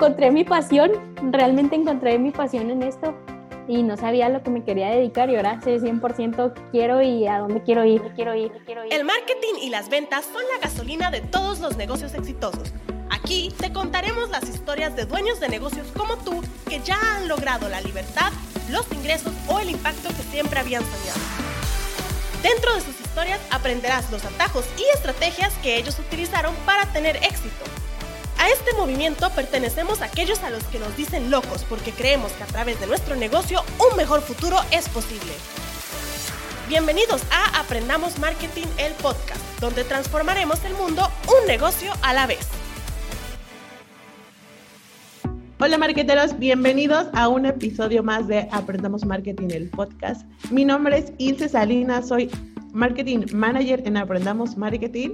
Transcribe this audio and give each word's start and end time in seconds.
encontré 0.00 0.30
mi 0.30 0.44
pasión, 0.44 0.92
realmente 1.32 1.74
encontré 1.74 2.20
mi 2.20 2.30
pasión 2.30 2.70
en 2.70 2.84
esto 2.84 3.18
y 3.66 3.82
no 3.82 3.96
sabía 3.96 4.26
a 4.26 4.28
lo 4.28 4.44
que 4.44 4.50
me 4.50 4.62
quería 4.62 4.90
dedicar 4.90 5.28
y 5.28 5.34
ahora 5.34 5.60
sé 5.60 5.80
100% 5.80 6.52
quiero 6.70 7.02
y 7.02 7.26
a 7.26 7.38
dónde 7.38 7.64
quiero 7.64 7.84
ir, 7.84 8.00
quiero 8.14 8.32
ir, 8.36 8.52
quiero 8.64 8.84
ir. 8.84 8.94
El 8.94 9.02
marketing 9.02 9.54
y 9.60 9.70
las 9.70 9.88
ventas 9.88 10.24
son 10.24 10.44
la 10.54 10.60
gasolina 10.62 11.10
de 11.10 11.20
todos 11.20 11.58
los 11.58 11.76
negocios 11.76 12.14
exitosos. 12.14 12.72
Aquí 13.10 13.52
te 13.58 13.72
contaremos 13.72 14.30
las 14.30 14.44
historias 14.44 14.94
de 14.94 15.04
dueños 15.04 15.40
de 15.40 15.48
negocios 15.48 15.88
como 15.96 16.16
tú 16.18 16.44
que 16.68 16.78
ya 16.78 16.96
han 17.16 17.26
logrado 17.26 17.68
la 17.68 17.80
libertad, 17.80 18.30
los 18.70 18.86
ingresos 18.92 19.32
o 19.48 19.58
el 19.58 19.70
impacto 19.70 20.10
que 20.10 20.22
siempre 20.30 20.60
habían 20.60 20.84
soñado. 20.84 21.18
Dentro 22.40 22.72
de 22.72 22.82
sus 22.82 23.00
historias 23.00 23.40
aprenderás 23.50 24.12
los 24.12 24.24
atajos 24.24 24.64
y 24.78 24.96
estrategias 24.96 25.52
que 25.54 25.76
ellos 25.76 25.98
utilizaron 25.98 26.54
para 26.64 26.86
tener 26.92 27.16
éxito 27.16 27.64
a 28.38 28.48
este 28.48 28.72
movimiento 28.76 29.30
pertenecemos 29.30 30.00
a 30.00 30.06
aquellos 30.06 30.42
a 30.42 30.50
los 30.50 30.62
que 30.64 30.78
nos 30.78 30.96
dicen 30.96 31.30
locos 31.30 31.64
porque 31.68 31.92
creemos 31.92 32.32
que 32.32 32.44
a 32.44 32.46
través 32.46 32.80
de 32.80 32.86
nuestro 32.86 33.16
negocio 33.16 33.62
un 33.90 33.96
mejor 33.96 34.20
futuro 34.20 34.56
es 34.70 34.88
posible. 34.88 35.32
Bienvenidos 36.68 37.22
a 37.30 37.60
Aprendamos 37.60 38.18
Marketing, 38.18 38.66
el 38.78 38.92
podcast, 38.94 39.40
donde 39.60 39.84
transformaremos 39.84 40.64
el 40.64 40.74
mundo 40.74 41.10
un 41.26 41.46
negocio 41.46 41.92
a 42.02 42.12
la 42.12 42.26
vez. 42.26 42.46
Hola 45.60 45.76
marqueteros, 45.76 46.38
bienvenidos 46.38 47.08
a 47.14 47.26
un 47.26 47.44
episodio 47.44 48.04
más 48.04 48.28
de 48.28 48.48
Aprendamos 48.52 49.04
Marketing, 49.04 49.48
el 49.50 49.68
podcast. 49.70 50.24
Mi 50.50 50.64
nombre 50.64 50.98
es 50.98 51.12
Ilse 51.18 51.48
Salinas, 51.48 52.06
soy 52.06 52.30
Marketing 52.72 53.24
Manager 53.32 53.82
en 53.86 53.96
Aprendamos 53.96 54.56
Marketing 54.56 55.10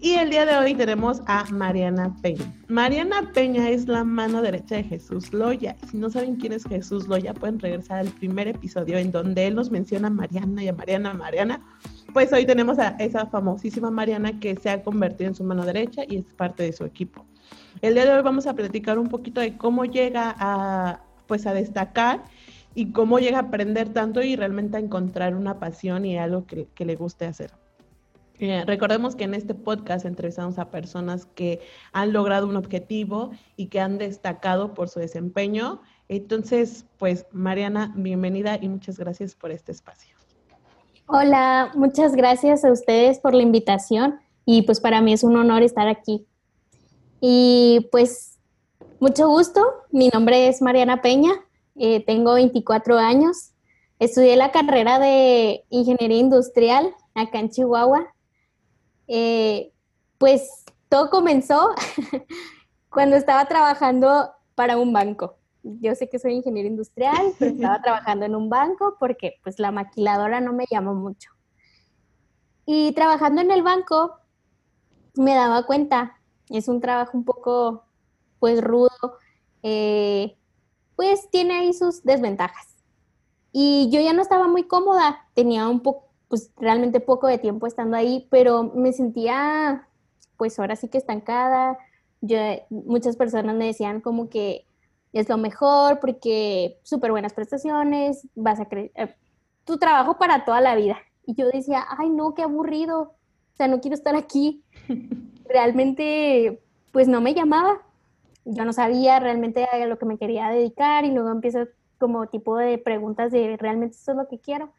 y 0.00 0.14
el 0.14 0.30
día 0.30 0.46
de 0.46 0.56
hoy 0.56 0.74
tenemos 0.74 1.22
a 1.26 1.44
Mariana 1.50 2.14
Peña. 2.22 2.52
Mariana 2.68 3.30
Peña 3.32 3.70
es 3.70 3.88
la 3.88 4.04
mano 4.04 4.42
derecha 4.42 4.76
de 4.76 4.84
Jesús 4.84 5.32
Loya. 5.32 5.76
Si 5.90 5.96
no 5.96 6.10
saben 6.10 6.36
quién 6.36 6.52
es 6.52 6.64
Jesús 6.64 7.08
Loya, 7.08 7.34
pueden 7.34 7.58
regresar 7.58 7.98
al 7.98 8.08
primer 8.08 8.48
episodio 8.48 8.98
en 8.98 9.10
donde 9.10 9.46
él 9.46 9.54
nos 9.54 9.70
menciona 9.70 10.08
a 10.08 10.10
Mariana 10.10 10.62
y 10.62 10.68
a 10.68 10.72
Mariana, 10.72 11.14
Mariana. 11.14 11.60
Pues 12.12 12.32
hoy 12.32 12.46
tenemos 12.46 12.78
a 12.78 12.90
esa 12.98 13.26
famosísima 13.26 13.90
Mariana 13.90 14.38
que 14.38 14.56
se 14.56 14.70
ha 14.70 14.82
convertido 14.82 15.28
en 15.28 15.34
su 15.34 15.44
mano 15.44 15.64
derecha 15.64 16.02
y 16.08 16.18
es 16.18 16.24
parte 16.34 16.62
de 16.62 16.72
su 16.72 16.84
equipo. 16.84 17.26
El 17.80 17.94
día 17.94 18.04
de 18.04 18.12
hoy 18.12 18.22
vamos 18.22 18.46
a 18.46 18.54
platicar 18.54 18.98
un 18.98 19.08
poquito 19.08 19.40
de 19.40 19.56
cómo 19.56 19.84
llega 19.84 20.34
a, 20.38 21.00
pues 21.26 21.46
a 21.46 21.54
destacar 21.54 22.24
y 22.78 22.92
cómo 22.92 23.18
llega 23.18 23.38
a 23.38 23.42
aprender 23.42 23.92
tanto 23.92 24.22
y 24.22 24.36
realmente 24.36 24.76
a 24.76 24.80
encontrar 24.80 25.34
una 25.34 25.58
pasión 25.58 26.04
y 26.04 26.16
algo 26.16 26.46
que, 26.46 26.84
le 26.84 26.94
guste 26.94 27.26
hacer. 27.26 27.50
Eh, 28.38 28.62
recordemos 28.64 29.16
que 29.16 29.24
en 29.24 29.34
este 29.34 29.52
podcast 29.52 30.06
entrevistamos 30.06 30.60
a 30.60 30.70
personas 30.70 31.26
que 31.26 31.58
han 31.92 32.12
logrado 32.12 32.46
un 32.46 32.54
objetivo 32.54 33.32
y 33.56 33.66
que 33.66 33.80
han 33.80 33.98
destacado 33.98 34.74
por 34.74 34.88
su 34.88 35.00
desempeño. 35.00 35.82
Entonces, 36.08 36.84
pues 36.98 37.26
Mariana, 37.32 37.92
bienvenida 37.96 38.56
y 38.62 38.68
muchas 38.68 38.96
gracias 38.96 39.34
por 39.34 39.50
este 39.50 39.72
espacio. 39.72 40.14
Hola, 41.08 41.72
muchas 41.74 42.14
gracias 42.14 42.64
a 42.64 42.70
ustedes 42.70 43.18
por 43.18 43.34
la 43.34 43.42
invitación 43.42 44.20
y 44.44 44.62
pues 44.62 44.80
para 44.80 45.02
mí 45.02 45.12
es 45.12 45.24
un 45.24 45.34
honor 45.36 45.64
estar 45.64 45.88
aquí. 45.88 46.28
Y 47.20 47.88
pues 47.90 48.38
mucho 49.00 49.26
gusto, 49.26 49.66
mi 49.90 50.10
nombre 50.10 50.46
es 50.46 50.62
Mariana 50.62 51.02
Peña, 51.02 51.32
eh, 51.78 52.04
tengo 52.04 52.34
24 52.34 52.98
años. 52.98 53.52
Estudié 53.98 54.36
la 54.36 54.52
carrera 54.52 54.98
de 54.98 55.64
ingeniería 55.70 56.18
industrial 56.18 56.94
acá 57.14 57.40
en 57.40 57.50
Chihuahua. 57.50 58.06
Eh, 59.08 59.72
pues 60.18 60.64
todo 60.88 61.10
comenzó 61.10 61.74
cuando 62.90 63.16
estaba 63.16 63.46
trabajando 63.46 64.30
para 64.54 64.76
un 64.76 64.92
banco. 64.92 65.36
Yo 65.62 65.94
sé 65.94 66.08
que 66.08 66.18
soy 66.18 66.34
ingeniero 66.34 66.68
industrial, 66.68 67.32
pero 67.38 67.50
estaba 67.54 67.80
trabajando 67.82 68.26
en 68.26 68.34
un 68.34 68.48
banco 68.48 68.96
porque 68.98 69.34
pues 69.42 69.58
la 69.58 69.70
maquiladora 69.70 70.40
no 70.40 70.52
me 70.52 70.66
llamó 70.70 70.94
mucho. 70.94 71.30
Y 72.66 72.92
trabajando 72.92 73.40
en 73.40 73.50
el 73.50 73.62
banco 73.62 74.18
me 75.14 75.34
daba 75.34 75.64
cuenta, 75.64 76.18
es 76.48 76.68
un 76.68 76.80
trabajo 76.80 77.16
un 77.16 77.24
poco 77.24 77.84
pues 78.38 78.62
rudo, 78.62 79.18
eh, 79.62 80.36
pues 80.98 81.30
tiene 81.30 81.54
ahí 81.54 81.72
sus 81.72 82.02
desventajas. 82.02 82.74
Y 83.52 83.88
yo 83.92 84.00
ya 84.00 84.12
no 84.12 84.20
estaba 84.20 84.48
muy 84.48 84.64
cómoda, 84.64 85.28
tenía 85.32 85.68
un 85.68 85.78
poco, 85.78 86.08
pues 86.26 86.50
realmente 86.56 86.98
poco 86.98 87.28
de 87.28 87.38
tiempo 87.38 87.68
estando 87.68 87.96
ahí, 87.96 88.26
pero 88.32 88.64
me 88.74 88.92
sentía, 88.92 89.86
pues 90.36 90.58
ahora 90.58 90.74
sí 90.74 90.88
que 90.88 90.98
estancada. 90.98 91.78
Yo, 92.20 92.36
muchas 92.70 93.14
personas 93.14 93.54
me 93.54 93.66
decían 93.66 94.00
como 94.00 94.28
que 94.28 94.66
es 95.12 95.28
lo 95.28 95.38
mejor 95.38 96.00
porque 96.00 96.80
súper 96.82 97.12
buenas 97.12 97.32
prestaciones, 97.32 98.26
vas 98.34 98.58
a 98.58 98.64
creer, 98.64 98.90
eh, 98.96 99.14
tu 99.64 99.78
trabajo 99.78 100.18
para 100.18 100.44
toda 100.44 100.60
la 100.60 100.74
vida. 100.74 100.98
Y 101.24 101.36
yo 101.36 101.46
decía, 101.46 101.86
ay 101.96 102.10
no, 102.10 102.34
qué 102.34 102.42
aburrido, 102.42 103.02
o 103.02 103.56
sea, 103.56 103.68
no 103.68 103.80
quiero 103.80 103.94
estar 103.94 104.16
aquí. 104.16 104.64
Realmente, 105.48 106.60
pues 106.90 107.06
no 107.06 107.20
me 107.20 107.34
llamaba 107.34 107.82
yo 108.50 108.64
no 108.64 108.72
sabía 108.72 109.20
realmente 109.20 109.64
a 109.64 109.86
lo 109.86 109.98
que 109.98 110.06
me 110.06 110.16
quería 110.16 110.48
dedicar 110.48 111.04
y 111.04 111.10
luego 111.10 111.30
empiezo 111.30 111.68
como 111.98 112.28
tipo 112.28 112.56
de 112.56 112.78
preguntas 112.78 113.30
de 113.30 113.56
realmente 113.58 113.96
esto 113.96 114.12
es 114.12 114.16
lo 114.16 114.28
que 114.28 114.38
quiero. 114.38 114.72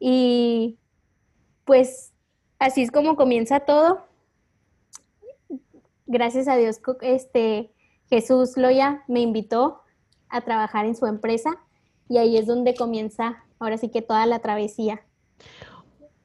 Y 0.00 0.78
pues 1.64 2.12
así 2.58 2.82
es 2.82 2.90
como 2.90 3.14
comienza 3.14 3.60
todo. 3.60 4.04
Gracias 6.06 6.48
a 6.48 6.56
Dios, 6.56 6.80
este, 7.02 7.72
Jesús 8.08 8.56
Loya 8.56 9.04
me 9.06 9.20
invitó 9.20 9.82
a 10.28 10.40
trabajar 10.40 10.84
en 10.84 10.96
su 10.96 11.06
empresa 11.06 11.50
y 12.08 12.18
ahí 12.18 12.36
es 12.36 12.46
donde 12.46 12.74
comienza 12.74 13.44
ahora 13.60 13.78
sí 13.78 13.90
que 13.90 14.02
toda 14.02 14.26
la 14.26 14.40
travesía. 14.40 15.02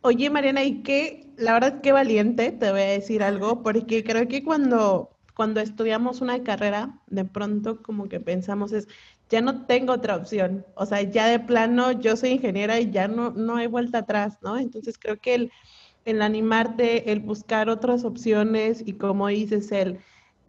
Oye, 0.02 0.30
Mariana, 0.32 0.64
y 0.64 0.82
qué, 0.82 1.30
la 1.38 1.54
verdad, 1.54 1.82
qué 1.82 1.92
valiente, 1.92 2.52
te 2.52 2.72
voy 2.72 2.82
a 2.82 2.86
decir 2.86 3.22
algo, 3.22 3.62
porque 3.62 4.04
creo 4.04 4.28
que 4.28 4.44
cuando 4.44 5.17
cuando 5.38 5.62
estudiamos 5.62 6.22
una 6.22 6.44
carrera, 6.44 7.00
de 7.06 7.24
pronto 7.24 7.84
como 7.84 8.10
que 8.10 8.20
pensamos 8.20 8.72
es, 8.72 8.88
ya 9.30 9.40
no 9.40 9.68
tengo 9.68 9.94
otra 9.94 10.16
opción, 10.16 10.66
o 10.74 10.88
sea, 10.88 11.04
ya 11.04 11.28
de 11.28 11.40
plano 11.40 11.92
yo 11.92 12.18
soy 12.18 12.32
ingeniera 12.32 12.80
y 12.80 12.90
ya 12.90 13.08
no, 13.08 13.30
no 13.30 13.58
hay 13.58 13.68
vuelta 13.68 14.00
atrás, 14.00 14.40
¿no? 14.42 14.58
Entonces 14.58 14.98
creo 14.98 15.20
que 15.20 15.36
el, 15.36 15.52
el 16.06 16.24
animarte, 16.24 17.12
el 17.12 17.20
buscar 17.20 17.70
otras 17.70 18.04
opciones 18.04 18.82
y 18.84 18.94
como 18.94 19.28
dices, 19.28 19.72
el 19.72 20.00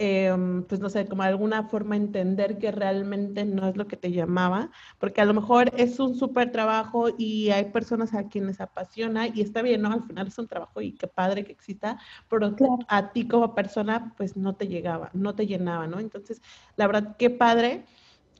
Em, 0.00 0.62
pues 0.64 0.80
no 0.80 0.88
sé, 0.90 1.08
como 1.08 1.24
alguna 1.24 1.64
forma 1.64 1.96
entender 1.96 2.58
que 2.58 2.70
realmente 2.70 3.44
no 3.44 3.66
es 3.68 3.76
lo 3.76 3.88
que 3.88 3.96
te 3.96 4.12
llamaba, 4.12 4.70
porque 5.00 5.20
a 5.20 5.24
lo 5.24 5.34
mejor 5.34 5.72
es 5.76 5.98
un 5.98 6.14
súper 6.14 6.52
trabajo 6.52 7.08
y 7.18 7.50
hay 7.50 7.72
personas 7.72 8.14
a 8.14 8.28
quienes 8.28 8.60
apasiona 8.60 9.26
y 9.26 9.40
está 9.40 9.60
bien, 9.60 9.82
¿no? 9.82 9.92
Al 9.92 10.04
final 10.04 10.28
es 10.28 10.38
un 10.38 10.46
trabajo 10.46 10.80
y 10.80 10.92
qué 10.94 11.08
padre 11.08 11.42
que 11.44 11.50
exista, 11.52 11.98
pero 12.28 12.54
a 12.88 13.12
ti 13.12 13.26
como 13.26 13.56
persona 13.56 14.14
pues 14.16 14.36
no 14.36 14.54
te 14.54 14.68
llegaba, 14.68 15.10
no 15.14 15.34
te 15.34 15.48
llenaba, 15.48 15.88
¿no? 15.88 15.98
Entonces, 15.98 16.40
la 16.76 16.86
verdad, 16.86 17.16
qué 17.18 17.30
padre. 17.30 17.84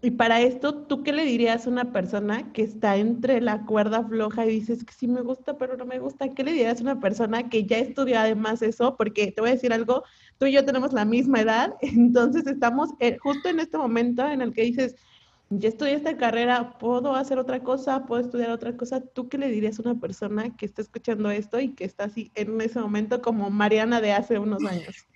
Y 0.01 0.13
para 0.13 0.41
esto, 0.41 0.87
¿tú 0.87 1.03
qué 1.03 1.13
le 1.13 1.25
dirías 1.25 1.67
a 1.67 1.71
una 1.71 1.93
persona 1.93 2.53
que 2.53 2.63
está 2.63 2.97
entre 2.97 3.41
la 3.41 3.67
cuerda 3.67 4.05
floja 4.07 4.47
y 4.47 4.51
dices 4.51 4.85
que 4.85 4.93
sí 4.95 5.09
me 5.09 5.23
gusta, 5.23 5.59
pero 5.59 5.77
no 5.77 5.87
me 5.87 5.99
gusta? 5.99 6.35
¿Qué 6.35 6.45
le 6.45 6.53
dirías 6.53 6.79
a 6.79 6.83
una 6.85 7.01
persona 7.01 7.49
que 7.49 7.67
ya 7.67 7.79
estudió 7.79 8.19
además 8.21 8.63
eso? 8.63 8.97
Porque 8.97 9.33
te 9.33 9.41
voy 9.41 9.51
a 9.51 9.55
decir 9.55 9.73
algo, 9.73 10.05
tú 10.39 10.47
y 10.47 10.53
yo 10.53 10.65
tenemos 10.65 10.93
la 10.93 11.05
misma 11.05 11.41
edad, 11.41 11.75
entonces 11.81 12.47
estamos 12.47 12.91
eh, 13.01 13.19
justo 13.19 13.49
en 13.49 13.61
este 13.61 13.77
momento 13.77 14.27
en 14.27 14.41
el 14.41 14.53
que 14.53 14.63
dices, 14.63 14.97
ya 15.51 15.69
estudié 15.69 15.95
esta 15.95 16.17
carrera, 16.17 16.79
¿puedo 16.79 17.15
hacer 17.15 17.39
otra 17.39 17.63
cosa? 17.63 18.05
¿Puedo 18.05 18.23
estudiar 18.23 18.51
otra 18.51 18.77
cosa? 18.77 19.01
¿Tú 19.01 19.29
qué 19.29 19.39
le 19.39 19.49
dirías 19.49 19.79
a 19.79 19.83
una 19.83 19.99
persona 19.99 20.55
que 20.57 20.67
está 20.67 20.83
escuchando 20.83 21.31
esto 21.31 21.59
y 21.59 21.75
que 21.75 21.85
está 21.85 22.05
así 22.05 22.31
en 22.35 22.61
ese 22.61 22.79
momento 22.81 23.23
como 23.23 23.49
Mariana 23.49 24.01
de 24.01 24.13
hace 24.13 24.39
unos 24.39 24.63
años? 24.65 25.07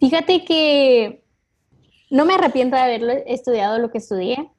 Fíjate 0.00 0.44
que 0.44 1.24
no 2.10 2.26
me 2.26 2.34
arrepiento 2.34 2.76
de 2.76 2.82
haber 2.82 3.24
estudiado 3.26 3.78
lo 3.78 3.90
que 3.90 3.98
estudié. 3.98 4.50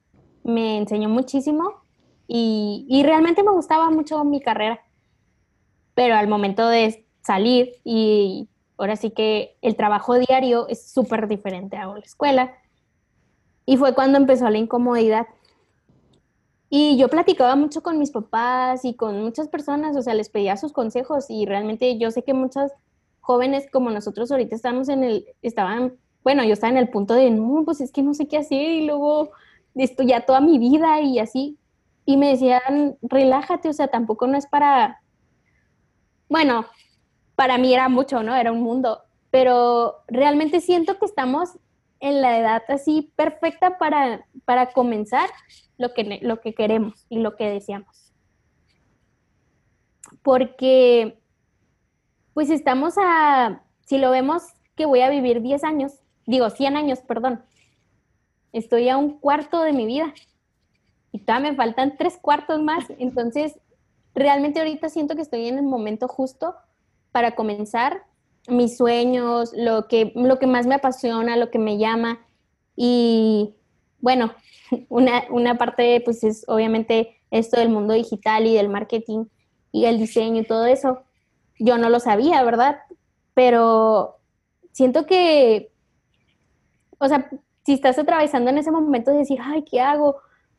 Me 0.42 0.78
enseñó 0.78 1.08
muchísimo 1.08 1.84
y, 2.26 2.86
y 2.88 3.04
realmente 3.04 3.44
me 3.44 3.52
gustaba 3.52 3.90
mucho 3.90 4.24
mi 4.24 4.40
carrera. 4.40 4.80
Pero 5.94 6.16
al 6.16 6.26
momento 6.26 6.66
de 6.66 7.06
salir 7.22 7.74
y 7.84 8.48
Ahora 8.76 8.96
sí 8.96 9.10
que 9.10 9.56
el 9.62 9.76
trabajo 9.76 10.18
diario 10.18 10.68
es 10.68 10.90
súper 10.90 11.28
diferente 11.28 11.76
a 11.76 11.86
la 11.86 11.98
escuela. 12.00 12.54
Y 13.66 13.76
fue 13.76 13.94
cuando 13.94 14.18
empezó 14.18 14.50
la 14.50 14.58
incomodidad. 14.58 15.26
Y 16.68 16.96
yo 16.96 17.08
platicaba 17.08 17.54
mucho 17.54 17.82
con 17.82 17.98
mis 17.98 18.10
papás 18.10 18.84
y 18.84 18.94
con 18.94 19.22
muchas 19.22 19.48
personas, 19.48 19.96
o 19.96 20.02
sea, 20.02 20.14
les 20.14 20.28
pedía 20.28 20.56
sus 20.56 20.72
consejos 20.72 21.26
y 21.28 21.46
realmente 21.46 21.98
yo 21.98 22.10
sé 22.10 22.24
que 22.24 22.34
muchas 22.34 22.72
jóvenes 23.20 23.66
como 23.72 23.90
nosotros 23.90 24.30
ahorita 24.32 24.56
estamos 24.56 24.88
en 24.88 25.04
el, 25.04 25.26
estaban, 25.40 25.94
bueno, 26.24 26.42
yo 26.42 26.52
estaba 26.52 26.72
en 26.72 26.78
el 26.78 26.88
punto 26.88 27.14
de, 27.14 27.30
no, 27.30 27.62
pues 27.64 27.80
es 27.80 27.92
que 27.92 28.02
no 28.02 28.12
sé 28.12 28.26
qué 28.26 28.38
hacer 28.38 28.70
y 28.70 28.86
luego 28.86 29.30
esto 29.76 30.02
ya 30.02 30.26
toda 30.26 30.40
mi 30.40 30.58
vida 30.58 31.00
y 31.00 31.20
así. 31.20 31.58
Y 32.06 32.16
me 32.16 32.28
decían, 32.30 32.98
relájate, 33.02 33.68
o 33.68 33.72
sea, 33.72 33.88
tampoco 33.88 34.26
no 34.26 34.36
es 34.36 34.46
para, 34.46 35.00
bueno, 36.28 36.66
para 37.36 37.58
mí 37.58 37.72
era 37.72 37.88
mucho, 37.88 38.22
¿no? 38.22 38.34
Era 38.34 38.52
un 38.52 38.62
mundo, 38.62 39.02
pero 39.30 40.02
realmente 40.06 40.60
siento 40.60 40.98
que 40.98 41.06
estamos 41.06 41.58
en 42.00 42.20
la 42.20 42.38
edad 42.38 42.62
así 42.68 43.12
perfecta 43.16 43.78
para, 43.78 44.26
para 44.44 44.72
comenzar 44.72 45.30
lo 45.78 45.94
que, 45.94 46.20
lo 46.22 46.40
que 46.40 46.54
queremos 46.54 47.06
y 47.08 47.18
lo 47.18 47.36
que 47.36 47.48
deseamos. 47.48 48.12
Porque, 50.22 51.18
pues 52.32 52.50
estamos 52.50 52.94
a, 52.98 53.62
si 53.86 53.98
lo 53.98 54.10
vemos 54.10 54.42
que 54.76 54.86
voy 54.86 55.00
a 55.00 55.10
vivir 55.10 55.40
10 55.40 55.64
años, 55.64 55.92
digo 56.26 56.50
100 56.50 56.76
años, 56.76 57.00
perdón, 57.00 57.42
estoy 58.52 58.88
a 58.88 58.96
un 58.96 59.18
cuarto 59.18 59.62
de 59.62 59.72
mi 59.72 59.86
vida 59.86 60.14
y 61.10 61.20
todavía 61.20 61.50
me 61.50 61.56
faltan 61.56 61.96
tres 61.96 62.18
cuartos 62.20 62.62
más, 62.62 62.84
entonces 62.98 63.58
realmente 64.14 64.60
ahorita 64.60 64.88
siento 64.88 65.16
que 65.16 65.22
estoy 65.22 65.48
en 65.48 65.58
el 65.58 65.64
momento 65.64 66.08
justo 66.08 66.54
para 67.14 67.36
comenzar 67.36 68.02
mis 68.48 68.76
sueños, 68.76 69.52
lo 69.54 69.86
que, 69.86 70.10
lo 70.16 70.40
que 70.40 70.48
más 70.48 70.66
me 70.66 70.74
apasiona, 70.74 71.36
lo 71.36 71.48
que 71.52 71.60
me 71.60 71.78
llama. 71.78 72.26
Y 72.74 73.54
bueno, 74.00 74.34
una, 74.88 75.22
una 75.30 75.56
parte 75.56 76.02
pues 76.04 76.24
es 76.24 76.44
obviamente 76.48 77.16
esto 77.30 77.60
del 77.60 77.68
mundo 77.68 77.94
digital 77.94 78.48
y 78.48 78.54
del 78.54 78.68
marketing 78.68 79.26
y 79.70 79.84
el 79.84 79.98
diseño 79.98 80.40
y 80.40 80.44
todo 80.44 80.66
eso. 80.66 81.04
Yo 81.60 81.78
no 81.78 81.88
lo 81.88 82.00
sabía, 82.00 82.42
¿verdad? 82.42 82.80
Pero 83.32 84.16
siento 84.72 85.06
que, 85.06 85.70
o 86.98 87.06
sea, 87.06 87.30
si 87.64 87.74
estás 87.74 87.96
atravesando 87.96 88.50
en 88.50 88.58
ese 88.58 88.72
momento 88.72 89.12
de 89.12 89.18
decir, 89.18 89.38
ay, 89.40 89.62
¿qué 89.62 89.80
hago? 89.80 90.16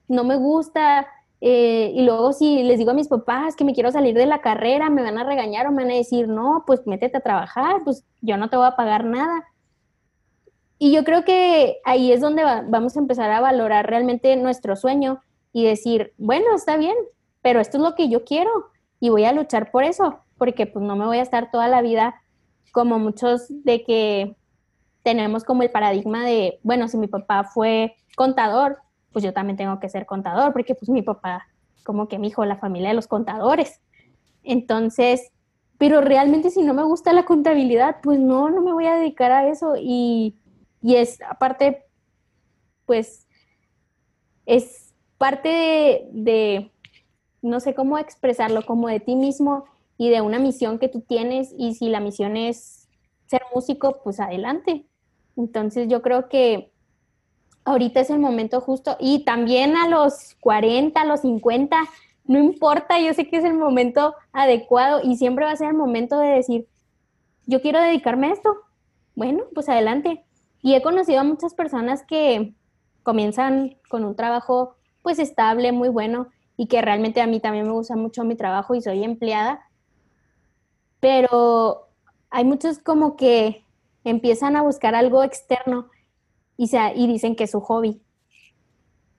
No 0.07 0.23
me 0.23 0.37
gusta, 0.37 1.05
eh, 1.47 1.91
y 1.93 2.01
luego 2.01 2.33
si 2.33 2.63
les 2.63 2.79
digo 2.79 2.89
a 2.89 2.95
mis 2.95 3.07
papás 3.07 3.55
que 3.55 3.63
me 3.63 3.75
quiero 3.75 3.91
salir 3.91 4.15
de 4.15 4.25
la 4.25 4.41
carrera, 4.41 4.89
me 4.89 5.03
van 5.03 5.19
a 5.19 5.23
regañar 5.23 5.67
o 5.67 5.71
me 5.71 5.83
van 5.83 5.91
a 5.91 5.95
decir, 5.95 6.27
no, 6.27 6.63
pues 6.65 6.87
métete 6.87 7.17
a 7.17 7.21
trabajar, 7.21 7.83
pues 7.83 8.03
yo 8.21 8.35
no 8.35 8.49
te 8.49 8.57
voy 8.57 8.65
a 8.65 8.75
pagar 8.75 9.05
nada. 9.05 9.43
Y 10.79 10.91
yo 10.91 11.03
creo 11.03 11.23
que 11.23 11.77
ahí 11.85 12.11
es 12.11 12.19
donde 12.19 12.43
vamos 12.43 12.97
a 12.97 12.99
empezar 12.99 13.29
a 13.29 13.41
valorar 13.41 13.87
realmente 13.87 14.35
nuestro 14.37 14.75
sueño 14.75 15.21
y 15.53 15.65
decir, 15.65 16.15
bueno, 16.17 16.55
está 16.55 16.77
bien, 16.77 16.95
pero 17.43 17.59
esto 17.59 17.77
es 17.77 17.83
lo 17.83 17.93
que 17.93 18.09
yo 18.09 18.23
quiero 18.23 18.49
y 18.99 19.09
voy 19.09 19.25
a 19.25 19.31
luchar 19.31 19.69
por 19.69 19.83
eso, 19.83 20.21
porque 20.39 20.65
pues 20.65 20.83
no 20.83 20.95
me 20.95 21.05
voy 21.05 21.19
a 21.19 21.21
estar 21.21 21.51
toda 21.51 21.67
la 21.67 21.83
vida 21.83 22.15
como 22.71 22.97
muchos 22.97 23.45
de 23.63 23.83
que 23.83 24.35
tenemos 25.03 25.43
como 25.43 25.61
el 25.61 25.69
paradigma 25.69 26.25
de, 26.25 26.59
bueno, 26.63 26.87
si 26.87 26.97
mi 26.97 27.05
papá 27.05 27.43
fue 27.43 27.95
contador, 28.15 28.79
pues 29.15 29.23
yo 29.23 29.31
también 29.31 29.55
tengo 29.55 29.79
que 29.79 29.87
ser 29.87 30.05
contador, 30.05 30.51
porque 30.51 30.75
pues 30.75 30.89
mi 30.89 31.01
papá, 31.01 31.47
como 31.85 32.09
que 32.09 32.19
mi 32.19 32.27
hijo, 32.27 32.43
la 32.43 32.57
familia 32.57 32.89
de 32.89 32.95
los 32.95 33.07
contadores. 33.07 33.79
Entonces, 34.43 35.31
pero 35.77 36.01
realmente 36.01 36.49
si 36.49 36.63
no 36.63 36.73
me 36.73 36.83
gusta 36.83 37.13
la 37.13 37.23
contabilidad, 37.23 38.01
pues 38.03 38.19
no, 38.19 38.49
no 38.49 38.61
me 38.61 38.73
voy 38.73 38.87
a 38.87 38.95
dedicar 38.95 39.31
a 39.31 39.47
eso. 39.47 39.75
Y, 39.79 40.35
y 40.81 40.97
es 40.97 41.21
aparte, 41.21 41.85
pues, 42.85 43.25
es 44.45 44.93
parte 45.17 45.47
de, 45.47 46.09
de, 46.11 46.71
no 47.41 47.61
sé 47.61 47.73
cómo 47.73 47.97
expresarlo, 47.97 48.65
como 48.65 48.89
de 48.89 48.99
ti 48.99 49.15
mismo 49.15 49.63
y 49.97 50.09
de 50.09 50.19
una 50.19 50.39
misión 50.39 50.77
que 50.77 50.89
tú 50.89 50.99
tienes. 50.99 51.55
Y 51.57 51.75
si 51.75 51.87
la 51.87 52.01
misión 52.01 52.35
es 52.35 52.89
ser 53.27 53.43
músico, 53.53 54.01
pues 54.03 54.19
adelante. 54.19 54.85
Entonces 55.37 55.87
yo 55.87 56.01
creo 56.01 56.27
que 56.27 56.74
ahorita 57.65 57.99
es 57.99 58.09
el 58.09 58.19
momento 58.19 58.61
justo 58.61 58.95
y 58.99 59.25
también 59.25 59.75
a 59.75 59.89
los 59.89 60.35
40, 60.39 61.01
a 61.01 61.05
los 61.05 61.21
50, 61.21 61.77
no 62.25 62.39
importa, 62.39 62.99
yo 62.99 63.13
sé 63.13 63.27
que 63.27 63.37
es 63.37 63.43
el 63.43 63.55
momento 63.55 64.15
adecuado 64.31 65.01
y 65.03 65.17
siempre 65.17 65.45
va 65.45 65.51
a 65.51 65.55
ser 65.55 65.69
el 65.69 65.75
momento 65.75 66.19
de 66.19 66.29
decir, 66.29 66.67
yo 67.45 67.61
quiero 67.61 67.81
dedicarme 67.81 68.27
a 68.27 68.33
esto. 68.33 68.55
Bueno, 69.15 69.43
pues 69.53 69.69
adelante. 69.69 70.23
Y 70.61 70.73
he 70.73 70.81
conocido 70.81 71.19
a 71.19 71.23
muchas 71.23 71.53
personas 71.53 72.03
que 72.03 72.53
comienzan 73.03 73.77
con 73.89 74.03
un 74.03 74.15
trabajo 74.15 74.75
pues 75.03 75.19
estable, 75.19 75.71
muy 75.71 75.89
bueno 75.89 76.27
y 76.57 76.67
que 76.67 76.81
realmente 76.81 77.21
a 77.21 77.27
mí 77.27 77.39
también 77.39 77.67
me 77.67 77.73
gusta 77.73 77.95
mucho 77.95 78.23
mi 78.23 78.35
trabajo 78.35 78.73
y 78.73 78.81
soy 78.81 79.03
empleada. 79.03 79.61
Pero 80.99 81.87
hay 82.31 82.45
muchos 82.45 82.79
como 82.79 83.15
que 83.15 83.63
empiezan 84.03 84.55
a 84.55 84.63
buscar 84.63 84.95
algo 84.95 85.23
externo 85.23 85.89
y, 86.57 86.69
y 86.95 87.07
dicen 87.07 87.35
que 87.35 87.45
es 87.45 87.51
su 87.51 87.61
hobby. 87.61 88.01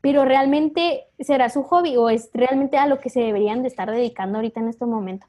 Pero 0.00 0.24
realmente 0.24 1.06
será 1.18 1.48
su 1.48 1.62
hobby 1.62 1.96
o 1.96 2.08
es 2.08 2.30
realmente 2.32 2.76
a 2.78 2.86
lo 2.86 3.00
que 3.00 3.10
se 3.10 3.20
deberían 3.20 3.62
de 3.62 3.68
estar 3.68 3.90
dedicando 3.90 4.38
ahorita 4.38 4.60
en 4.60 4.68
este 4.68 4.86
momento. 4.86 5.26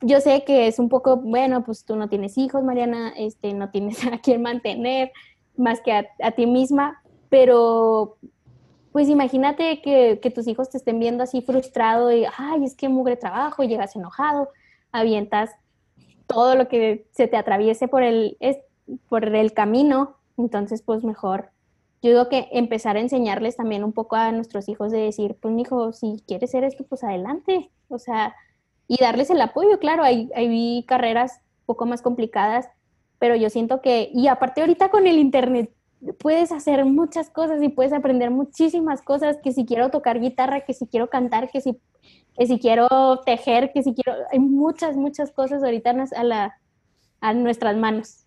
Yo 0.00 0.20
sé 0.20 0.44
que 0.44 0.66
es 0.66 0.78
un 0.78 0.88
poco, 0.88 1.16
bueno, 1.16 1.64
pues 1.64 1.84
tú 1.84 1.96
no 1.96 2.08
tienes 2.08 2.38
hijos, 2.38 2.62
Mariana, 2.62 3.12
este, 3.16 3.52
no 3.54 3.70
tienes 3.70 4.04
a 4.12 4.18
quien 4.18 4.42
mantener 4.42 5.12
más 5.56 5.80
que 5.80 5.92
a, 5.92 6.30
ti 6.32 6.46
misma, 6.46 7.02
pero 7.28 8.16
pues 8.92 9.08
imagínate 9.08 9.82
que, 9.82 10.18
que, 10.20 10.30
tus 10.30 10.48
hijos 10.48 10.70
te 10.70 10.78
estén 10.78 10.98
viendo 10.98 11.22
así 11.22 11.42
frustrado 11.42 12.10
y, 12.10 12.24
ay, 12.38 12.64
es 12.64 12.74
que 12.74 12.88
mugre 12.88 13.16
trabajo, 13.16 13.62
y 13.62 13.68
llegas 13.68 13.94
enojado, 13.94 14.48
avientas 14.90 15.50
todo 16.26 16.54
lo 16.54 16.68
que 16.68 17.06
se 17.10 17.26
te 17.26 17.36
atraviese 17.36 17.88
por 17.88 18.02
el, 18.02 18.36
por 19.08 19.24
el 19.24 19.52
camino 19.52 20.16
entonces, 20.36 20.82
pues 20.82 21.04
mejor, 21.04 21.50
yo 22.02 22.10
digo 22.10 22.28
que 22.28 22.48
empezar 22.52 22.96
a 22.96 23.00
enseñarles 23.00 23.56
también 23.56 23.84
un 23.84 23.92
poco 23.92 24.16
a 24.16 24.32
nuestros 24.32 24.68
hijos 24.68 24.90
de 24.90 24.98
decir, 24.98 25.36
pues 25.40 25.52
mi 25.54 25.62
hijo, 25.62 25.92
si 25.92 26.22
quieres 26.26 26.50
ser 26.50 26.64
esto, 26.64 26.84
pues 26.84 27.04
adelante. 27.04 27.70
O 27.88 27.98
sea, 27.98 28.34
y 28.88 28.96
darles 29.00 29.30
el 29.30 29.40
apoyo, 29.40 29.78
claro, 29.78 30.02
hay, 30.02 30.30
hay 30.34 30.84
carreras 30.88 31.40
un 31.60 31.66
poco 31.66 31.86
más 31.86 32.00
complicadas, 32.02 32.68
pero 33.18 33.36
yo 33.36 33.50
siento 33.50 33.82
que, 33.82 34.10
y 34.14 34.28
aparte 34.28 34.62
ahorita 34.62 34.90
con 34.90 35.06
el 35.06 35.18
Internet, 35.18 35.72
puedes 36.18 36.52
hacer 36.52 36.84
muchas 36.86 37.28
cosas 37.28 37.62
y 37.62 37.68
puedes 37.68 37.92
aprender 37.92 38.30
muchísimas 38.30 39.02
cosas, 39.02 39.36
que 39.42 39.52
si 39.52 39.66
quiero 39.66 39.90
tocar 39.90 40.20
guitarra, 40.20 40.62
que 40.62 40.72
si 40.72 40.86
quiero 40.86 41.10
cantar, 41.10 41.50
que 41.50 41.60
si, 41.60 41.78
que 42.36 42.46
si 42.46 42.58
quiero 42.58 42.88
tejer, 43.26 43.72
que 43.72 43.82
si 43.82 43.92
quiero, 43.92 44.18
hay 44.32 44.38
muchas, 44.38 44.96
muchas 44.96 45.30
cosas 45.32 45.62
ahorita 45.62 45.94
a, 46.16 46.24
la, 46.24 46.58
a 47.20 47.34
nuestras 47.34 47.76
manos. 47.76 48.26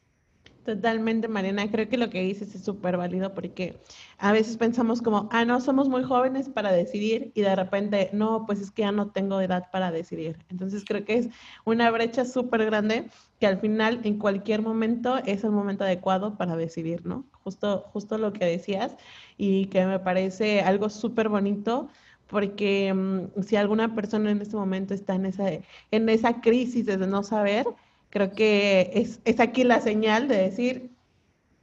Totalmente, 0.63 1.27
Mariana. 1.27 1.69
Creo 1.69 1.89
que 1.89 1.98
lo 1.98 2.10
que 2.10 2.21
dices 2.21 2.56
es 2.56 2.63
súper 2.63 2.95
válido 2.95 3.33
porque 3.33 3.81
a 4.18 4.31
veces 4.31 4.56
pensamos 4.56 5.01
como, 5.01 5.27
ah, 5.31 5.44
no, 5.44 5.60
somos 5.60 5.89
muy 5.89 6.04
jóvenes 6.04 6.48
para 6.48 6.71
decidir 6.71 7.33
y 7.36 7.42
de 7.42 7.54
repente, 7.54 8.10
no, 8.13 8.45
pues 8.45 8.62
es 8.62 8.71
que 8.71 8.83
ya 8.83 8.94
no 8.94 9.12
tengo 9.12 9.42
edad 9.42 9.69
para 9.74 9.92
decidir. 9.92 10.38
Entonces 10.50 10.86
creo 10.88 11.04
que 11.04 11.15
es 11.15 11.30
una 11.65 11.92
brecha 11.92 12.24
súper 12.24 12.65
grande 12.65 13.10
que 13.42 13.48
al 13.48 13.60
final, 13.60 14.00
en 14.06 14.18
cualquier 14.18 14.62
momento, 14.62 15.18
es 15.25 15.44
el 15.44 15.51
momento 15.51 15.83
adecuado 15.83 16.38
para 16.38 16.56
decidir, 16.56 17.06
¿no? 17.06 17.25
Justo, 17.44 17.83
justo 17.92 18.18
lo 18.18 18.31
que 18.31 18.45
decías 18.45 18.95
y 19.38 19.65
que 19.65 19.86
me 19.86 20.00
parece 20.00 20.62
algo 20.62 20.89
súper 20.89 21.27
bonito 21.27 21.89
porque 22.27 22.93
mm, 22.93 23.41
si 23.43 23.58
alguna 23.58 23.93
persona 23.96 24.32
en 24.32 24.41
este 24.41 24.55
momento 24.55 24.93
está 24.93 25.15
en 25.15 25.25
esa, 25.25 25.46
en 25.91 26.10
esa 26.10 26.39
crisis 26.39 26.86
de 26.86 26.98
no 26.98 27.22
saber, 27.24 27.65
Creo 28.13 28.32
que 28.32 28.91
es, 28.93 29.20
es 29.25 29.39
aquí 29.39 29.63
la 29.63 29.82
señal 29.82 30.27
de 30.27 30.38
decir, 30.38 30.91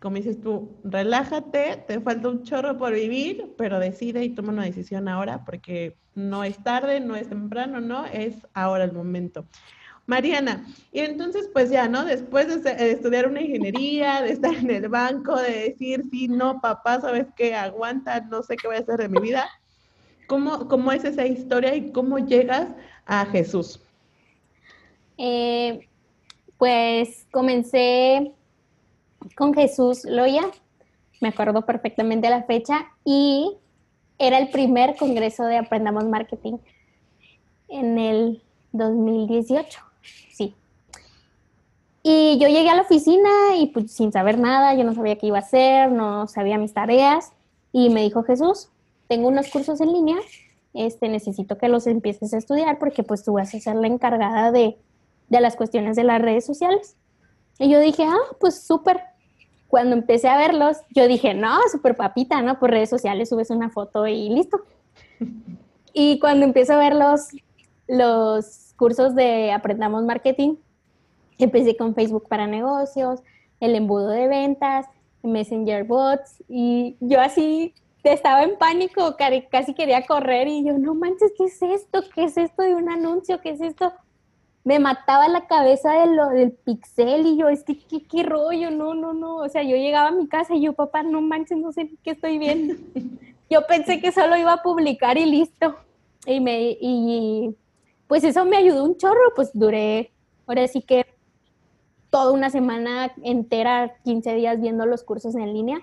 como 0.01 0.17
dices 0.17 0.41
tú, 0.41 0.69
relájate, 0.83 1.85
te 1.87 2.01
falta 2.01 2.29
un 2.29 2.43
chorro 2.43 2.77
por 2.77 2.93
vivir, 2.93 3.55
pero 3.57 3.79
decide 3.79 4.25
y 4.25 4.31
toma 4.31 4.53
una 4.53 4.65
decisión 4.65 5.07
ahora 5.07 5.45
porque 5.45 5.95
no 6.17 6.43
es 6.43 6.61
tarde, 6.65 6.99
no 6.99 7.15
es 7.15 7.29
temprano, 7.29 7.81
no, 7.81 8.05
es 8.05 8.35
ahora 8.53 8.83
el 8.83 8.93
momento. 8.93 9.47
Mariana, 10.07 10.67
y 10.91 10.99
entonces 10.99 11.49
pues 11.53 11.71
ya, 11.71 11.87
¿no? 11.87 12.05
Después 12.05 12.65
de, 12.65 12.91
estudiar 12.91 13.29
una 13.29 13.43
ingeniería, 13.43 14.21
de 14.21 14.33
estar 14.33 14.53
en 14.53 14.73
el 14.73 14.89
banco, 14.89 15.37
de 15.37 15.69
decir, 15.69 16.03
sí, 16.11 16.27
no, 16.27 16.61
papá, 16.61 17.01
¿sabes 17.01 17.29
qué? 17.37 17.55
Aguanta, 17.55 18.23
no 18.23 18.43
sé 18.43 18.57
qué 18.57 18.67
voy 18.67 18.79
a 18.79 18.81
hacer 18.81 18.99
de 18.99 19.09
mi 19.09 19.21
vida. 19.21 19.49
¿Cómo, 20.27 20.67
cómo 20.67 20.91
es 20.91 21.05
esa 21.05 21.25
historia 21.27 21.77
y 21.77 21.93
cómo 21.93 22.19
llegas 22.19 22.71
a 23.07 23.25
Jesús? 23.27 23.81
Eh, 25.17 25.87
pues 26.61 27.27
comencé 27.31 28.33
con 29.35 29.55
Jesús 29.55 30.05
Loya, 30.05 30.43
me 31.23 31.29
acuerdo 31.29 31.65
perfectamente 31.65 32.29
la 32.29 32.43
fecha, 32.43 32.87
y 33.03 33.57
era 34.19 34.37
el 34.37 34.51
primer 34.51 34.95
congreso 34.97 35.45
de 35.45 35.57
Aprendamos 35.57 36.05
Marketing 36.05 36.59
en 37.69 37.99
el 37.99 38.43
2018, 38.73 39.81
sí. 40.35 40.55
Y 42.03 42.39
yo 42.39 42.49
llegué 42.49 42.69
a 42.69 42.77
la 42.77 42.83
oficina 42.83 43.57
y 43.57 43.69
pues 43.69 43.91
sin 43.93 44.13
saber 44.13 44.39
nada, 44.39 44.75
yo 44.75 44.85
no 44.85 44.95
sabía 44.95 45.17
qué 45.17 45.29
iba 45.29 45.39
a 45.39 45.41
hacer, 45.41 45.91
no 45.91 46.29
sabía 46.29 46.59
mis 46.59 46.75
tareas, 46.75 47.33
y 47.73 47.89
me 47.89 48.03
dijo 48.03 48.23
Jesús, 48.23 48.69
tengo 49.09 49.29
unos 49.29 49.49
cursos 49.49 49.81
en 49.81 49.95
línea, 49.95 50.19
este, 50.75 51.09
necesito 51.09 51.57
que 51.57 51.71
los 51.71 51.87
empieces 51.87 52.35
a 52.35 52.39
estudiar 52.39 52.79
porque 52.79 53.03
pues 53.03 53.25
tú 53.25 53.33
vas 53.33 53.55
a 53.55 53.61
ser 53.61 53.77
la 53.77 53.87
encargada 53.87 54.53
de 54.53 54.77
de 55.31 55.41
las 55.41 55.57
cuestiones 55.57 55.97
de 55.97 56.05
las 56.05 56.21
redes 56.21 56.45
sociales. 56.45 56.97
Y 57.59 57.71
yo 57.71 57.81
dije, 57.81 58.05
ah, 58.05 58.37
pues 58.39 58.63
súper. 58.63 59.01
Cuando 59.69 59.95
empecé 59.97 60.29
a 60.29 60.37
verlos, 60.37 60.79
yo 60.91 61.07
dije, 61.07 61.33
no, 61.33 61.59
súper 61.71 61.97
papita, 61.97 62.43
¿no? 62.43 62.59
Por 62.59 62.71
redes 62.71 62.91
sociales 62.91 63.29
subes 63.29 63.51
una 63.51 63.71
foto 63.71 64.07
y 64.07 64.29
listo. 64.29 64.61
Y 65.93 66.19
cuando 66.19 66.45
empiezo 66.45 66.75
a 66.75 66.79
ver 66.79 66.95
los, 66.95 67.29
los 67.87 68.75
cursos 68.77 69.15
de 69.15 69.53
Aprendamos 69.53 70.05
Marketing, 70.05 70.57
empecé 71.39 71.77
con 71.77 71.95
Facebook 71.95 72.29
para 72.29 72.47
negocios, 72.47 73.21
el 73.61 73.75
embudo 73.75 74.09
de 74.09 74.29
ventas, 74.29 74.87
Messenger 75.23 75.85
bots 75.85 76.43
y 76.49 76.97
yo 77.01 77.21
así 77.21 77.75
estaba 78.03 78.43
en 78.43 78.57
pánico, 78.57 79.17
casi 79.51 79.75
quería 79.75 80.07
correr 80.07 80.49
y 80.49 80.65
yo, 80.65 80.79
no 80.79 80.95
manches, 80.95 81.33
¿qué 81.37 81.45
es 81.45 81.61
esto? 81.63 82.03
¿Qué 82.15 82.25
es 82.25 82.37
esto 82.37 82.63
de 82.63 82.75
un 82.75 82.91
anuncio? 82.91 83.41
¿Qué 83.41 83.51
es 83.51 83.61
esto? 83.61 83.93
Me 84.63 84.79
mataba 84.79 85.29
la 85.29 85.47
cabeza 85.47 85.93
de 85.93 86.15
lo, 86.15 86.29
del 86.29 86.53
pixel 86.53 87.27
y 87.27 87.37
yo, 87.39 87.49
es 87.49 87.65
que, 87.65 87.79
¿qué, 87.79 88.03
qué 88.03 88.23
rollo? 88.23 88.71
No, 88.71 88.95
no, 88.95 89.15
no. 89.15 89.37
O 89.37 89.49
sea, 89.49 89.63
yo 89.63 89.77
llegaba 89.77 90.09
a 90.09 90.13
mi 90.13 90.29
casa 90.29 90.55
y 90.55 90.63
yo, 90.63 90.75
papá, 90.75 91.03
no 91.03 91.21
manches, 91.23 91.59
no 91.59 91.73
sé 91.73 91.91
qué 92.03 92.11
estoy 92.11 92.39
viendo. 92.39 92.75
yo 93.51 93.67
pensé 93.67 94.01
que 94.01 94.13
solo 94.13 94.37
iba 94.37 94.53
a 94.53 94.63
publicar 94.63 95.17
y 95.17 95.27
listo. 95.27 95.77
Y, 96.27 96.41
me, 96.41 96.77
y 96.81 97.57
pues 98.07 98.25
eso 98.25 98.45
me 98.45 98.57
ayudó 98.57 98.85
un 98.85 98.97
chorro, 98.97 99.33
pues 99.35 99.51
duré, 99.55 100.13
ahora 100.47 100.67
sí 100.69 100.83
que 100.83 101.07
toda 102.11 102.33
una 102.33 102.51
semana 102.51 103.13
entera, 103.23 103.95
15 104.05 104.35
días 104.35 104.61
viendo 104.61 104.85
los 104.85 105.05
cursos 105.05 105.35
en 105.37 105.53
línea 105.53 105.79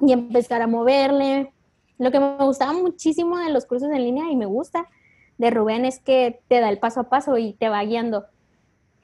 y 0.00 0.12
empezar 0.12 0.62
a 0.62 0.66
moverle. 0.66 1.52
Lo 1.98 2.10
que 2.10 2.20
me 2.20 2.36
gustaba 2.36 2.72
muchísimo 2.72 3.38
de 3.38 3.50
los 3.50 3.66
cursos 3.66 3.90
en 3.90 4.04
línea 4.04 4.30
y 4.30 4.36
me 4.36 4.46
gusta 4.46 4.86
de 5.38 5.50
Rubén 5.50 5.84
es 5.84 5.98
que 5.98 6.40
te 6.48 6.60
da 6.60 6.68
el 6.68 6.78
paso 6.78 7.00
a 7.00 7.08
paso 7.08 7.36
y 7.38 7.52
te 7.52 7.68
va 7.68 7.82
guiando. 7.84 8.26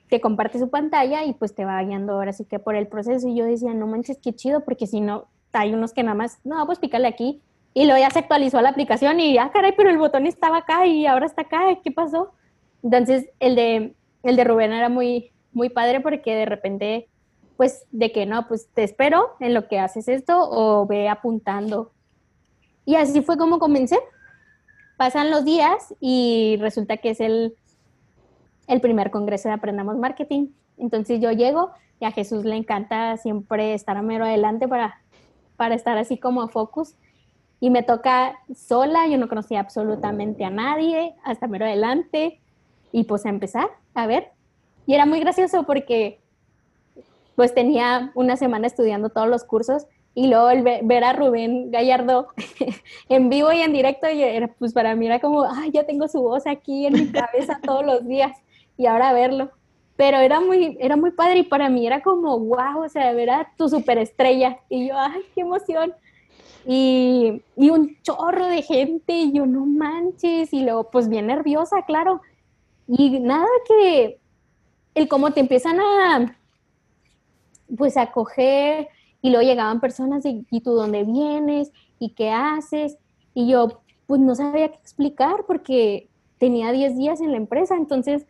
Te 0.09 0.21
comparte 0.21 0.59
su 0.59 0.71
pantalla 0.71 1.25
y 1.25 1.35
pues 1.35 1.55
te 1.55 1.65
va 1.65 1.83
guiando 1.83 2.15
ahora 2.15 2.33
sí 2.33 2.45
que 2.45 2.59
por 2.59 2.75
el 2.75 2.87
proceso. 2.87 3.29
Y 3.29 3.37
yo 3.37 3.45
decía, 3.45 3.75
no 3.75 3.87
manches, 3.87 4.19
qué 4.19 4.33
chido, 4.35 4.65
porque 4.65 4.87
si 4.87 5.01
no, 5.01 5.27
hay 5.53 5.75
unos 5.75 5.93
que 5.93 6.03
nada 6.03 6.15
más, 6.15 6.39
no, 6.45 6.65
pues 6.67 6.79
pícale 6.79 7.09
aquí. 7.09 7.43
Y 7.75 7.87
luego 7.87 8.01
ya 8.01 8.11
se 8.11 8.19
actualizó 8.19 8.61
la 8.61 8.71
aplicación 8.71 9.21
y, 9.21 9.39
ah, 9.39 9.51
caray, 9.53 9.73
pero 9.77 9.91
el 9.91 9.99
botón 9.99 10.27
estaba 10.27 10.59
acá 10.59 10.87
y 10.87 11.07
ahora 11.07 11.27
está 11.27 11.43
acá, 11.43 11.61
¿qué 11.83 11.91
pasó? 11.91 12.33
Entonces, 12.83 13.29
el 13.41 13.55
de, 13.55 13.95
el 14.23 14.37
de 14.37 14.45
Rubén 14.45 14.73
era 14.73 14.89
muy, 14.89 15.33
muy 15.53 15.71
padre 15.71 16.01
porque 16.01 16.35
de 16.35 16.45
repente, 16.45 17.09
pues, 17.57 17.87
de 17.91 18.13
que 18.13 18.27
no, 18.27 18.47
pues 18.47 18.69
te 18.75 18.83
espero 18.83 19.37
en 19.41 19.55
lo 19.55 19.69
que 19.69 19.79
haces 19.79 20.09
esto 20.09 20.39
o 20.51 20.87
ve 20.87 21.09
apuntando. 21.09 21.93
Y 22.85 22.97
así 22.97 23.23
fue 23.23 23.39
como 23.39 23.59
comencé. 23.59 23.99
Pasan 25.03 25.33
los 25.33 25.45
días 25.45 25.93
y 25.99 26.59
resulta 26.61 26.99
que 26.99 27.11
es 27.11 27.19
el, 27.21 27.57
el 28.69 28.81
primer 28.81 29.11
congreso 29.11 29.49
de 29.49 29.55
Aprendamos 29.55 29.99
Marketing. 29.99 30.51
Entonces 30.79 31.21
yo 31.21 31.33
llego 31.33 31.73
y 31.99 32.05
a 32.05 32.13
Jesús 32.13 32.45
le 32.45 32.55
encanta 32.55 33.17
siempre 33.17 33.75
estar 33.75 33.97
a 33.97 34.03
mero 34.03 34.25
adelante 34.25 34.69
para, 34.69 35.01
para 35.57 35.75
estar 35.75 35.99
así 35.99 36.19
como 36.19 36.41
a 36.41 36.49
focus. 36.49 36.95
Y 37.59 37.71
me 37.71 37.83
toca 37.83 38.39
sola, 38.55 39.09
yo 39.09 39.19
no 39.19 39.29
conocía 39.29 39.59
absolutamente 39.59 40.45
a 40.45 40.51
nadie, 40.51 41.17
hasta 41.25 41.49
mero 41.49 41.65
adelante. 41.65 42.41
Y 42.93 43.03
pues 43.03 43.27
a 43.27 43.31
empezar, 43.31 43.71
a 43.95 44.07
ver, 44.07 44.31
y 44.87 44.95
era 44.95 45.05
muy 45.05 45.19
gracioso 45.19 45.65
porque 45.65 46.21
pues 47.35 47.53
tenía 47.55 48.13
una 48.15 48.37
semana 48.37 48.69
estudiando 48.69 49.09
todos 49.09 49.27
los 49.27 49.43
cursos 49.43 49.85
y 50.15 50.29
luego 50.29 50.49
ver 50.83 51.05
a 51.05 51.15
Rubén 51.15 51.71
Gallardo 51.71 52.29
en 53.09 53.31
vivo 53.31 53.53
y 53.53 53.61
en 53.61 53.73
directo, 53.73 54.07
pues 54.59 54.73
para 54.73 54.95
mí 54.95 55.07
era 55.07 55.21
como, 55.21 55.45
ay, 55.45 55.71
ya 55.71 55.87
tengo 55.87 56.07
su 56.07 56.21
voz 56.21 56.47
aquí 56.47 56.87
en 56.87 56.93
mi 56.95 57.11
cabeza 57.11 57.59
todos 57.65 57.85
los 57.85 58.07
días 58.07 58.33
y 58.77 58.87
ahora 58.87 59.13
verlo. 59.13 59.51
Pero 59.97 60.19
era 60.19 60.41
muy, 60.41 60.77
era 60.81 60.97
muy 60.97 61.13
padre 61.13 61.41
y 61.41 61.43
para 61.45 61.69
mí 61.69 61.87
era 61.87 62.03
como, 62.03 62.39
wow, 62.39 62.85
o 62.85 62.89
sea, 62.89 63.13
ver 63.13 63.31
a 63.31 63.53
tu 63.57 63.69
superestrella. 63.69 64.59
Y 64.69 64.89
yo, 64.89 64.99
ay, 64.99 65.21
qué 65.35 65.43
emoción. 65.43 65.95
Y, 66.67 67.43
y 67.57 67.71
un 67.71 67.97
chorro 68.03 68.47
de 68.47 68.63
gente 68.63 69.13
y 69.13 69.33
yo, 69.33 69.47
no 69.47 69.67
manches. 69.67 70.53
Y 70.53 70.63
luego, 70.63 70.91
pues 70.91 71.09
bien 71.09 71.27
nerviosa, 71.27 71.85
claro. 71.87 72.23
Y 72.89 73.21
nada 73.21 73.47
que 73.69 74.19
el 74.95 75.09
cómo 75.09 75.31
te 75.33 75.41
empiezan 75.41 75.79
a, 75.79 76.37
pues, 77.77 77.97
a 77.97 78.11
coger 78.11 78.89
y 79.23 79.31
luego 79.31 79.49
llegaban 79.49 79.81
personas 79.81 80.27
y, 80.27 80.45
y 80.51 80.61
tú 80.61 80.73
dónde 80.73 81.05
vienes 81.05 81.71
y 81.99 82.11
qué 82.11 82.31
haces. 82.31 82.99
Y 83.35 83.49
yo, 83.49 83.81
pues, 84.07 84.21
no 84.21 84.35
sabía 84.35 84.69
qué 84.69 84.77
explicar 84.77 85.45
porque 85.47 86.11
tenía 86.39 86.73
10 86.73 86.97
días 86.97 87.21
en 87.21 87.31
la 87.31 87.37
empresa, 87.37 87.77
entonces, 87.77 88.27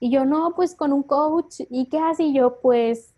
y 0.00 0.10
yo, 0.10 0.24
no, 0.24 0.54
pues, 0.56 0.74
con 0.74 0.92
un 0.92 1.02
coach, 1.02 1.60
¿y 1.68 1.86
qué 1.86 1.98
hace? 1.98 2.24
Y 2.24 2.32
yo, 2.32 2.58
pues, 2.60 3.14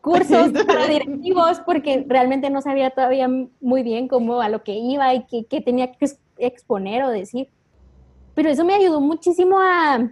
cursos 0.00 0.50
para 0.66 0.86
directivos 0.86 1.60
porque 1.60 2.04
realmente 2.08 2.50
no 2.50 2.62
sabía 2.62 2.90
todavía 2.90 3.28
muy 3.60 3.82
bien 3.82 4.08
cómo 4.08 4.40
a 4.40 4.48
lo 4.48 4.62
que 4.62 4.72
iba 4.72 5.14
y 5.14 5.24
qué, 5.24 5.44
qué 5.44 5.60
tenía 5.60 5.92
que 5.92 6.06
exponer 6.38 7.04
o 7.04 7.10
decir. 7.10 7.48
Pero 8.34 8.50
eso 8.50 8.64
me 8.64 8.74
ayudó 8.74 9.00
muchísimo 9.00 9.58
a, 9.60 10.10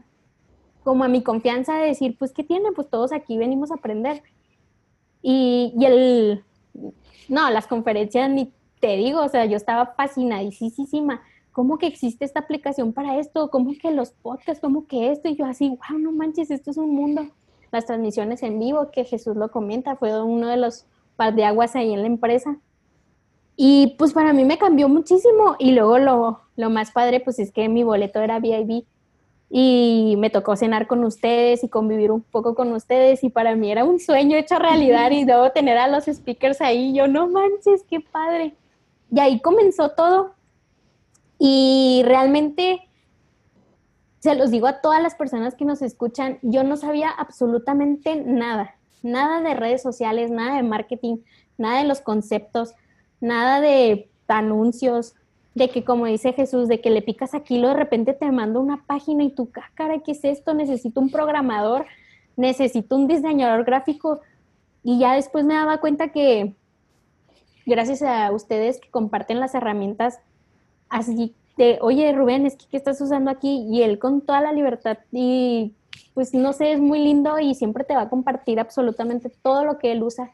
como 0.85 1.04
a 1.04 1.09
mi 1.09 1.23
confianza 1.23 1.75
de 1.78 1.88
decir, 1.88 2.16
pues, 2.19 2.33
¿qué 2.33 2.45
tiene? 2.45 2.73
Pues 2.73 2.88
todos 2.88 3.12
aquí 3.12 3.37
venimos 3.38 3.71
a 3.71 3.75
aprender. 3.75 4.23
Y, 5.23 5.73
el, 5.81 6.45
no, 7.29 7.50
las 7.50 7.67
conferencias 7.67 8.29
ni 8.31 8.52
te 8.81 8.97
digo, 8.97 9.23
o 9.23 9.29
sea, 9.29 9.47
yo 9.47 9.57
estaba 9.57 9.95
fascinadísima. 9.97 11.23
¿Cómo 11.52 11.79
que 11.79 11.87
existe 11.87 12.25
esta 12.25 12.41
aplicación 12.41 12.93
para 12.93 13.19
esto? 13.19 13.50
¿Cómo 13.50 13.73
que 13.81 13.91
los 13.91 14.11
podcasts? 14.11 14.61
¿Cómo 14.61 14.87
que 14.87 15.12
esto? 15.12 15.29
Y 15.29 15.37
yo 15.37 15.45
así, 15.45 15.69
wow, 15.69 15.99
no 15.99 16.12
manches, 16.12 16.50
esto 16.50 16.71
es 16.71 16.76
un 16.76 16.95
mundo. 16.95 17.29
Las 17.71 17.87
transmisiones 17.87 18.43
en 18.43 18.59
vivo, 18.59 18.91
que 18.91 19.05
Jesús 19.05 19.37
lo 19.37 19.50
comenta, 19.50 19.97
fue 19.97 20.23
uno 20.23 20.49
de 20.49 20.57
los 20.57 20.87
par 21.17 21.35
de 21.35 21.45
aguas 21.45 21.76
ahí 21.76 21.93
en 21.93 22.00
la 22.00 22.07
empresa. 22.07 22.59
Y 23.57 23.95
pues 23.99 24.12
para 24.12 24.33
mí 24.33 24.45
me 24.45 24.59
cambió 24.59 24.88
muchísimo. 24.88 25.57
Y 25.59 25.73
luego 25.73 25.99
lo, 25.99 26.41
lo 26.57 26.71
más 26.71 26.91
padre, 26.91 27.21
pues 27.21 27.38
es 27.38 27.52
que 27.52 27.69
mi 27.69 27.85
boleto 27.85 28.21
era 28.21 28.41
VIP 28.41 28.87
y 29.54 30.14
me 30.16 30.30
tocó 30.30 30.56
cenar 30.56 30.87
con 30.87 31.04
ustedes 31.04 31.62
y 31.62 31.68
convivir 31.68 32.11
un 32.11 32.23
poco 32.23 32.54
con 32.54 32.73
ustedes 32.73 33.23
y 33.23 33.28
para 33.28 33.54
mí 33.54 33.71
era 33.71 33.85
un 33.85 34.00
sueño 34.00 34.38
hecho 34.38 34.59
realidad 34.59 35.11
y 35.11 35.26
luego 35.26 35.50
tener 35.50 35.76
a 35.76 35.88
los 35.88 36.06
speakers 36.06 36.62
ahí, 36.62 36.94
yo 36.94 37.06
no 37.06 37.28
manches, 37.28 37.85
qué 37.87 38.00
padre. 38.00 38.54
Y 39.14 39.21
ahí 39.21 39.40
comenzó 39.40 39.90
todo 39.90 40.32
y 41.38 42.00
realmente 42.06 42.88
se 44.21 44.35
los 44.35 44.50
digo 44.50 44.68
a 44.68 44.80
todas 44.80 45.02
las 45.02 45.16
personas 45.16 45.54
que 45.54 45.66
nos 45.66 45.82
escuchan, 45.82 46.38
yo 46.40 46.64
no 46.64 46.78
sabía 46.78 47.11
absolutamente 47.11 48.16
nada, 48.16 48.76
nada 49.02 49.42
de 49.42 49.52
redes 49.52 49.82
sociales, 49.82 50.30
nada 50.30 50.56
de 50.56 50.62
marketing, 50.62 51.18
nada 51.59 51.80
de 51.80 51.88
los 51.88 52.00
conceptos, 52.00 52.73
nada 53.21 53.61
de 53.61 54.09
anuncios, 54.28 55.14
de 55.54 55.68
que 55.68 55.85
como 55.85 56.06
dice 56.06 56.32
Jesús, 56.32 56.68
de 56.68 56.80
que 56.80 56.90
le 56.90 57.02
picas 57.02 57.35
aquí, 57.35 57.59
lo 57.59 57.68
de 57.68 57.75
repente 57.75 58.14
te 58.14 58.30
manda 58.32 58.59
una 58.59 58.85
página 58.87 59.23
y 59.25 59.30
tú, 59.30 59.50
ah, 59.56 59.71
cara, 59.75 59.99
¿qué 60.00 60.12
es 60.12 60.25
esto? 60.25 60.54
Necesito 60.54 61.00
un 61.00 61.11
programador, 61.11 61.87
necesito 62.37 62.97
un 62.97 63.06
diseñador 63.06 63.64
gráfico. 63.64 64.21
Y 64.82 64.99
ya 64.99 65.14
después 65.14 65.44
me 65.44 65.54
daba 65.54 65.78
cuenta 65.78 66.09
que 66.09 66.54
gracias 67.66 68.02
a 68.02 68.32
ustedes 68.32 68.80
que 68.80 68.90
comparten 68.90 69.40
las 69.40 69.54
herramientas 69.54 70.18
así 70.88 71.35
de, 71.56 71.78
oye 71.80 72.12
Rubén, 72.12 72.47
es 72.47 72.56
que 72.56 72.66
¿qué 72.66 72.76
estás 72.76 73.00
usando 73.00 73.30
aquí? 73.30 73.66
Y 73.68 73.82
él 73.82 73.99
con 73.99 74.23
toda 74.23 74.40
la 74.40 74.52
libertad 74.52 74.99
y 75.12 75.75
pues 76.14 76.35
no 76.35 76.52
sé, 76.52 76.73
es 76.73 76.80
muy 76.80 76.99
lindo 76.99 77.38
y 77.38 77.54
siempre 77.54 77.85
te 77.85 77.94
va 77.94 78.02
a 78.02 78.09
compartir 78.09 78.59
absolutamente 78.59 79.30
todo 79.42 79.64
lo 79.64 79.78
que 79.78 79.92
él 79.92 80.02
usa. 80.02 80.30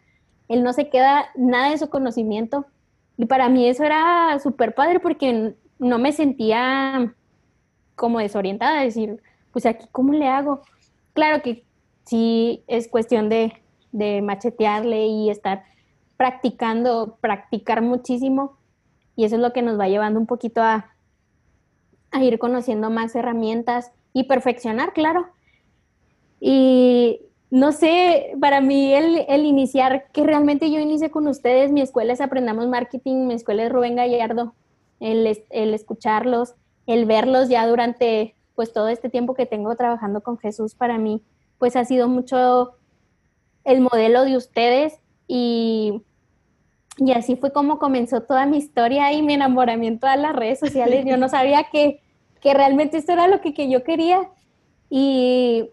Él 0.49 0.63
no 0.63 0.73
se 0.73 0.89
queda 0.89 1.27
nada 1.37 1.71
de 1.71 1.79
su 1.79 1.91
conocimiento 1.91 2.67
y 3.19 3.27
para 3.27 3.49
mí 3.49 3.69
eso 3.69 3.85
era 3.85 4.39
súper 4.41 4.75
padre 4.75 5.01
porque 5.01 5.55
no 5.79 5.99
me 5.99 6.13
sentía 6.13 7.15
como 7.97 8.21
desorientada, 8.21 8.81
decir, 8.81 9.21
pues 9.51 9.67
aquí, 9.67 9.87
¿cómo 9.91 10.13
le 10.13 10.29
hago? 10.29 10.63
Claro 11.15 11.43
que 11.43 11.65
sí 12.05 12.63
es 12.69 12.87
cuestión 12.87 13.29
de, 13.29 13.53
de 13.91 14.23
machetearle 14.23 15.07
y 15.07 15.31
estar 15.31 15.65
practicando, 16.17 17.19
practicar 17.21 17.83
muchísimo. 17.83 18.57
Y 19.17 19.25
eso 19.25 19.35
es 19.35 19.43
lo 19.43 19.53
que 19.53 19.63
nos 19.63 19.81
va 19.81 19.89
llevando 19.89 20.21
un 20.21 20.27
poquito 20.27 20.63
a, 20.63 20.95
a 22.13 22.23
ir 22.23 22.39
conociendo 22.39 22.89
más 22.89 23.17
herramientas 23.17 23.91
y 24.13 24.25
perfeccionar, 24.25 24.93
claro. 24.93 25.27
Y 26.41 27.21
no 27.51 27.73
sé, 27.73 28.35
para 28.41 28.61
mí 28.61 28.93
el, 28.93 29.47
iniciar, 29.47 30.11
que 30.13 30.25
realmente 30.25 30.71
yo 30.71 30.81
inicie 30.81 31.11
con 31.11 31.27
ustedes, 31.29 31.73
mi 31.73 31.81
escuela 31.81 32.13
es 32.13 32.21
Aprendamos 32.21 32.69
Marketing, 32.69 33.27
mi 33.27 33.35
escuela 33.35 33.65
es 33.65 33.73
Rubén 33.73 33.97
Gallardo, 33.97 34.55
el, 35.01 35.27
el 35.51 35.75
escucharlos, 35.75 36.55
el 36.87 37.07
verlos 37.07 37.49
ya 37.49 37.67
durante 37.67 38.35
pues 38.55 38.73
todo 38.73 38.89
este 38.89 39.09
tiempo 39.09 39.35
que 39.35 39.47
tengo 39.47 39.75
trabajando 39.77 40.21
con 40.21 40.37
Jesús 40.37 40.75
para 40.75 40.99
mí, 40.99 41.23
pues 41.59 41.77
ha 41.77 41.85
sido 41.85 42.09
mucho 42.09 42.73
el 43.65 43.81
modelo 43.81 44.25
de 44.25 44.37
ustedes 44.37 44.95
y, 45.27 46.03
y 46.97 47.13
así 47.13 47.37
fue 47.37 47.53
como 47.53 47.79
comenzó 47.79 48.23
toda 48.23 48.47
mi 48.47 48.59
historia 48.59 49.13
y 49.13 49.23
mi 49.23 49.35
enamoramiento 49.35 50.07
a 50.07 50.17
las 50.17 50.35
redes 50.35 50.59
sociales. 50.59 51.05
Yo 51.07 51.17
no 51.17 51.29
sabía 51.31 51.69
que, 51.71 52.01
que 52.41 52.53
realmente 52.53 52.97
esto 52.97 53.13
era 53.13 53.29
lo 53.29 53.41
que, 53.41 53.55
que 53.55 53.71
yo 53.71 53.85
quería 53.85 54.29
y 54.91 55.71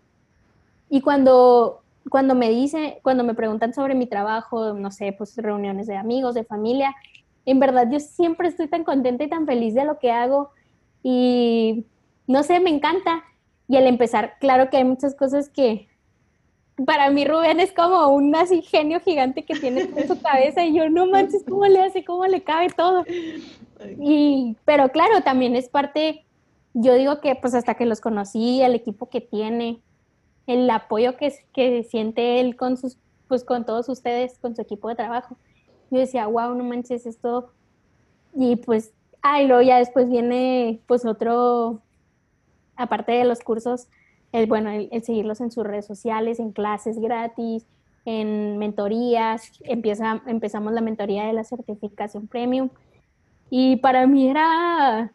y 0.90 1.02
cuando, 1.02 1.82
cuando 2.10 2.36
me 2.36 2.50
dice, 2.50 3.00
cuando 3.04 3.24
me 3.24 3.34
preguntan 3.34 3.74
sobre 3.74 3.96
mi 3.96 4.08
trabajo, 4.08 4.74
no 4.74 4.92
sé, 4.92 5.14
pues 5.18 5.36
reuniones 5.38 5.88
de 5.88 5.98
amigos, 5.98 6.36
de 6.36 6.44
familia, 6.44 6.96
en 7.46 7.60
verdad 7.60 7.88
yo 7.92 8.00
siempre 8.00 8.48
estoy 8.48 8.68
tan 8.68 8.84
contenta 8.84 9.24
y 9.24 9.30
tan 9.30 9.46
feliz 9.46 9.74
de 9.74 9.86
lo 9.86 10.00
que 10.00 10.12
hago 10.12 10.50
y 11.04 11.86
no 12.28 12.44
sé, 12.44 12.60
me 12.60 12.72
encanta. 12.72 13.24
Y 13.68 13.78
al 13.78 13.88
empezar, 13.88 14.36
claro 14.40 14.70
que 14.70 14.78
hay 14.78 14.84
muchas 14.84 15.16
cosas 15.16 15.50
que, 15.50 15.88
para 16.86 17.10
mí 17.10 17.26
Rubén 17.26 17.60
es 17.60 17.72
como 17.72 18.08
un 18.10 18.36
así 18.36 18.62
genio 18.62 19.00
gigante 19.00 19.46
que 19.46 19.56
tiene 19.56 19.82
en 19.82 20.08
su 20.08 20.22
cabeza 20.22 20.66
y 20.66 20.76
yo 20.76 20.90
no 20.90 21.06
manches 21.06 21.44
cómo 21.48 21.66
le 21.66 21.82
hace, 21.82 22.04
cómo 22.04 22.26
le 22.26 22.44
cabe 22.44 22.68
todo. 22.70 23.06
Y, 24.00 24.58
pero 24.66 24.90
claro, 24.90 25.22
también 25.22 25.56
es 25.56 25.70
parte, 25.70 26.26
yo 26.74 26.96
digo 26.96 27.22
que 27.22 27.36
pues 27.36 27.54
hasta 27.54 27.76
que 27.76 27.86
los 27.86 28.02
conocí, 28.02 28.62
el 28.62 28.76
equipo 28.76 29.10
que 29.10 29.22
tiene, 29.22 29.80
el 30.48 30.70
apoyo 30.70 31.16
que, 31.18 31.84
siente 31.84 32.40
él 32.40 32.56
con 32.56 32.78
sus, 32.78 32.98
pues 33.28 33.44
con 33.44 33.66
todos 33.66 33.90
ustedes, 33.90 34.38
con 34.40 34.56
su 34.56 34.62
equipo 34.62 34.90
de 34.90 34.96
trabajo. 34.96 35.38
Yo 35.90 36.00
decía, 36.00 36.28
wow, 36.28 36.54
no 36.56 36.64
manches 36.64 37.06
esto. 37.06 37.52
Y 38.34 38.58
pues, 38.58 38.94
ay, 39.22 39.48
luego 39.48 39.62
ya 39.62 39.78
después 39.78 40.10
viene 40.10 40.82
pues 40.88 41.06
otro, 41.06 41.82
aparte 42.76 43.14
de 43.14 43.26
los 43.26 43.40
cursos, 43.40 43.88
el, 44.32 44.48
bueno, 44.48 44.70
el, 44.70 44.90
seguirlos 45.04 45.42
en 45.42 45.52
sus 45.52 45.64
redes 45.64 45.86
sociales, 45.86 46.40
en 46.40 46.52
clases 46.52 47.00
gratis, 47.00 47.66
en 48.06 48.58
mentorías, 48.58 49.52
empieza, 49.62 50.22
empezamos 50.28 50.74
la 50.74 50.82
mentoría 50.82 51.26
de 51.26 51.34
la 51.34 51.44
certificación 51.44 52.28
premium. 52.28 52.70
Y 53.50 53.78
para 53.78 54.06
mí 54.08 54.30
era, 54.30 55.12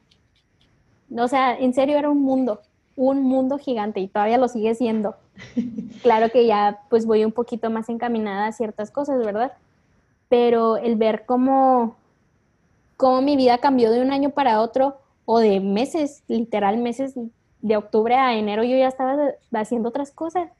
o 1.16 1.28
sea, 1.28 1.56
en 1.56 1.74
serio 1.74 1.98
era 1.98 2.10
un 2.10 2.22
mundo, 2.22 2.60
un 3.00 3.22
mundo 3.22 3.56
gigante 3.56 4.00
y 4.00 4.08
todavía 4.08 4.36
lo 4.36 4.46
sigue 4.46 4.74
siendo. 4.74 5.16
Claro 6.02 6.30
que 6.30 6.46
ya 6.46 6.80
pues 6.88 7.04
voy 7.04 7.24
un 7.24 7.32
poquito 7.32 7.70
más 7.70 7.88
encaminada 7.88 8.46
a 8.46 8.52
ciertas 8.52 8.90
cosas, 8.90 9.18
¿verdad? 9.24 9.52
Pero 10.28 10.76
el 10.76 10.96
ver 10.96 11.24
cómo, 11.26 11.96
cómo 12.96 13.20
mi 13.20 13.36
vida 13.36 13.58
cambió 13.58 13.90
de 13.90 14.00
un 14.00 14.12
año 14.12 14.30
para 14.30 14.60
otro 14.60 14.98
o 15.24 15.38
de 15.38 15.60
meses, 15.60 16.22
literal 16.26 16.78
meses, 16.78 17.14
de 17.62 17.76
octubre 17.76 18.14
a 18.14 18.34
enero 18.34 18.64
yo 18.64 18.76
ya 18.76 18.88
estaba 18.88 19.32
haciendo 19.52 19.88
otras 19.90 20.10
cosas. 20.10 20.50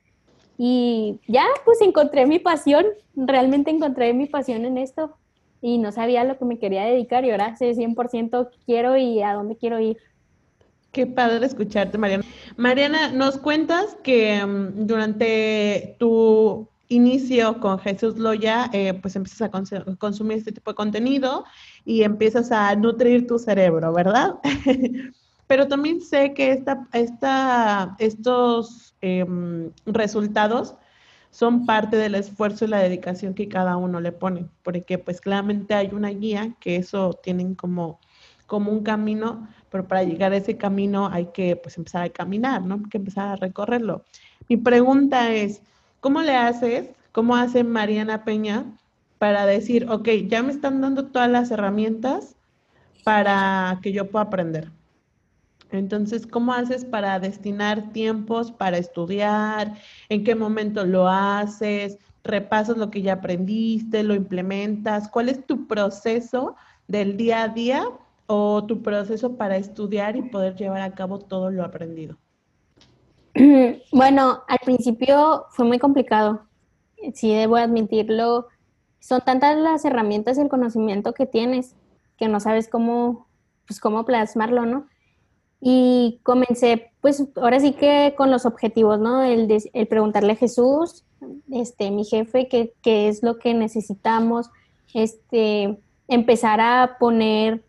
Y 0.59 1.21
ya, 1.27 1.45
pues 1.65 1.81
encontré 1.81 2.27
mi 2.27 2.39
pasión, 2.39 2.85
realmente 3.15 3.71
encontré 3.71 4.13
mi 4.13 4.27
pasión 4.27 4.65
en 4.67 4.77
esto 4.77 5.17
y 5.63 5.79
no 5.79 5.93
sabía 5.93 6.25
lo 6.25 6.39
que 6.39 6.45
me 6.45 6.59
quería 6.59 6.85
dedicar 6.85 7.25
y 7.25 7.31
ahora 7.31 7.57
sé 7.57 7.75
100% 7.75 8.51
quiero 8.67 8.97
y 8.97 9.23
a 9.23 9.33
dónde 9.35 9.57
quiero 9.57 9.81
ir. 9.81 9.99
Qué 10.93 11.07
padre 11.07 11.47
escucharte, 11.47 11.99
Mariana. 11.99 12.25
Mariana, 12.57 13.13
nos 13.13 13.39
cuentas 13.39 13.97
que 14.03 14.45
mm, 14.45 14.87
durante 14.87 15.97
tu 15.99 16.69
inicio 16.89 17.61
con 17.61 17.79
Jesús 17.79 18.19
Loya, 18.19 18.69
eh, 18.73 18.95
pues 18.95 19.15
empiezas 19.15 19.43
a 19.43 19.97
consumir 19.97 20.39
este 20.39 20.53
tipo 20.53 20.73
de 20.73 20.75
contenido 20.75 21.45
y 21.85 22.03
empiezas 22.03 22.51
a 22.51 22.75
nutrir 22.75 23.29
tu 23.29 23.39
cerebro, 23.39 23.93
¿verdad? 23.93 24.35
Pero 25.47 25.69
también 25.69 26.01
sé 26.01 26.35
que 26.35 26.51
esta, 26.51 26.87
esta, 26.93 27.95
estos 27.99 28.95
em, 29.01 29.71
resultados 29.87 30.75
son 31.31 31.67
parte 31.67 31.97
del 31.97 32.17
esfuerzo 32.17 32.65
y 32.65 32.69
la 32.69 32.81
dedicación 32.81 33.35
que 33.35 33.49
cada 33.49 33.77
uno 33.77 34.01
le 34.01 34.11
pone, 34.11 34.49
porque 34.65 34.99
pues 34.99 35.21
claramente 35.21 35.75
hay 35.75 35.91
una 35.93 36.09
guía 36.11 36.57
que 36.61 36.75
eso 36.77 37.19
tienen 37.23 37.55
como, 37.55 38.01
como 38.47 38.73
un 38.73 38.83
camino, 38.83 39.49
pero 39.71 39.87
para 39.87 40.03
llegar 40.03 40.33
a 40.33 40.37
ese 40.37 40.57
camino 40.57 41.09
hay 41.09 41.27
que 41.27 41.57
pues 41.57 41.79
empezar 41.79 42.03
a 42.03 42.11
caminar, 42.11 42.63
¿no? 42.63 42.75
Hay 42.75 42.91
que 42.91 42.99
empezar 42.99 43.29
a 43.29 43.37
recorrerlo. 43.37 44.05
Mi 44.49 44.57
pregunta 44.57 45.33
es, 45.33 45.63
¿cómo 46.01 46.23
le 46.23 46.35
haces, 46.35 46.91
cómo 47.13 47.37
hace 47.37 47.65
Mariana 47.65 48.25
Peña 48.25 48.65
para 49.19 49.47
decir, 49.47 49.89
ok, 49.89 50.09
ya 50.29 50.43
me 50.43 50.53
están 50.53 50.81
dando 50.81 51.07
todas 51.07 51.31
las 51.31 51.51
herramientas 51.51 52.37
para 53.05 53.79
que 53.83 53.93
yo 53.93 54.11
pueda 54.11 54.25
aprender? 54.25 54.71
Entonces, 55.71 56.27
¿cómo 56.27 56.53
haces 56.53 56.85
para 56.85 57.21
destinar 57.21 57.93
tiempos 57.93 58.51
para 58.51 58.77
estudiar? 58.77 59.75
¿En 60.09 60.25
qué 60.25 60.35
momento 60.35 60.85
lo 60.85 61.09
haces? 61.09 61.99
¿Repasas 62.25 62.77
lo 62.77 62.91
que 62.91 63.03
ya 63.03 63.15
aprendiste? 63.15 64.03
¿Lo 64.03 64.17
implementas? 64.17 65.09
¿Cuál 65.09 65.29
es 65.29 65.47
tu 65.47 65.69
proceso 65.69 66.57
del 66.89 67.17
día 67.17 67.45
a 67.45 67.49
día 67.49 67.85
o 68.33 68.65
tu 68.65 68.83
proceso 68.83 69.37
para 69.37 69.57
estudiar 69.57 70.15
y 70.17 70.23
poder 70.23 70.55
llevar 70.55 70.83
a 70.83 70.95
cabo 70.95 71.19
todo 71.19 71.51
lo 71.51 71.65
aprendido? 71.65 72.17
Bueno, 73.93 74.43
al 74.47 74.59
principio 74.65 75.47
fue 75.51 75.65
muy 75.65 75.79
complicado. 75.79 76.43
Sí, 77.15 77.35
debo 77.35 77.57
admitirlo. 77.57 78.47
Son 79.01 79.21
tantas 79.23 79.57
las 79.57 79.85
herramientas 79.85 80.39
y 80.39 80.43
el 80.43 80.49
conocimiento 80.49 81.13
que 81.13 81.27
tienes 81.27 81.75
que 82.17 82.29
no 82.29 82.39
sabes 82.39 82.69
cómo, 82.69 83.27
pues, 83.67 83.81
cómo 83.81 84.05
plasmarlo, 84.05 84.67
¿no? 84.67 84.87
Y 85.61 86.21
comencé, 86.23 86.93
pues 87.01 87.27
ahora 87.37 87.59
sí 87.59 87.73
que 87.73 88.15
con 88.17 88.31
los 88.31 88.47
objetivos, 88.47 89.01
¿no? 89.01 89.23
El, 89.23 89.49
el 89.73 89.89
preguntarle 89.89 90.35
a 90.35 90.37
Jesús, 90.37 91.05
este, 91.51 91.91
mi 91.91 92.05
jefe, 92.05 92.47
qué, 92.49 93.09
es 93.09 93.23
lo 93.23 93.39
que 93.39 93.55
necesitamos, 93.55 94.51
este, 94.95 95.81
empezar 96.09 96.61
a 96.61 96.97
poner, 96.99 97.65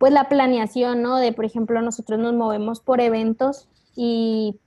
pues 0.00 0.14
la 0.14 0.30
planeación, 0.30 1.02
¿no? 1.02 1.18
De, 1.18 1.34
por 1.34 1.44
ejemplo, 1.44 1.82
nosotros 1.82 2.18
nos 2.18 2.32
movemos 2.32 2.80
por 2.80 3.02
eventos 3.02 3.68
y 3.94 4.58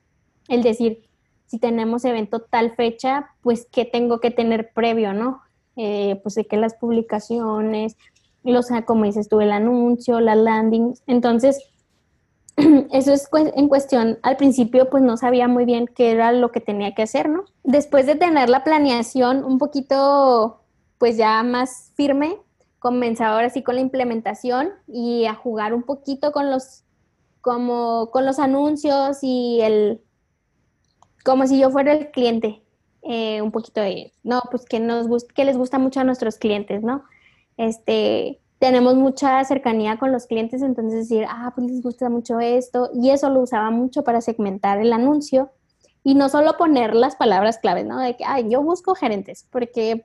el 0.48 0.62
decir, 0.62 1.10
si 1.48 1.58
tenemos 1.58 2.06
evento 2.06 2.42
tal 2.42 2.76
fecha, 2.76 3.32
pues 3.42 3.68
qué 3.72 3.84
tengo 3.84 4.20
que 4.20 4.30
tener 4.30 4.70
previo, 4.76 5.12
¿no? 5.12 5.42
Eh, 5.76 6.20
pues 6.22 6.36
de 6.36 6.46
que 6.46 6.56
las 6.56 6.76
publicaciones, 6.76 7.98
los, 8.44 8.68
como 8.86 9.06
dices 9.06 9.28
tú, 9.28 9.42
el 9.42 9.52
anuncio, 9.52 10.20
la 10.20 10.36
landing. 10.36 10.94
Entonces, 11.08 11.68
eso 12.92 13.12
es 13.12 13.28
en 13.34 13.68
cuestión, 13.70 14.20
al 14.22 14.38
principio 14.38 14.92
pues 14.92 15.02
no 15.02 15.18
sabía 15.18 15.48
muy 15.48 15.66
bien 15.66 15.88
qué 15.88 16.12
era 16.12 16.32
lo 16.32 16.52
que 16.52 16.60
tenía 16.60 16.94
que 16.94 17.02
hacer, 17.02 17.28
¿no? 17.28 17.46
Después 17.64 18.06
de 18.06 18.14
tener 18.14 18.50
la 18.50 18.64
planeación 18.64 19.44
un 19.44 19.58
poquito 19.58 20.60
pues 21.00 21.18
ya 21.18 21.42
más 21.42 21.92
firme, 21.96 22.38
comenzaba 22.84 23.36
ahora 23.36 23.50
sí 23.50 23.64
con 23.64 23.76
la 23.76 23.82
implementación 23.82 24.72
y 24.90 25.26
a 25.26 25.36
jugar 25.36 25.74
un 25.74 25.84
poquito 25.84 26.34
con 26.34 26.52
los, 26.52 26.84
como 27.40 28.12
con 28.12 28.26
los 28.26 28.40
anuncios 28.40 29.20
y 29.22 29.62
el, 29.62 30.02
como 31.24 31.48
si 31.48 31.58
yo 31.58 31.70
fuera 31.72 31.94
el 31.94 32.12
cliente, 32.12 32.62
eh, 33.02 33.42
un 33.42 33.54
poquito 33.54 33.80
de, 33.80 34.12
no, 34.24 34.42
pues 34.52 34.66
que 34.66 34.82
nos 34.82 35.08
que 35.34 35.46
les 35.46 35.56
gusta 35.56 35.80
mucho 35.80 36.02
a 36.02 36.04
nuestros 36.04 36.36
clientes, 36.36 36.84
¿no? 36.84 37.06
Este, 37.56 38.42
tenemos 38.60 38.96
mucha 38.96 39.42
cercanía 39.46 39.98
con 39.98 40.12
los 40.12 40.26
clientes, 40.26 40.62
entonces 40.62 41.08
decir, 41.08 41.26
ah, 41.30 41.54
pues 41.56 41.72
les 41.72 41.82
gusta 41.82 42.10
mucho 42.10 42.42
esto, 42.42 42.90
y 42.94 43.12
eso 43.12 43.30
lo 43.30 43.40
usaba 43.40 43.72
mucho 43.72 44.04
para 44.04 44.20
segmentar 44.20 44.80
el 44.82 44.92
anuncio 44.92 45.52
y 46.04 46.16
no 46.16 46.28
solo 46.28 46.58
poner 46.58 46.96
las 46.96 47.16
palabras 47.16 47.60
claves, 47.60 47.86
¿no? 47.86 47.98
De 47.98 48.18
que, 48.18 48.26
ay, 48.26 48.50
yo 48.50 48.62
busco 48.62 48.94
gerentes, 48.94 49.48
porque 49.50 50.04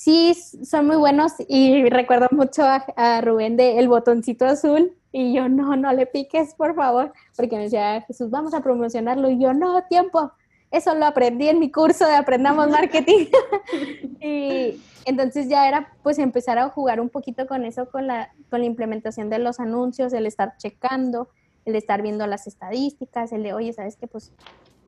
sí 0.00 0.32
son 0.64 0.86
muy 0.86 0.96
buenos 0.96 1.34
y 1.46 1.86
recuerdo 1.90 2.28
mucho 2.30 2.62
a, 2.64 3.20
Rubén 3.20 3.58
de 3.58 3.78
el 3.78 3.86
botoncito 3.86 4.46
azul 4.46 4.96
y 5.12 5.34
yo, 5.34 5.50
no, 5.50 5.76
no 5.76 5.92
le 5.92 6.06
piques, 6.06 6.54
por 6.54 6.74
favor, 6.74 7.12
porque 7.36 7.56
me 7.56 7.64
decía, 7.64 8.00
Jesús, 8.06 8.30
vamos 8.30 8.54
a 8.54 8.62
promocionarlo 8.62 9.28
y 9.28 9.38
yo, 9.38 9.52
no, 9.52 9.84
tiempo, 9.90 10.32
eso 10.70 10.94
lo 10.94 11.04
aprendí 11.04 11.48
en 11.48 11.58
mi 11.58 11.70
curso 11.70 12.06
de 12.06 12.14
Aprendamos 12.14 12.70
Marketing. 12.70 13.26
y 14.22 14.80
entonces 15.04 15.50
ya 15.50 15.68
era 15.68 15.92
pues 16.02 16.18
empezar 16.18 16.56
a 16.56 16.70
jugar 16.70 16.98
un 16.98 17.10
poquito 17.10 17.46
con 17.46 17.66
eso, 17.66 17.90
con 17.90 18.06
la, 18.06 18.32
con 18.48 18.60
la 18.60 18.66
implementación 18.66 19.28
de 19.28 19.38
los 19.38 19.60
anuncios, 19.60 20.14
el 20.14 20.24
estar 20.24 20.56
checando, 20.56 21.28
el 21.66 21.76
estar 21.76 22.00
viendo 22.00 22.26
las 22.26 22.46
estadísticas, 22.46 23.32
el 23.32 23.42
de, 23.42 23.52
oye, 23.52 23.74
¿sabes 23.74 23.96
qué? 23.96 24.06
Pues, 24.06 24.32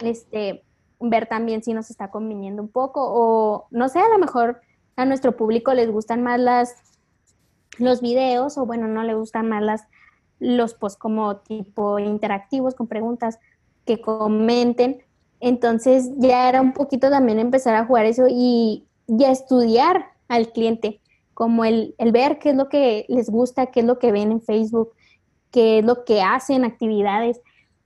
este, 0.02 0.64
ver 1.00 1.26
también 1.26 1.62
si 1.62 1.74
nos 1.74 1.90
está 1.90 2.10
conviniendo 2.10 2.62
un 2.62 2.70
poco 2.70 3.02
o, 3.04 3.66
no 3.70 3.90
sé, 3.90 3.98
a 3.98 4.08
lo 4.08 4.18
mejor 4.18 4.62
a 4.96 5.04
nuestro 5.04 5.36
público 5.36 5.74
les 5.74 5.90
gustan 5.90 6.22
más 6.22 6.40
las, 6.40 6.74
los 7.78 8.00
videos 8.00 8.58
o, 8.58 8.66
bueno, 8.66 8.88
no 8.88 9.02
le 9.02 9.14
gustan 9.14 9.48
más 9.48 9.62
las, 9.62 9.82
los 10.38 10.74
posts 10.74 10.98
como 10.98 11.36
tipo 11.36 11.98
interactivos 11.98 12.74
con 12.74 12.86
preguntas 12.86 13.38
que 13.84 14.00
comenten 14.00 15.02
entonces 15.42 16.08
ya 16.18 16.48
era 16.48 16.60
un 16.60 16.72
poquito 16.72 17.10
también 17.10 17.40
empezar 17.40 17.74
a 17.74 17.84
jugar 17.84 18.06
eso 18.06 18.26
y, 18.30 18.86
a 19.26 19.32
estudiar 19.32 20.12
al 20.28 20.52
cliente, 20.52 21.00
como 21.34 21.64
el, 21.64 21.96
ver 22.12 22.38
qué 22.38 22.50
es 22.50 22.56
lo 22.56 22.68
que 22.68 23.06
les 23.08 23.28
gusta, 23.28 23.66
qué 23.66 23.80
es 23.80 23.86
lo 23.86 23.98
que 23.98 24.12
ven 24.12 24.30
en 24.30 24.40
Facebook, 24.40 24.92
qué 25.50 25.80
es 25.80 25.84
lo 25.84 26.04
que 26.04 26.22
hacen, 26.22 26.64
actividades. 26.64 27.40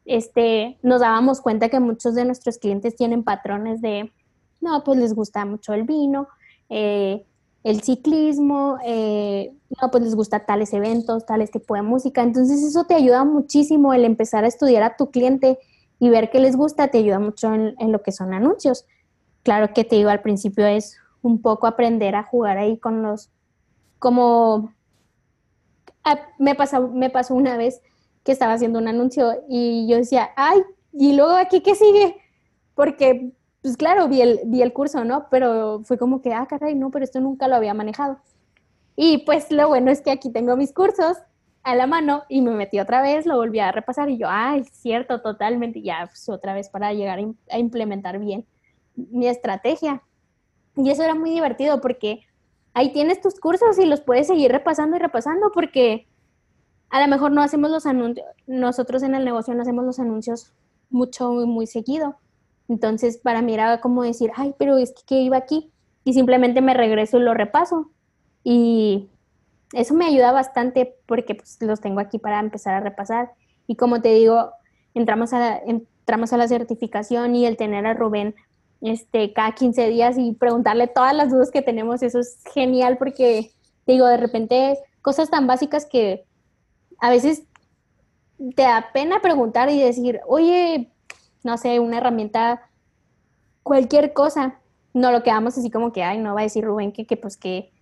Este, 0.04 0.78
nos 0.82 1.00
dábamos 1.00 1.40
cuenta 1.40 1.70
que 1.70 1.80
muchos 1.80 2.14
de 2.14 2.26
nuestros 2.26 2.58
clientes 2.58 2.94
tienen 2.94 3.24
patrones 3.24 3.80
de, 3.80 4.12
no, 4.60 4.84
pues 4.84 4.98
les 4.98 5.14
gusta 5.14 5.46
mucho 5.46 5.72
el 5.72 5.84
vino, 5.84 6.28
eh, 6.68 7.24
el 7.66 7.82
ciclismo, 7.82 8.78
eh, 8.84 9.52
no, 9.80 9.90
pues 9.90 10.04
les 10.04 10.14
gusta 10.14 10.46
tales 10.46 10.72
eventos, 10.72 11.26
tales 11.26 11.50
tipo 11.50 11.74
de 11.74 11.82
música. 11.82 12.22
Entonces 12.22 12.62
eso 12.62 12.84
te 12.84 12.94
ayuda 12.94 13.24
muchísimo 13.24 13.92
el 13.92 14.04
empezar 14.04 14.44
a 14.44 14.48
estudiar 14.48 14.84
a 14.84 14.96
tu 14.96 15.10
cliente 15.10 15.58
y 15.98 16.08
ver 16.08 16.30
qué 16.30 16.38
les 16.38 16.56
gusta 16.56 16.88
te 16.88 16.98
ayuda 16.98 17.18
mucho 17.18 17.52
en, 17.52 17.92
lo 17.92 18.02
que 18.02 18.12
son 18.12 18.34
anuncios. 18.34 18.86
Claro 19.42 19.72
que 19.74 19.84
te 19.84 19.96
digo, 19.96 20.10
al 20.10 20.22
principio 20.22 20.64
es 20.64 20.96
un 21.22 21.42
poco 21.42 21.66
aprender 21.66 22.14
a 22.14 22.22
jugar 22.22 22.58
ahí 22.58 22.78
con 22.78 23.02
los, 23.02 23.30
como, 23.98 24.72
me 26.38 26.54
pasó, 26.54 26.88
me 26.88 27.10
pasó 27.10 27.34
una 27.34 27.56
vez 27.56 27.80
que 28.22 28.32
estaba 28.32 28.52
haciendo 28.52 28.78
un 28.78 28.88
anuncio 28.88 29.42
y 29.48 29.88
yo 29.88 29.96
decía, 29.96 30.30
ay, 30.36 30.62
y 30.92 31.14
luego 31.16 31.32
aquí 31.32 31.62
qué 31.62 31.74
sigue, 31.74 32.16
porque 32.74 33.32
pues 33.66 33.76
claro, 33.76 34.06
vi 34.06 34.20
el, 34.20 34.38
vi 34.44 34.62
el 34.62 34.72
curso, 34.72 35.04
¿no? 35.04 35.26
Pero 35.28 35.80
fue 35.82 35.98
como 35.98 36.22
que, 36.22 36.32
ah, 36.32 36.46
caray, 36.46 36.76
no, 36.76 36.92
pero 36.92 37.04
esto 37.04 37.18
nunca 37.18 37.48
lo 37.48 37.56
había 37.56 37.74
manejado. 37.74 38.20
Y 38.94 39.24
pues 39.24 39.50
lo 39.50 39.66
bueno 39.66 39.90
es 39.90 40.00
que 40.02 40.12
aquí 40.12 40.30
tengo 40.30 40.56
mis 40.56 40.72
cursos 40.72 41.16
a 41.64 41.74
la 41.74 41.88
mano 41.88 42.22
y 42.28 42.42
me 42.42 42.52
metí 42.52 42.78
otra 42.78 43.02
vez, 43.02 43.26
lo 43.26 43.34
volví 43.34 43.58
a 43.58 43.72
repasar 43.72 44.08
y 44.08 44.18
yo, 44.18 44.28
ay, 44.30 44.62
cierto, 44.70 45.20
totalmente, 45.20 45.82
ya 45.82 46.06
pues, 46.06 46.28
otra 46.28 46.54
vez 46.54 46.68
para 46.68 46.92
llegar 46.92 47.18
a 47.50 47.58
implementar 47.58 48.20
bien 48.20 48.46
mi 48.94 49.26
estrategia. 49.26 50.00
Y 50.76 50.88
eso 50.88 51.02
era 51.02 51.16
muy 51.16 51.30
divertido 51.30 51.80
porque 51.80 52.20
ahí 52.72 52.92
tienes 52.92 53.20
tus 53.20 53.40
cursos 53.40 53.80
y 53.80 53.84
los 53.84 54.00
puedes 54.00 54.28
seguir 54.28 54.52
repasando 54.52 54.94
y 54.94 55.00
repasando 55.00 55.50
porque 55.52 56.06
a 56.90 57.00
lo 57.00 57.08
mejor 57.08 57.32
no 57.32 57.42
hacemos 57.42 57.72
los 57.72 57.84
anuncios, 57.84 58.28
nosotros 58.46 59.02
en 59.02 59.16
el 59.16 59.24
negocio 59.24 59.54
no 59.54 59.62
hacemos 59.62 59.84
los 59.84 59.98
anuncios 59.98 60.52
mucho, 60.88 61.32
muy 61.32 61.66
seguido. 61.66 62.16
Entonces, 62.68 63.18
para 63.18 63.42
mí 63.42 63.54
era 63.54 63.80
como 63.80 64.02
decir, 64.02 64.30
ay, 64.34 64.54
pero 64.58 64.76
es 64.78 64.92
que 64.92 65.02
¿qué 65.06 65.20
iba 65.20 65.36
aquí? 65.36 65.70
Y 66.04 66.12
simplemente 66.12 66.60
me 66.60 66.74
regreso 66.74 67.18
y 67.18 67.22
lo 67.22 67.34
repaso. 67.34 67.90
Y 68.44 69.08
eso 69.72 69.94
me 69.94 70.06
ayuda 70.06 70.32
bastante 70.32 70.96
porque 71.06 71.34
pues, 71.34 71.58
los 71.60 71.80
tengo 71.80 72.00
aquí 72.00 72.18
para 72.18 72.40
empezar 72.40 72.74
a 72.74 72.80
repasar. 72.80 73.32
Y 73.66 73.76
como 73.76 74.00
te 74.00 74.14
digo, 74.14 74.50
entramos 74.94 75.32
a 75.32 75.38
la, 75.38 75.60
entramos 75.66 76.32
a 76.32 76.36
la 76.36 76.48
certificación 76.48 77.34
y 77.34 77.46
el 77.46 77.56
tener 77.56 77.86
a 77.86 77.94
Rubén 77.94 78.34
este, 78.80 79.32
cada 79.32 79.52
15 79.52 79.88
días 79.88 80.16
y 80.18 80.32
preguntarle 80.32 80.86
todas 80.86 81.14
las 81.14 81.30
dudas 81.30 81.50
que 81.50 81.62
tenemos, 81.62 82.02
eso 82.02 82.20
es 82.20 82.38
genial 82.52 82.98
porque, 82.98 83.50
digo, 83.86 84.06
de 84.06 84.16
repente 84.16 84.78
cosas 85.02 85.30
tan 85.30 85.46
básicas 85.46 85.86
que 85.86 86.24
a 86.98 87.10
veces 87.10 87.42
te 88.54 88.62
da 88.62 88.90
pena 88.92 89.20
preguntar 89.20 89.70
y 89.70 89.80
decir, 89.80 90.20
oye, 90.26 90.90
no 91.46 91.56
sé, 91.58 91.78
una 91.78 91.98
herramienta, 91.98 92.68
cualquier 93.62 94.12
cosa, 94.12 94.58
no 94.92 95.12
lo 95.12 95.22
quedamos 95.22 95.56
así 95.56 95.70
como 95.70 95.92
que, 95.92 96.02
ay, 96.02 96.18
no 96.18 96.34
va 96.34 96.40
a 96.40 96.42
decir 96.42 96.64
Rubén 96.64 96.92
que, 96.92 97.06
que 97.06 97.16
pues 97.16 97.36
que 97.36 97.72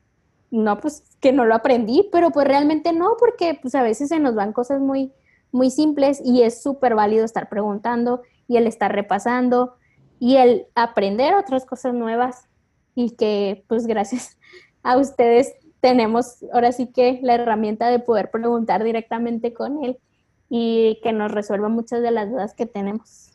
no, 0.50 0.78
pues 0.78 1.02
que 1.18 1.32
no 1.32 1.46
lo 1.46 1.54
aprendí, 1.54 2.08
pero 2.12 2.30
pues 2.30 2.46
realmente 2.46 2.92
no, 2.92 3.16
porque 3.18 3.58
pues 3.60 3.74
a 3.74 3.82
veces 3.82 4.10
se 4.10 4.20
nos 4.20 4.34
van 4.34 4.52
cosas 4.52 4.80
muy, 4.80 5.12
muy 5.50 5.70
simples 5.70 6.20
y 6.22 6.42
es 6.42 6.62
súper 6.62 6.94
válido 6.94 7.24
estar 7.24 7.48
preguntando 7.48 8.20
y 8.46 8.58
el 8.58 8.66
estar 8.66 8.92
repasando 8.94 9.76
y 10.20 10.36
el 10.36 10.66
aprender 10.74 11.34
otras 11.34 11.64
cosas 11.64 11.94
nuevas 11.94 12.46
y 12.94 13.12
que 13.12 13.64
pues 13.66 13.86
gracias 13.86 14.38
a 14.82 14.98
ustedes 14.98 15.54
tenemos 15.80 16.44
ahora 16.52 16.70
sí 16.72 16.88
que 16.92 17.18
la 17.22 17.34
herramienta 17.34 17.88
de 17.88 17.98
poder 17.98 18.30
preguntar 18.30 18.84
directamente 18.84 19.54
con 19.54 19.82
él 19.82 19.98
y 20.50 21.00
que 21.02 21.12
nos 21.12 21.32
resuelva 21.32 21.70
muchas 21.70 22.02
de 22.02 22.10
las 22.10 22.30
dudas 22.30 22.52
que 22.54 22.66
tenemos. 22.66 23.33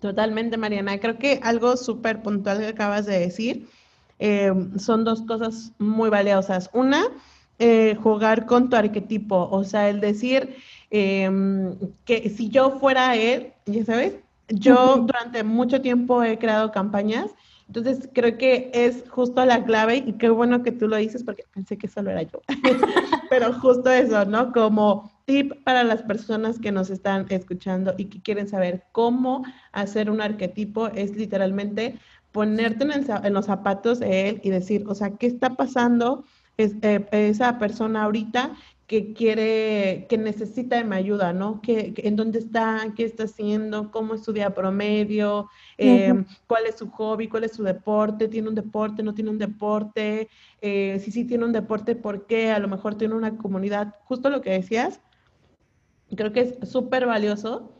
Totalmente, 0.00 0.56
Mariana. 0.56 0.98
Creo 0.98 1.18
que 1.18 1.40
algo 1.42 1.76
súper 1.76 2.22
puntual 2.22 2.58
que 2.58 2.68
acabas 2.68 3.06
de 3.06 3.18
decir 3.18 3.68
eh, 4.18 4.52
son 4.78 5.04
dos 5.04 5.22
cosas 5.22 5.72
muy 5.78 6.10
valiosas. 6.10 6.70
Una, 6.72 7.04
eh, 7.58 7.96
jugar 8.02 8.46
con 8.46 8.70
tu 8.70 8.76
arquetipo, 8.76 9.48
o 9.50 9.64
sea, 9.64 9.88
el 9.90 10.00
decir 10.00 10.56
em, 10.90 11.76
que 12.04 12.30
si 12.30 12.48
yo 12.48 12.78
fuera 12.78 13.16
él, 13.16 13.52
ya 13.66 13.84
sabes, 13.84 14.14
yo 14.48 14.96
durante 15.06 15.44
mucho 15.44 15.80
tiempo 15.80 16.22
he 16.22 16.38
creado 16.38 16.72
campañas, 16.72 17.30
entonces 17.66 18.08
creo 18.12 18.36
que 18.36 18.70
es 18.72 19.04
justo 19.10 19.44
la 19.44 19.64
clave 19.64 19.98
y 19.98 20.14
qué 20.14 20.28
bueno 20.30 20.62
que 20.62 20.72
tú 20.72 20.88
lo 20.88 20.96
dices 20.96 21.22
porque 21.22 21.44
pensé 21.54 21.76
que 21.76 21.86
solo 21.86 22.10
era 22.10 22.22
yo, 22.22 22.40
pero 23.30 23.52
justo 23.52 23.90
eso, 23.90 24.24
¿no? 24.24 24.52
Como 24.52 25.10
tip 25.30 25.62
para 25.62 25.84
las 25.84 26.02
personas 26.02 26.58
que 26.58 26.72
nos 26.72 26.90
están 26.90 27.26
escuchando 27.28 27.94
y 27.96 28.06
que 28.06 28.20
quieren 28.20 28.48
saber 28.48 28.82
cómo 28.90 29.44
hacer 29.70 30.10
un 30.10 30.20
arquetipo 30.20 30.88
es 30.88 31.14
literalmente 31.14 32.00
ponerte 32.32 32.84
en, 32.84 33.32
los 33.32 33.46
zapatos 33.46 34.00
de 34.00 34.28
él 34.28 34.40
y 34.42 34.50
decir, 34.50 34.84
o 34.88 34.94
sea, 34.96 35.10
¿qué 35.10 35.28
está 35.28 35.50
pasando 35.50 36.24
es, 36.56 36.74
eh, 36.82 37.06
esa 37.12 37.60
persona 37.60 38.02
ahorita 38.02 38.56
que 38.88 39.12
quiere, 39.12 40.06
que 40.08 40.18
necesita 40.18 40.74
de 40.74 40.82
mi 40.82 40.96
ayuda, 40.96 41.32
¿no? 41.32 41.60
¿Qué, 41.62 41.94
¿En 41.98 42.16
dónde 42.16 42.40
está? 42.40 42.88
¿Qué 42.96 43.04
está 43.04 43.22
haciendo? 43.22 43.92
¿Cómo 43.92 44.14
estudia 44.14 44.52
promedio? 44.52 45.48
Em, 45.78 46.24
¿Cuál 46.48 46.66
es 46.66 46.78
su 46.78 46.90
hobby? 46.90 47.28
¿Cuál 47.28 47.44
es 47.44 47.52
su 47.52 47.62
deporte? 47.62 48.26
¿Tiene 48.26 48.48
un 48.48 48.56
deporte? 48.56 49.04
¿No 49.04 49.14
tiene 49.14 49.30
un 49.30 49.38
deporte? 49.38 50.28
Eh, 50.60 51.00
si 51.04 51.12
sí 51.12 51.24
tiene 51.24 51.44
un 51.44 51.52
deporte, 51.52 51.94
¿por 51.94 52.26
qué? 52.26 52.50
A 52.50 52.58
lo 52.58 52.66
mejor 52.66 52.96
tiene 52.96 53.14
una 53.14 53.36
comunidad. 53.36 53.94
Justo 54.06 54.28
lo 54.28 54.40
que 54.40 54.50
decías, 54.50 55.00
creo 56.16 56.32
que 56.32 56.40
es 56.40 56.68
súper 56.68 57.06
valioso 57.06 57.72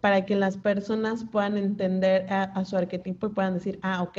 para 0.00 0.24
que 0.24 0.36
las 0.36 0.56
personas 0.56 1.24
puedan 1.30 1.56
entender 1.56 2.26
a, 2.30 2.64
su 2.64 2.76
arquetipo 2.76 3.26
y 3.26 3.30
puedan 3.30 3.54
decir, 3.54 3.78
ah, 3.82 4.02
ok, 4.02 4.18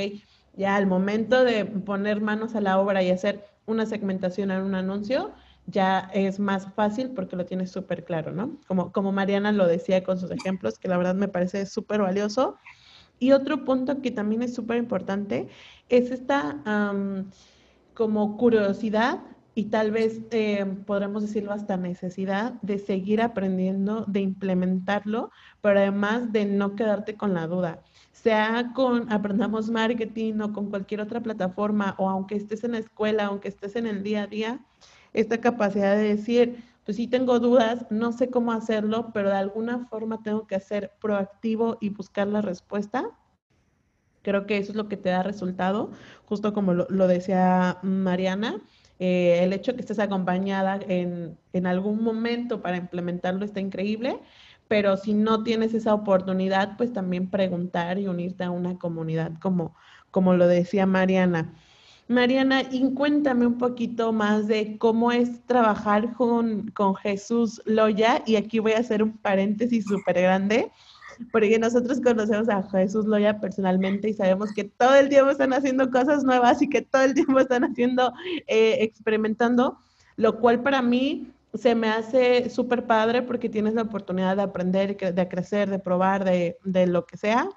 ya 0.55 0.75
al 0.75 0.87
momento 0.87 1.43
de 1.43 1.65
poner 1.65 2.21
manos 2.21 2.55
a 2.55 2.61
la 2.61 2.79
obra 2.79 3.01
y 3.01 3.11
hacer 3.11 3.45
una 3.65 3.85
segmentación 3.85 4.51
en 4.51 4.61
un 4.61 4.75
anuncio, 4.75 5.31
ya 5.67 6.09
es 6.13 6.39
más 6.39 6.73
fácil 6.73 7.11
porque 7.11 7.35
lo 7.35 7.45
tienes 7.45 7.71
súper 7.71 8.03
claro, 8.03 8.31
¿no? 8.31 8.57
Como, 8.67 8.91
como 8.91 9.11
Mariana 9.11 9.51
lo 9.51 9.67
decía 9.67 10.03
con 10.03 10.19
sus 10.19 10.31
ejemplos, 10.31 10.79
que 10.79 10.87
la 10.87 10.97
verdad 10.97 11.15
me 11.15 11.27
parece 11.27 11.65
súper 11.65 12.01
valioso. 12.01 12.57
Y 13.19 13.31
otro 13.33 13.63
punto 13.65 14.01
que 14.01 14.11
también 14.11 14.41
es 14.41 14.55
súper 14.55 14.77
importante 14.77 15.47
es 15.89 16.11
esta 16.11 16.57
como 17.93 18.37
curiosidad 18.37 19.19
y 19.59 19.65
tal 19.65 19.91
vez 19.91 20.21
eh, 20.31 20.65
podremos 20.85 21.21
decirlo 21.21 21.51
hasta 21.51 21.75
necesidad 21.75 22.53
de 22.61 22.79
seguir 22.79 23.21
aprendiendo, 23.21 24.05
de 24.07 24.21
implementarlo, 24.21 25.31
pero 25.59 25.79
además 25.79 26.31
de 26.31 26.45
no 26.45 26.77
quedarte 26.77 27.17
con 27.17 27.33
la 27.33 27.45
duda. 27.45 27.83
Sea 28.13 28.71
con 28.73 29.11
Aprendamos 29.11 29.69
Marketing 29.69 30.39
o 30.39 30.53
con 30.53 30.69
cualquier 30.69 31.01
otra 31.01 31.19
plataforma, 31.19 31.93
o 31.97 32.09
aunque 32.09 32.35
estés 32.35 32.63
en 32.63 32.71
la 32.71 32.77
escuela, 32.77 33.25
aunque 33.25 33.49
estés 33.49 33.75
en 33.75 33.85
el 33.85 34.01
día 34.01 34.23
a 34.23 34.27
día, 34.27 34.65
esta 35.11 35.41
capacidad 35.41 35.97
de 35.97 36.15
decir, 36.15 36.63
pues 36.85 36.95
sí 36.95 37.07
tengo 37.07 37.41
dudas, 37.41 37.85
no 37.89 38.13
sé 38.13 38.29
cómo 38.29 38.53
hacerlo, 38.53 39.11
pero 39.13 39.27
de 39.27 39.35
alguna 39.35 39.87
forma 39.87 40.23
tengo 40.23 40.47
que 40.47 40.61
ser 40.61 40.93
proactivo 41.01 41.77
y 41.81 41.89
buscar 41.89 42.27
la 42.27 42.41
respuesta. 42.41 43.11
Creo 44.21 44.45
que 44.45 44.57
eso 44.57 44.71
es 44.71 44.77
lo 44.77 44.87
que 44.87 44.95
te 44.95 45.09
da 45.09 45.21
resultado, 45.21 45.91
justo 46.23 46.53
como 46.53 46.73
lo 46.73 47.07
decía 47.09 47.77
Mariana. 47.83 48.61
Eh, 48.99 49.39
el 49.43 49.53
hecho 49.53 49.71
de 49.71 49.77
que 49.77 49.81
estés 49.81 49.99
acompañada 49.99 50.79
en, 50.87 51.37
en 51.53 51.67
algún 51.67 52.03
momento 52.03 52.61
para 52.61 52.77
implementarlo 52.77 53.45
está 53.45 53.61
increíble, 53.61 54.19
pero 54.67 54.97
si 54.97 55.13
no 55.13 55.43
tienes 55.43 55.73
esa 55.73 55.93
oportunidad, 55.93 56.77
pues 56.77 56.91
también 56.93 57.29
preguntar 57.29 57.97
y 57.97 58.07
unirte 58.07 58.43
a 58.43 58.51
una 58.51 58.77
comunidad, 58.77 59.31
como, 59.41 59.73
como 60.11 60.35
lo 60.35 60.47
decía 60.47 60.85
Mariana. 60.85 61.53
Mariana, 62.09 62.63
y 62.71 62.93
cuéntame 62.93 63.45
un 63.47 63.57
poquito 63.57 64.11
más 64.11 64.47
de 64.47 64.77
cómo 64.77 65.11
es 65.11 65.45
trabajar 65.45 66.13
con, 66.13 66.69
con 66.71 66.95
Jesús 66.95 67.61
Loya, 67.65 68.23
y 68.25 68.35
aquí 68.35 68.59
voy 68.59 68.73
a 68.73 68.79
hacer 68.79 69.01
un 69.01 69.17
paréntesis 69.17 69.85
súper 69.85 70.21
grande 70.21 70.71
porque 71.31 71.59
nosotros 71.59 71.99
conocemos 72.01 72.49
a 72.49 72.63
Jesús 72.63 73.05
Loya 73.05 73.39
personalmente 73.39 74.09
y 74.09 74.13
sabemos 74.13 74.53
que 74.53 74.63
todo 74.63 74.95
el 74.95 75.09
tiempo 75.09 75.31
están 75.31 75.53
haciendo 75.53 75.89
cosas 75.91 76.23
nuevas 76.23 76.61
y 76.61 76.69
que 76.69 76.81
todo 76.81 77.03
el 77.03 77.13
tiempo 77.13 77.39
están 77.39 77.63
haciendo, 77.63 78.13
eh, 78.47 78.77
experimentando, 78.81 79.77
lo 80.15 80.39
cual 80.39 80.61
para 80.61 80.81
mí 80.81 81.31
se 81.53 81.75
me 81.75 81.89
hace 81.89 82.49
súper 82.49 82.85
padre 82.85 83.21
porque 83.21 83.49
tienes 83.49 83.73
la 83.73 83.83
oportunidad 83.83 84.37
de 84.37 84.43
aprender, 84.43 84.97
de 84.97 85.27
crecer, 85.27 85.69
de 85.69 85.79
probar, 85.79 86.23
de, 86.23 86.57
de 86.63 86.87
lo 86.87 87.05
que 87.05 87.17
sea. 87.17 87.49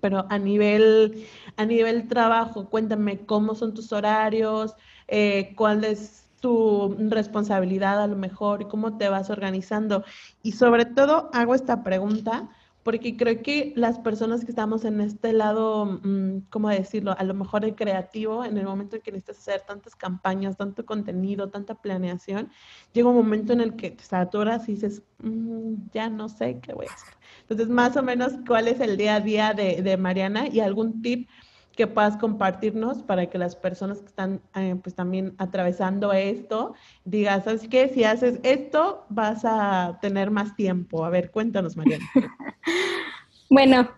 Pero 0.00 0.26
a 0.28 0.38
nivel, 0.38 1.26
a 1.56 1.64
nivel 1.64 2.08
trabajo, 2.08 2.68
cuéntame 2.68 3.24
cómo 3.24 3.54
son 3.54 3.72
tus 3.72 3.92
horarios, 3.92 4.74
eh, 5.08 5.54
cuál 5.56 5.84
es 5.84 6.28
tu 6.42 6.96
responsabilidad 7.08 8.02
a 8.02 8.08
lo 8.08 8.16
mejor 8.16 8.62
y 8.62 8.64
cómo 8.66 8.98
te 8.98 9.08
vas 9.08 9.30
organizando. 9.30 10.04
Y 10.42 10.52
sobre 10.52 10.84
todo 10.84 11.30
hago 11.32 11.54
esta 11.54 11.84
pregunta 11.84 12.50
porque 12.82 13.16
creo 13.16 13.42
que 13.42 13.72
las 13.76 14.00
personas 14.00 14.44
que 14.44 14.50
estamos 14.50 14.84
en 14.84 15.00
este 15.00 15.32
lado, 15.32 16.00
mm, 16.02 16.48
¿cómo 16.50 16.68
decirlo? 16.68 17.14
A 17.16 17.22
lo 17.22 17.32
mejor 17.32 17.64
el 17.64 17.76
creativo, 17.76 18.44
en 18.44 18.58
el 18.58 18.64
momento 18.64 18.96
en 18.96 19.02
que 19.02 19.12
necesitas 19.12 19.38
hacer 19.38 19.60
tantas 19.60 19.94
campañas, 19.94 20.56
tanto 20.56 20.84
contenido, 20.84 21.48
tanta 21.48 21.76
planeación, 21.76 22.50
llega 22.92 23.08
un 23.08 23.16
momento 23.16 23.52
en 23.52 23.60
el 23.60 23.76
que 23.76 23.92
te 23.92 24.02
saturas 24.02 24.68
y 24.68 24.72
dices, 24.72 25.02
mm, 25.20 25.74
ya 25.92 26.10
no 26.10 26.28
sé 26.28 26.58
qué 26.60 26.74
voy 26.74 26.86
a 26.86 26.92
hacer. 26.92 27.14
Entonces, 27.42 27.68
más 27.68 27.96
o 27.96 28.02
menos, 28.02 28.32
¿cuál 28.48 28.66
es 28.66 28.80
el 28.80 28.96
día 28.96 29.16
a 29.16 29.20
día 29.20 29.54
de, 29.54 29.80
de 29.80 29.96
Mariana 29.96 30.48
y 30.48 30.58
algún 30.58 31.02
tip 31.02 31.28
que 31.76 31.86
puedas 31.86 32.16
compartirnos 32.16 33.02
para 33.02 33.26
que 33.26 33.38
las 33.38 33.56
personas 33.56 34.00
que 34.00 34.06
están 34.06 34.40
eh, 34.54 34.76
pues 34.82 34.94
también 34.94 35.34
atravesando 35.38 36.12
esto 36.12 36.74
digas, 37.04 37.44
¿sabes 37.44 37.66
qué? 37.68 37.88
Si 37.88 38.04
haces 38.04 38.40
esto 38.42 39.04
vas 39.08 39.44
a 39.44 39.98
tener 40.00 40.30
más 40.30 40.54
tiempo. 40.54 41.04
A 41.04 41.10
ver, 41.10 41.30
cuéntanos, 41.30 41.76
Mariana. 41.76 42.04
bueno, 43.50 43.88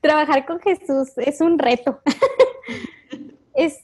trabajar 0.00 0.44
con 0.46 0.60
Jesús 0.60 1.16
es 1.16 1.40
un 1.40 1.58
reto. 1.58 2.00
es, 3.54 3.80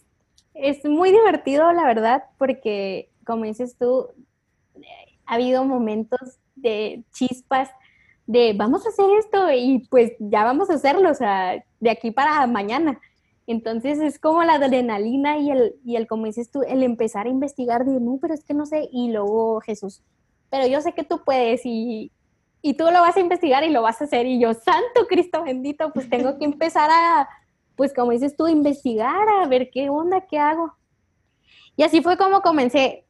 es 0.54 0.84
muy 0.84 1.10
divertido, 1.10 1.72
la 1.72 1.84
verdad, 1.84 2.24
porque 2.38 3.10
como 3.24 3.44
dices 3.44 3.76
tú, 3.78 4.08
ha 5.26 5.34
habido 5.34 5.64
momentos 5.64 6.38
de 6.56 7.04
chispas 7.12 7.70
de 8.26 8.52
vamos 8.52 8.86
a 8.86 8.90
hacer 8.90 9.06
esto 9.18 9.50
y 9.52 9.86
pues 9.90 10.12
ya 10.18 10.44
vamos 10.44 10.70
a 10.70 10.74
hacerlo, 10.74 11.10
o 11.10 11.14
sea, 11.14 11.64
de 11.80 11.90
aquí 11.90 12.10
para 12.10 12.46
mañana. 12.46 13.00
Entonces 13.50 13.98
es 13.98 14.20
como 14.20 14.44
la 14.44 14.54
adrenalina 14.54 15.38
y 15.38 15.50
el, 15.50 15.74
y 15.84 15.96
el, 15.96 16.06
como 16.06 16.26
dices 16.26 16.52
tú, 16.52 16.62
el 16.62 16.84
empezar 16.84 17.26
a 17.26 17.30
investigar 17.30 17.84
de, 17.84 17.98
no, 17.98 18.16
pero 18.22 18.32
es 18.32 18.44
que 18.44 18.54
no 18.54 18.64
sé, 18.64 18.88
y 18.92 19.10
luego 19.10 19.60
Jesús, 19.60 20.04
pero 20.50 20.68
yo 20.68 20.80
sé 20.80 20.92
que 20.92 21.02
tú 21.02 21.24
puedes 21.24 21.62
y, 21.64 22.12
y 22.62 22.74
tú 22.74 22.84
lo 22.84 23.00
vas 23.00 23.16
a 23.16 23.20
investigar 23.20 23.64
y 23.64 23.70
lo 23.70 23.82
vas 23.82 24.00
a 24.00 24.04
hacer. 24.04 24.24
Y 24.26 24.38
yo, 24.38 24.54
Santo 24.54 25.08
Cristo 25.08 25.42
bendito, 25.42 25.92
pues 25.92 26.08
tengo 26.08 26.38
que 26.38 26.44
empezar 26.44 26.90
a, 26.92 27.28
pues 27.74 27.92
como 27.92 28.12
dices 28.12 28.36
tú, 28.36 28.46
investigar, 28.46 29.28
a 29.28 29.48
ver 29.48 29.68
qué 29.72 29.90
onda, 29.90 30.26
qué 30.28 30.38
hago. 30.38 30.72
Y 31.74 31.82
así 31.82 32.02
fue 32.02 32.16
como 32.16 32.42
comencé. 32.42 33.04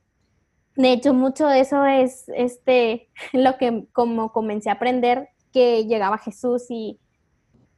De 0.74 0.92
hecho, 0.92 1.12
mucho 1.12 1.48
de 1.48 1.60
eso 1.60 1.84
es 1.84 2.30
este, 2.34 3.10
lo 3.34 3.58
que 3.58 3.84
como 3.92 4.32
comencé 4.32 4.70
a 4.70 4.74
aprender 4.74 5.28
que 5.52 5.84
llegaba 5.84 6.16
Jesús 6.16 6.64
y, 6.70 6.98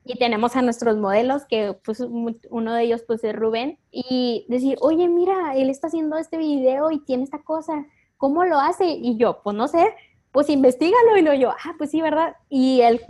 y 0.04 0.18
tenemos 0.18 0.56
a 0.56 0.62
nuestros 0.62 0.96
modelos, 0.96 1.44
que 1.44 1.76
pues 1.84 2.00
uno 2.00 2.74
de 2.74 2.82
ellos 2.82 3.02
pues 3.06 3.22
es 3.24 3.34
Rubén, 3.34 3.78
y 3.90 4.46
decir, 4.48 4.76
oye, 4.80 5.08
mira, 5.08 5.54
él 5.56 5.70
está 5.70 5.86
haciendo 5.86 6.16
este 6.16 6.38
video 6.38 6.90
y 6.90 7.00
tiene 7.00 7.24
esta 7.24 7.42
cosa, 7.42 7.86
¿cómo 8.16 8.44
lo 8.44 8.58
hace? 8.58 8.86
Y 8.86 9.16
yo, 9.16 9.42
pues 9.42 9.56
no 9.56 9.68
sé, 9.68 9.94
pues 10.32 10.48
investigalo, 10.48 11.16
y 11.16 11.22
lo 11.22 11.34
yo, 11.34 11.50
ah, 11.50 11.74
pues 11.78 11.90
sí, 11.90 12.00
¿verdad? 12.00 12.36
Y 12.48 12.80
el 12.80 13.00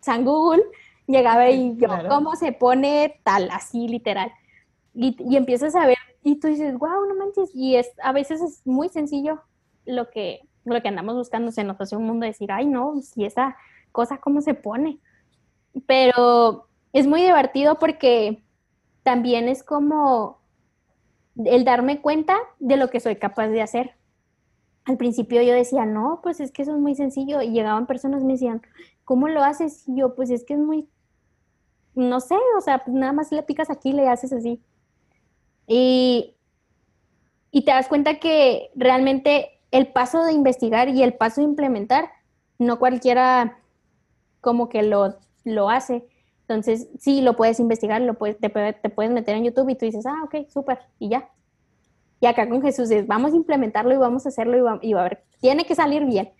San 0.00 0.24
Google 0.24 0.62
llegaba 1.06 1.50
y 1.50 1.76
yo, 1.76 1.88
¿cómo 2.08 2.36
se 2.36 2.52
pone 2.52 3.20
tal, 3.24 3.50
así 3.50 3.88
literal? 3.88 4.32
Y, 4.94 5.16
y 5.28 5.36
empiezas 5.36 5.74
a 5.74 5.86
ver 5.86 5.98
y 6.22 6.36
tú 6.36 6.48
dices, 6.48 6.76
wow, 6.78 7.06
no 7.06 7.14
manches. 7.14 7.50
Y 7.54 7.76
es, 7.76 7.90
a 8.02 8.12
veces 8.12 8.40
es 8.40 8.66
muy 8.66 8.88
sencillo 8.88 9.40
lo 9.86 10.10
que, 10.10 10.40
lo 10.64 10.80
que 10.82 10.88
andamos 10.88 11.16
buscando. 11.16 11.50
Se 11.52 11.64
nos 11.64 11.80
hace 11.80 11.96
un 11.96 12.04
mundo 12.06 12.26
decir, 12.26 12.52
ay, 12.52 12.66
no, 12.66 13.00
si 13.00 13.24
esa 13.24 13.56
cosa, 13.92 14.18
¿cómo 14.18 14.40
se 14.40 14.54
pone? 14.54 14.98
Pero 15.86 16.66
es 16.92 17.06
muy 17.06 17.22
divertido 17.22 17.78
porque 17.78 18.42
también 19.02 19.48
es 19.48 19.62
como 19.62 20.40
el 21.44 21.64
darme 21.64 22.00
cuenta 22.00 22.36
de 22.58 22.76
lo 22.76 22.90
que 22.90 23.00
soy 23.00 23.16
capaz 23.16 23.48
de 23.48 23.62
hacer. 23.62 23.94
Al 24.84 24.96
principio 24.96 25.42
yo 25.42 25.54
decía, 25.54 25.86
no, 25.86 26.20
pues 26.22 26.40
es 26.40 26.52
que 26.52 26.62
eso 26.62 26.74
es 26.74 26.80
muy 26.80 26.94
sencillo. 26.94 27.42
Y 27.42 27.50
llegaban 27.50 27.86
personas 27.86 28.22
y 28.22 28.24
me 28.24 28.32
decían, 28.32 28.62
¿cómo 29.04 29.28
lo 29.28 29.42
haces? 29.42 29.88
Y 29.88 29.98
yo, 29.98 30.14
pues 30.14 30.30
es 30.30 30.44
que 30.44 30.54
es 30.54 30.60
muy, 30.60 30.88
no 31.94 32.20
sé, 32.20 32.36
o 32.56 32.60
sea, 32.60 32.84
pues 32.84 32.94
nada 32.94 33.12
más 33.12 33.30
le 33.32 33.42
picas 33.42 33.70
aquí 33.70 33.90
y 33.90 33.94
le 33.94 34.08
haces 34.08 34.32
así. 34.32 34.60
Y, 35.66 36.34
y 37.50 37.64
te 37.64 37.70
das 37.70 37.88
cuenta 37.88 38.18
que 38.18 38.70
realmente 38.74 39.60
el 39.70 39.88
paso 39.92 40.24
de 40.24 40.32
investigar 40.32 40.88
y 40.88 41.02
el 41.02 41.14
paso 41.14 41.40
de 41.40 41.46
implementar, 41.46 42.10
no 42.58 42.78
cualquiera 42.78 43.58
como 44.40 44.68
que 44.68 44.82
lo, 44.82 45.16
lo 45.44 45.70
hace. 45.70 46.04
Entonces, 46.42 46.88
sí, 46.98 47.20
lo 47.20 47.36
puedes 47.36 47.60
investigar, 47.60 48.00
lo 48.00 48.14
puedes, 48.14 48.38
te, 48.38 48.50
puedes 48.50 49.12
meter 49.12 49.36
en 49.36 49.44
YouTube 49.44 49.68
y 49.68 49.76
tú 49.76 49.86
dices, 49.86 50.04
ah, 50.06 50.22
ok, 50.24 50.48
súper, 50.48 50.80
y 50.98 51.08
ya. 51.10 51.30
Y 52.20 52.26
acá 52.26 52.48
con 52.48 52.60
Jesús 52.60 52.90
es, 52.90 53.06
vamos 53.06 53.32
a 53.32 53.36
implementarlo 53.36 53.94
y 53.94 53.98
vamos 53.98 54.26
a 54.26 54.30
hacerlo 54.30 54.58
y 54.58 54.60
va, 54.60 54.78
y 54.82 54.92
va 54.92 55.00
a 55.00 55.04
ver, 55.04 55.24
tiene 55.40 55.64
que 55.64 55.74
salir 55.74 56.04
bien. 56.04 56.30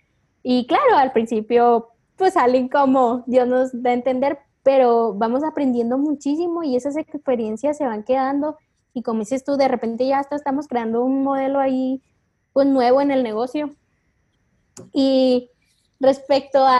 Y 0.43 0.67
claro, 0.67 0.97
al 0.97 1.11
principio, 1.11 1.89
pues 2.17 2.33
salen 2.33 2.67
como 2.67 3.23
Dios 3.25 3.47
nos 3.47 3.81
da 3.81 3.91
a 3.91 3.93
entender, 3.93 4.39
pero 4.63 5.13
vamos 5.13 5.43
aprendiendo 5.43 5.97
muchísimo 5.97 6.63
y 6.63 6.75
esas 6.75 6.97
experiencias 6.97 7.77
se 7.77 7.85
van 7.85 8.03
quedando 8.03 8.57
y 8.93 9.03
como 9.03 9.19
dices 9.19 9.43
tú, 9.43 9.55
de 9.55 9.67
repente 9.67 10.05
ya 10.05 10.19
hasta 10.19 10.35
estamos 10.35 10.67
creando 10.67 11.03
un 11.03 11.23
modelo 11.23 11.59
ahí 11.59 12.01
pues 12.53 12.67
nuevo 12.67 13.01
en 13.01 13.11
el 13.11 13.23
negocio. 13.23 13.69
Y 14.93 15.49
respecto 15.99 16.65
a 16.65 16.79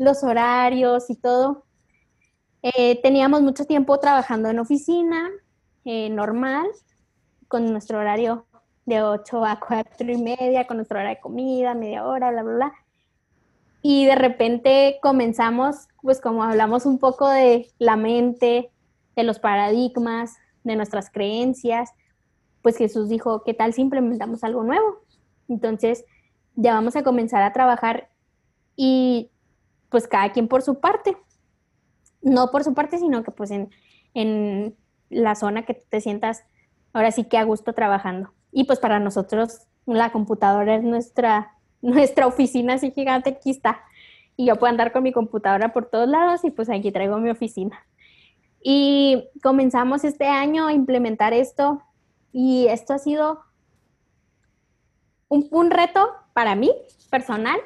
los 0.00 0.24
horarios 0.24 1.10
y 1.10 1.14
todo, 1.14 1.66
eh, 2.62 2.98
teníamos 3.02 3.42
mucho 3.42 3.66
tiempo 3.66 4.00
trabajando 4.00 4.48
en 4.48 4.58
oficina 4.58 5.28
eh, 5.84 6.08
normal, 6.08 6.66
con 7.48 7.70
nuestro 7.70 7.98
horario 7.98 8.46
de 8.86 9.02
8 9.02 9.44
a 9.44 9.60
4 9.60 10.10
y 10.10 10.16
media, 10.16 10.66
con 10.66 10.78
nuestra 10.78 11.00
hora 11.00 11.10
de 11.10 11.20
comida, 11.20 11.74
media 11.74 12.06
hora, 12.06 12.30
bla, 12.30 12.42
bla, 12.42 12.54
bla. 12.54 12.72
Y 13.82 14.06
de 14.06 14.14
repente 14.14 14.98
comenzamos, 15.02 15.88
pues 16.00 16.18
como 16.22 16.44
hablamos 16.44 16.86
un 16.86 16.98
poco 16.98 17.28
de 17.28 17.70
la 17.78 17.96
mente, 17.96 18.70
de 19.16 19.22
los 19.22 19.38
paradigmas, 19.38 20.34
de 20.64 20.76
nuestras 20.76 21.10
creencias, 21.10 21.90
pues 22.62 22.78
Jesús 22.78 23.10
dijo, 23.10 23.42
¿qué 23.44 23.52
tal 23.52 23.74
si 23.74 23.82
implementamos 23.82 24.44
algo 24.44 24.62
nuevo? 24.62 25.02
Entonces, 25.46 26.06
ya 26.54 26.72
vamos 26.72 26.96
a 26.96 27.02
comenzar 27.02 27.42
a 27.42 27.52
trabajar 27.52 28.08
y 28.76 29.30
pues 29.90 30.08
cada 30.08 30.32
quien 30.32 30.48
por 30.48 30.62
su 30.62 30.80
parte. 30.80 31.16
No 32.22 32.50
por 32.50 32.64
su 32.64 32.74
parte, 32.74 32.98
sino 32.98 33.22
que 33.22 33.30
pues 33.30 33.50
en, 33.50 33.70
en 34.14 34.76
la 35.08 35.34
zona 35.34 35.64
que 35.64 35.74
te 35.74 36.00
sientas 36.00 36.44
ahora 36.92 37.12
sí 37.12 37.24
que 37.24 37.38
a 37.38 37.44
gusto 37.44 37.72
trabajando. 37.72 38.32
Y 38.52 38.64
pues 38.64 38.78
para 38.78 39.00
nosotros 39.00 39.66
la 39.86 40.12
computadora 40.12 40.76
es 40.76 40.82
nuestra, 40.82 41.54
nuestra 41.82 42.26
oficina 42.26 42.74
así 42.74 42.90
gigante, 42.90 43.30
aquí 43.30 43.50
está. 43.50 43.82
Y 44.36 44.46
yo 44.46 44.56
puedo 44.56 44.70
andar 44.70 44.92
con 44.92 45.02
mi 45.02 45.12
computadora 45.12 45.72
por 45.72 45.86
todos 45.86 46.08
lados 46.08 46.44
y 46.44 46.50
pues 46.50 46.70
aquí 46.70 46.90
traigo 46.92 47.18
mi 47.18 47.30
oficina. 47.30 47.86
Y 48.62 49.28
comenzamos 49.42 50.04
este 50.04 50.26
año 50.26 50.66
a 50.66 50.72
implementar 50.72 51.32
esto 51.32 51.82
y 52.32 52.66
esto 52.68 52.94
ha 52.94 52.98
sido 52.98 53.40
un, 55.28 55.70
reto 55.70 56.10
para 56.32 56.54
mí 56.54 56.72
personal, 57.08 57.58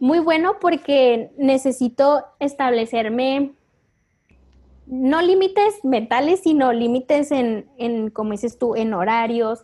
muy 0.00 0.20
bueno 0.20 0.56
porque 0.60 1.30
necesito 1.36 2.24
establecerme 2.38 3.54
no 4.86 5.20
límites 5.20 5.84
mentales, 5.84 6.40
sino 6.42 6.72
límites 6.72 7.30
en, 7.30 7.68
en, 7.76 8.10
como 8.10 8.32
dices 8.32 8.58
tú, 8.58 8.74
en 8.74 8.94
horarios, 8.94 9.60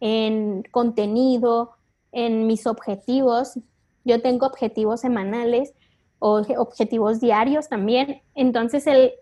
en 0.00 0.64
contenido, 0.70 1.72
en 2.12 2.46
mis 2.46 2.66
objetivos. 2.66 3.58
Yo 4.04 4.20
tengo 4.20 4.46
objetivos 4.46 5.00
semanales 5.00 5.72
o 6.18 6.42
objetivos 6.58 7.20
diarios 7.20 7.68
también. 7.68 8.20
Entonces, 8.34 8.86
el, 8.86 9.12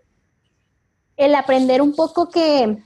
el 1.15 1.35
aprender 1.35 1.81
un 1.81 1.95
poco 1.95 2.29
que 2.29 2.77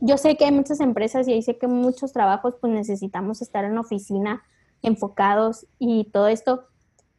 yo 0.00 0.16
sé 0.16 0.36
que 0.36 0.46
hay 0.46 0.52
muchas 0.52 0.80
empresas 0.80 1.28
y 1.28 1.32
ahí 1.32 1.42
sé 1.42 1.58
que 1.58 1.66
muchos 1.66 2.12
trabajos 2.12 2.54
pues 2.60 2.72
necesitamos 2.72 3.42
estar 3.42 3.64
en 3.64 3.76
oficina 3.76 4.42
enfocados 4.82 5.66
y 5.78 6.04
todo 6.04 6.28
esto, 6.28 6.64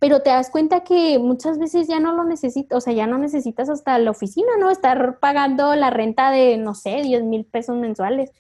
pero 0.02 0.22
te 0.22 0.32
das 0.32 0.50
cuenta 0.50 0.84
que 0.84 1.20
muchas 1.20 1.60
veces 1.60 1.88
ya 1.88 2.00
no 2.00 2.12
lo 2.12 2.24
necesitas, 2.24 2.76
o 2.76 2.82
sea, 2.82 2.92
ya 2.92 3.06
no 3.06 3.20
necesitas 3.20 3.70
hasta 3.70 3.98
la 4.00 4.10
oficina, 4.10 4.50
¿no? 4.60 4.72
Estar 4.72 5.20
pagando 5.20 5.76
la 5.76 5.92
renta 5.92 6.32
de, 6.32 6.58
no 6.58 6.74
sé, 6.74 7.04
10 7.04 7.24
mil 7.24 7.46
pesos 7.46 7.78
mensuales 7.78 8.32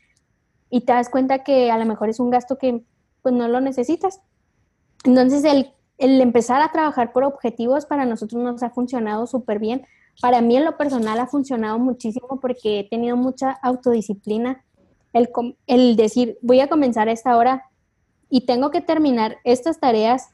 y 0.72 0.82
te 0.82 0.94
das 0.94 1.10
cuenta 1.10 1.44
que 1.44 1.70
a 1.70 1.78
lo 1.78 1.86
mejor 1.86 2.10
es 2.10 2.20
un 2.20 2.32
gasto 2.32 2.58
que 2.58 2.82
pues 3.22 3.36
no 3.36 3.48
lo 3.48 3.62
necesitas. 3.62 4.22
Entonces 5.04 5.44
el, 5.44 5.72
el 6.00 6.20
empezar 6.20 6.64
a 6.64 6.72
trabajar 6.72 7.14
por 7.14 7.24
objetivos 7.24 7.86
para 7.86 8.06
nosotros 8.06 8.42
nos 8.42 8.64
ha 8.64 8.72
funcionado 8.72 9.28
súper 9.28 9.60
bien 9.60 9.86
para 10.20 10.42
mí 10.42 10.58
en 10.58 10.66
lo 10.66 10.78
personal 10.78 11.20
ha 11.20 11.28
funcionado 11.28 11.80
muchísimo 11.80 12.40
porque 12.42 12.80
he 12.80 12.90
tenido 12.90 13.16
mucha 13.16 13.52
autodisciplina. 13.62 14.64
El, 15.14 15.30
el 15.68 15.96
decir, 15.96 16.38
voy 16.42 16.60
a 16.60 16.68
comenzar 16.68 17.08
a 17.08 17.12
esta 17.12 17.38
hora 17.38 17.70
y 18.30 18.46
tengo 18.46 18.72
que 18.72 18.82
terminar 18.82 19.38
estas 19.44 19.80
tareas 19.80 20.30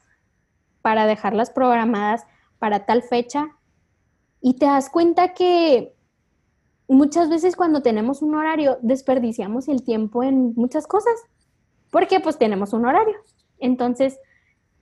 para 0.88 1.04
dejarlas 1.04 1.50
programadas 1.50 2.24
para 2.58 2.86
tal 2.86 3.02
fecha. 3.02 3.48
Y 4.40 4.54
te 4.54 4.64
das 4.64 4.88
cuenta 4.88 5.34
que 5.34 5.94
muchas 6.88 7.28
veces 7.28 7.56
cuando 7.56 7.82
tenemos 7.82 8.22
un 8.22 8.34
horario 8.34 8.78
desperdiciamos 8.80 9.68
el 9.68 9.82
tiempo 9.82 10.22
en 10.22 10.54
muchas 10.54 10.86
cosas, 10.86 11.12
porque 11.90 12.20
pues 12.20 12.38
tenemos 12.38 12.72
un 12.72 12.86
horario. 12.86 13.16
Entonces, 13.58 14.18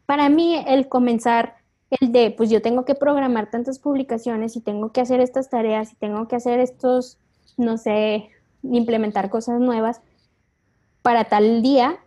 para 0.06 0.28
mí 0.28 0.62
el 0.68 0.88
comenzar 0.88 1.56
el 1.90 2.12
de, 2.12 2.30
pues 2.30 2.50
yo 2.50 2.62
tengo 2.62 2.84
que 2.84 2.94
programar 2.94 3.50
tantas 3.50 3.80
publicaciones 3.80 4.54
y 4.54 4.60
tengo 4.60 4.92
que 4.92 5.00
hacer 5.00 5.18
estas 5.18 5.50
tareas 5.50 5.92
y 5.92 5.96
tengo 5.96 6.28
que 6.28 6.36
hacer 6.36 6.60
estos, 6.60 7.18
no 7.56 7.78
sé, 7.78 8.30
implementar 8.62 9.28
cosas 9.28 9.58
nuevas 9.58 10.02
para 11.02 11.24
tal 11.24 11.62
día, 11.62 11.98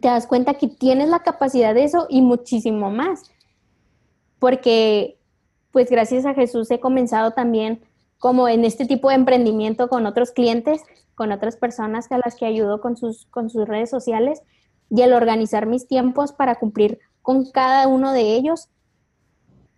te 0.00 0.08
das 0.08 0.26
cuenta 0.26 0.54
que 0.54 0.68
tienes 0.68 1.08
la 1.08 1.20
capacidad 1.20 1.74
de 1.74 1.84
eso 1.84 2.06
y 2.08 2.22
muchísimo 2.22 2.90
más. 2.90 3.30
Porque, 4.38 5.18
pues 5.72 5.90
gracias 5.90 6.26
a 6.26 6.34
Jesús 6.34 6.70
he 6.70 6.80
comenzado 6.80 7.32
también 7.32 7.80
como 8.18 8.48
en 8.48 8.64
este 8.64 8.86
tipo 8.86 9.08
de 9.08 9.16
emprendimiento 9.16 9.88
con 9.88 10.06
otros 10.06 10.32
clientes, 10.32 10.82
con 11.14 11.32
otras 11.32 11.56
personas 11.56 12.10
a 12.10 12.18
las 12.18 12.36
que 12.36 12.46
ayudo 12.46 12.80
con 12.80 12.96
sus, 12.96 13.26
con 13.26 13.50
sus 13.50 13.66
redes 13.66 13.90
sociales 13.90 14.42
y 14.90 15.02
el 15.02 15.12
organizar 15.12 15.66
mis 15.66 15.86
tiempos 15.86 16.32
para 16.32 16.56
cumplir 16.56 16.98
con 17.22 17.50
cada 17.50 17.88
uno 17.88 18.12
de 18.12 18.34
ellos 18.34 18.68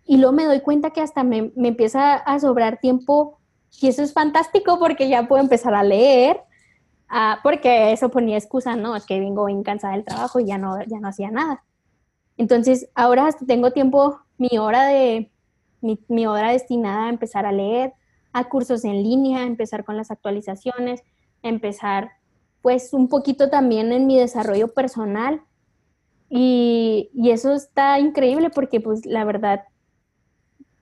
y 0.05 0.17
luego 0.17 0.33
me 0.33 0.45
doy 0.45 0.59
cuenta 0.61 0.91
que 0.91 1.01
hasta 1.01 1.23
me, 1.23 1.51
empieza 1.55 2.15
a 2.15 2.39
sobrar 2.39 2.79
tiempo 2.79 3.39
y 3.79 3.87
eso 3.87 4.03
es 4.03 4.13
fantástico 4.13 4.77
porque 4.79 5.07
ya 5.07 5.27
puedo 5.27 5.41
empezar 5.41 5.73
a 5.73 5.83
leer, 5.83 6.41
ah, 7.11 7.39
porque 7.43 7.91
eso 7.91 8.09
ponía 8.09 8.37
excusa, 8.37 8.75
¿no? 8.75 8.95
Es 8.95 9.05
que 9.05 9.19
vengo 9.19 9.45
bien 9.45 9.63
cansada 9.63 9.93
del 9.93 10.05
trabajo 10.05 10.39
y 10.39 10.45
ya 10.45 10.57
no, 10.57 10.81
ya 10.83 10.99
no 10.99 11.09
hacía 11.09 11.29
nada. 11.29 11.63
Entonces, 12.37 12.89
ahora 12.95 13.27
hasta 13.27 13.45
tengo 13.45 13.71
tiempo, 13.71 14.19
mi 14.37 14.57
hora 14.57 14.85
de, 14.87 15.31
mi, 15.81 16.25
hora 16.25 16.51
destinada 16.51 17.05
a 17.05 17.09
empezar 17.09 17.45
a 17.45 17.51
leer, 17.51 17.93
a 18.33 18.47
cursos 18.49 18.85
en 18.85 19.03
línea, 19.03 19.43
empezar 19.43 19.83
con 19.83 19.97
las 19.97 20.11
actualizaciones, 20.11 21.03
empezar 21.43 22.11
pues 22.61 22.93
un 22.93 23.09
poquito 23.09 23.49
también 23.49 23.91
en 23.91 24.07
mi 24.07 24.17
desarrollo 24.17 24.73
personal. 24.73 25.41
Y, 26.29 27.09
eso 27.25 27.53
está 27.53 27.99
increíble 27.99 28.49
porque 28.49 28.79
pues 28.79 29.05
la 29.05 29.25
verdad, 29.25 29.63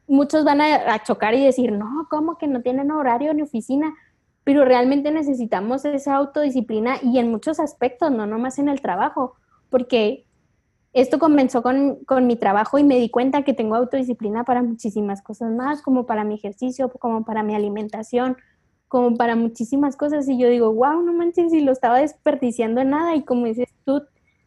muchos 0.07 0.43
van 0.43 0.61
a, 0.61 0.93
a, 0.93 1.03
chocar 1.03 1.33
y 1.33 1.43
decir, 1.43 1.71
no, 1.71 2.07
¿cómo 2.09 2.37
que 2.37 2.47
no 2.47 2.61
tienen 2.61 2.91
horario 2.91 3.33
ni 3.33 3.41
oficina? 3.41 3.93
Pero 4.43 4.65
realmente 4.65 5.11
necesitamos 5.11 5.85
esa 5.85 6.15
autodisciplina 6.15 6.95
y 7.03 7.19
en 7.19 7.29
muchos 7.29 7.59
aspectos, 7.59 8.11
no 8.11 8.25
nomás 8.25 8.59
en 8.59 8.69
el 8.69 8.81
trabajo, 8.81 9.35
porque 9.69 10.25
esto 10.93 11.19
comenzó 11.19 11.61
con, 11.61 12.27
mi 12.27 12.35
trabajo 12.35 12.79
y 12.79 12.83
me 12.83 12.97
di 12.97 13.09
cuenta 13.09 13.43
que 13.43 13.53
tengo 13.53 13.75
autodisciplina 13.75 14.43
para 14.43 14.63
muchísimas 14.63 15.21
cosas 15.21 15.51
más, 15.51 15.81
como 15.81 16.05
para 16.05 16.23
mi 16.23 16.35
ejercicio, 16.35 16.89
como 16.89 17.23
para 17.25 17.43
mi 17.43 17.53
alimentación, 17.53 18.37
como 18.87 19.15
para 19.15 19.35
muchísimas 19.35 19.95
cosas. 19.95 20.27
Y 20.27 20.39
yo 20.39 20.49
digo, 20.49 20.73
wow, 20.73 21.01
no 21.03 21.13
manches, 21.13 21.51
si 21.51 21.61
lo 21.61 21.71
estaba 21.71 21.99
desperdiciando 21.99 22.81
en 22.81 22.89
nada. 22.89 23.15
Y 23.15 23.23
como 23.23 23.45
dices 23.45 23.69
tú, 23.85 24.01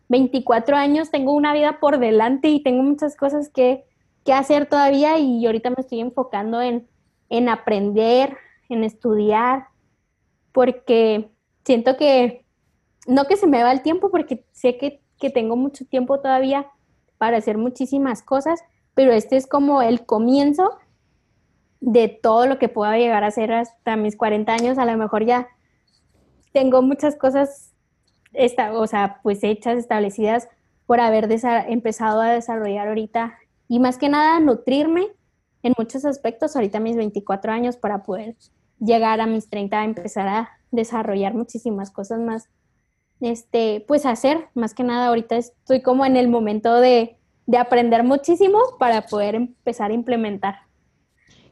24 0.09 0.76
años, 0.76 1.11
tengo 1.12 1.33
una 1.33 1.55
vida 1.55 1.78
por 1.78 1.98
delante 1.98 2.48
y 2.48 2.62
tengo 2.62 2.83
muchas 2.83 3.16
cosas 3.16 3.48
que, 3.48 3.85
que 4.24 4.33
hacer 4.33 4.66
todavía 4.66 5.18
y 5.18 5.46
ahorita 5.46 5.70
me 5.70 5.76
estoy 5.78 6.00
enfocando 6.00 6.61
en, 6.61 6.88
en 7.28 7.48
aprender, 7.48 8.37
en 8.68 8.83
estudiar, 8.83 9.68
porque 10.52 11.30
siento 11.64 11.96
que, 11.96 12.44
no 13.06 13.24
que 13.26 13.36
se 13.36 13.46
me 13.46 13.62
va 13.62 13.72
el 13.72 13.82
tiempo, 13.82 14.10
porque 14.10 14.44
sé 14.52 14.76
que 14.78 15.02
que 15.22 15.30
tengo 15.30 15.54
mucho 15.54 15.86
tiempo 15.86 16.18
todavía 16.18 16.66
para 17.16 17.36
hacer 17.36 17.56
muchísimas 17.56 18.24
cosas, 18.24 18.60
pero 18.92 19.12
este 19.12 19.36
es 19.36 19.46
como 19.46 19.80
el 19.80 20.04
comienzo 20.04 20.78
de 21.80 22.08
todo 22.08 22.46
lo 22.46 22.58
que 22.58 22.68
pueda 22.68 22.98
llegar 22.98 23.22
a 23.22 23.28
hacer 23.28 23.52
hasta 23.52 23.94
mis 23.94 24.16
40 24.16 24.52
años. 24.52 24.78
A 24.78 24.84
lo 24.84 24.96
mejor 24.98 25.24
ya 25.24 25.46
tengo 26.52 26.82
muchas 26.82 27.14
cosas, 27.14 27.72
esta, 28.32 28.72
o 28.72 28.86
sea, 28.88 29.20
pues 29.22 29.44
hechas, 29.44 29.78
establecidas 29.78 30.48
por 30.86 30.98
haber 30.98 31.28
empezado 31.68 32.20
a 32.20 32.32
desarrollar 32.32 32.88
ahorita 32.88 33.38
y 33.68 33.78
más 33.78 33.98
que 33.98 34.08
nada 34.08 34.40
nutrirme 34.40 35.06
en 35.62 35.72
muchos 35.78 36.04
aspectos 36.04 36.56
ahorita 36.56 36.80
mis 36.80 36.96
24 36.96 37.52
años 37.52 37.76
para 37.76 38.02
poder 38.02 38.34
llegar 38.84 39.20
a 39.20 39.26
mis 39.26 39.48
30 39.48 39.80
a 39.80 39.84
empezar 39.84 40.28
a 40.28 40.50
desarrollar 40.70 41.34
muchísimas 41.34 41.90
cosas 41.90 42.20
más 42.20 42.48
este, 43.20 43.84
pues 43.86 44.04
hacer. 44.04 44.48
Más 44.54 44.74
que 44.74 44.82
nada, 44.82 45.06
ahorita 45.06 45.36
estoy 45.36 45.80
como 45.80 46.04
en 46.04 46.16
el 46.16 46.28
momento 46.28 46.80
de, 46.80 47.16
aprender 47.58 48.02
muchísimo 48.02 48.58
para 48.78 49.02
poder 49.02 49.34
empezar 49.34 49.90
a 49.90 49.94
implementar. 49.94 50.60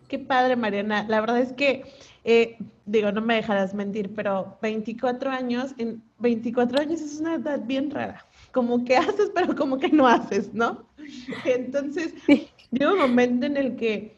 Qué 0.09 0.19
padre, 0.19 0.57
Mariana. 0.57 1.05
La 1.09 1.21
verdad 1.21 1.39
es 1.39 1.53
que, 1.53 1.85
eh, 2.25 2.57
digo, 2.87 3.13
no 3.13 3.21
me 3.21 3.35
dejarás 3.35 3.75
mentir, 3.75 4.15
pero 4.15 4.57
24 4.63 5.31
años, 5.31 5.75
en 5.79 6.03
24 6.19 6.81
años 6.81 7.01
es 7.01 7.21
una 7.21 7.35
edad 7.35 7.61
bien 7.65 7.91
rara. 7.91 8.27
Como 8.51 8.85
que 8.85 8.97
haces, 8.97 9.31
pero 9.35 9.55
como 9.55 9.79
que 9.79 9.91
no 9.91 10.07
haces, 10.07 10.55
¿no? 10.55 10.87
Entonces, 11.45 12.15
llega 12.71 12.93
un 12.93 12.99
momento 12.99 13.47
en 13.47 13.57
el 13.57 13.77
que 13.77 14.17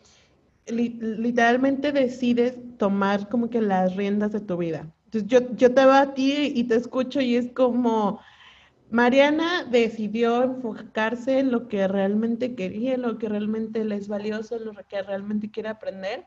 literalmente 0.66 1.92
decides 1.92 2.56
tomar 2.78 3.28
como 3.28 3.50
que 3.50 3.60
las 3.60 3.96
riendas 3.96 4.32
de 4.32 4.40
tu 4.40 4.56
vida. 4.56 4.92
Entonces 5.06 5.28
yo, 5.28 5.54
yo 5.56 5.74
te 5.74 5.84
veo 5.84 5.92
a 5.92 6.14
ti 6.14 6.52
y 6.54 6.64
te 6.64 6.76
escucho 6.76 7.20
y 7.20 7.36
es 7.36 7.50
como, 7.52 8.20
Mariana 8.90 9.64
decidió 9.64 10.42
enfocarse 10.42 11.38
en 11.38 11.50
lo 11.50 11.68
que 11.68 11.88
realmente 11.88 12.54
quería, 12.54 12.94
en 12.94 13.02
lo 13.02 13.18
que 13.18 13.28
realmente 13.28 13.84
le 13.84 13.96
es 13.96 14.08
valioso, 14.08 14.56
en 14.56 14.66
lo 14.66 14.74
que 14.74 15.02
realmente 15.02 15.50
quiere 15.50 15.68
aprender 15.68 16.26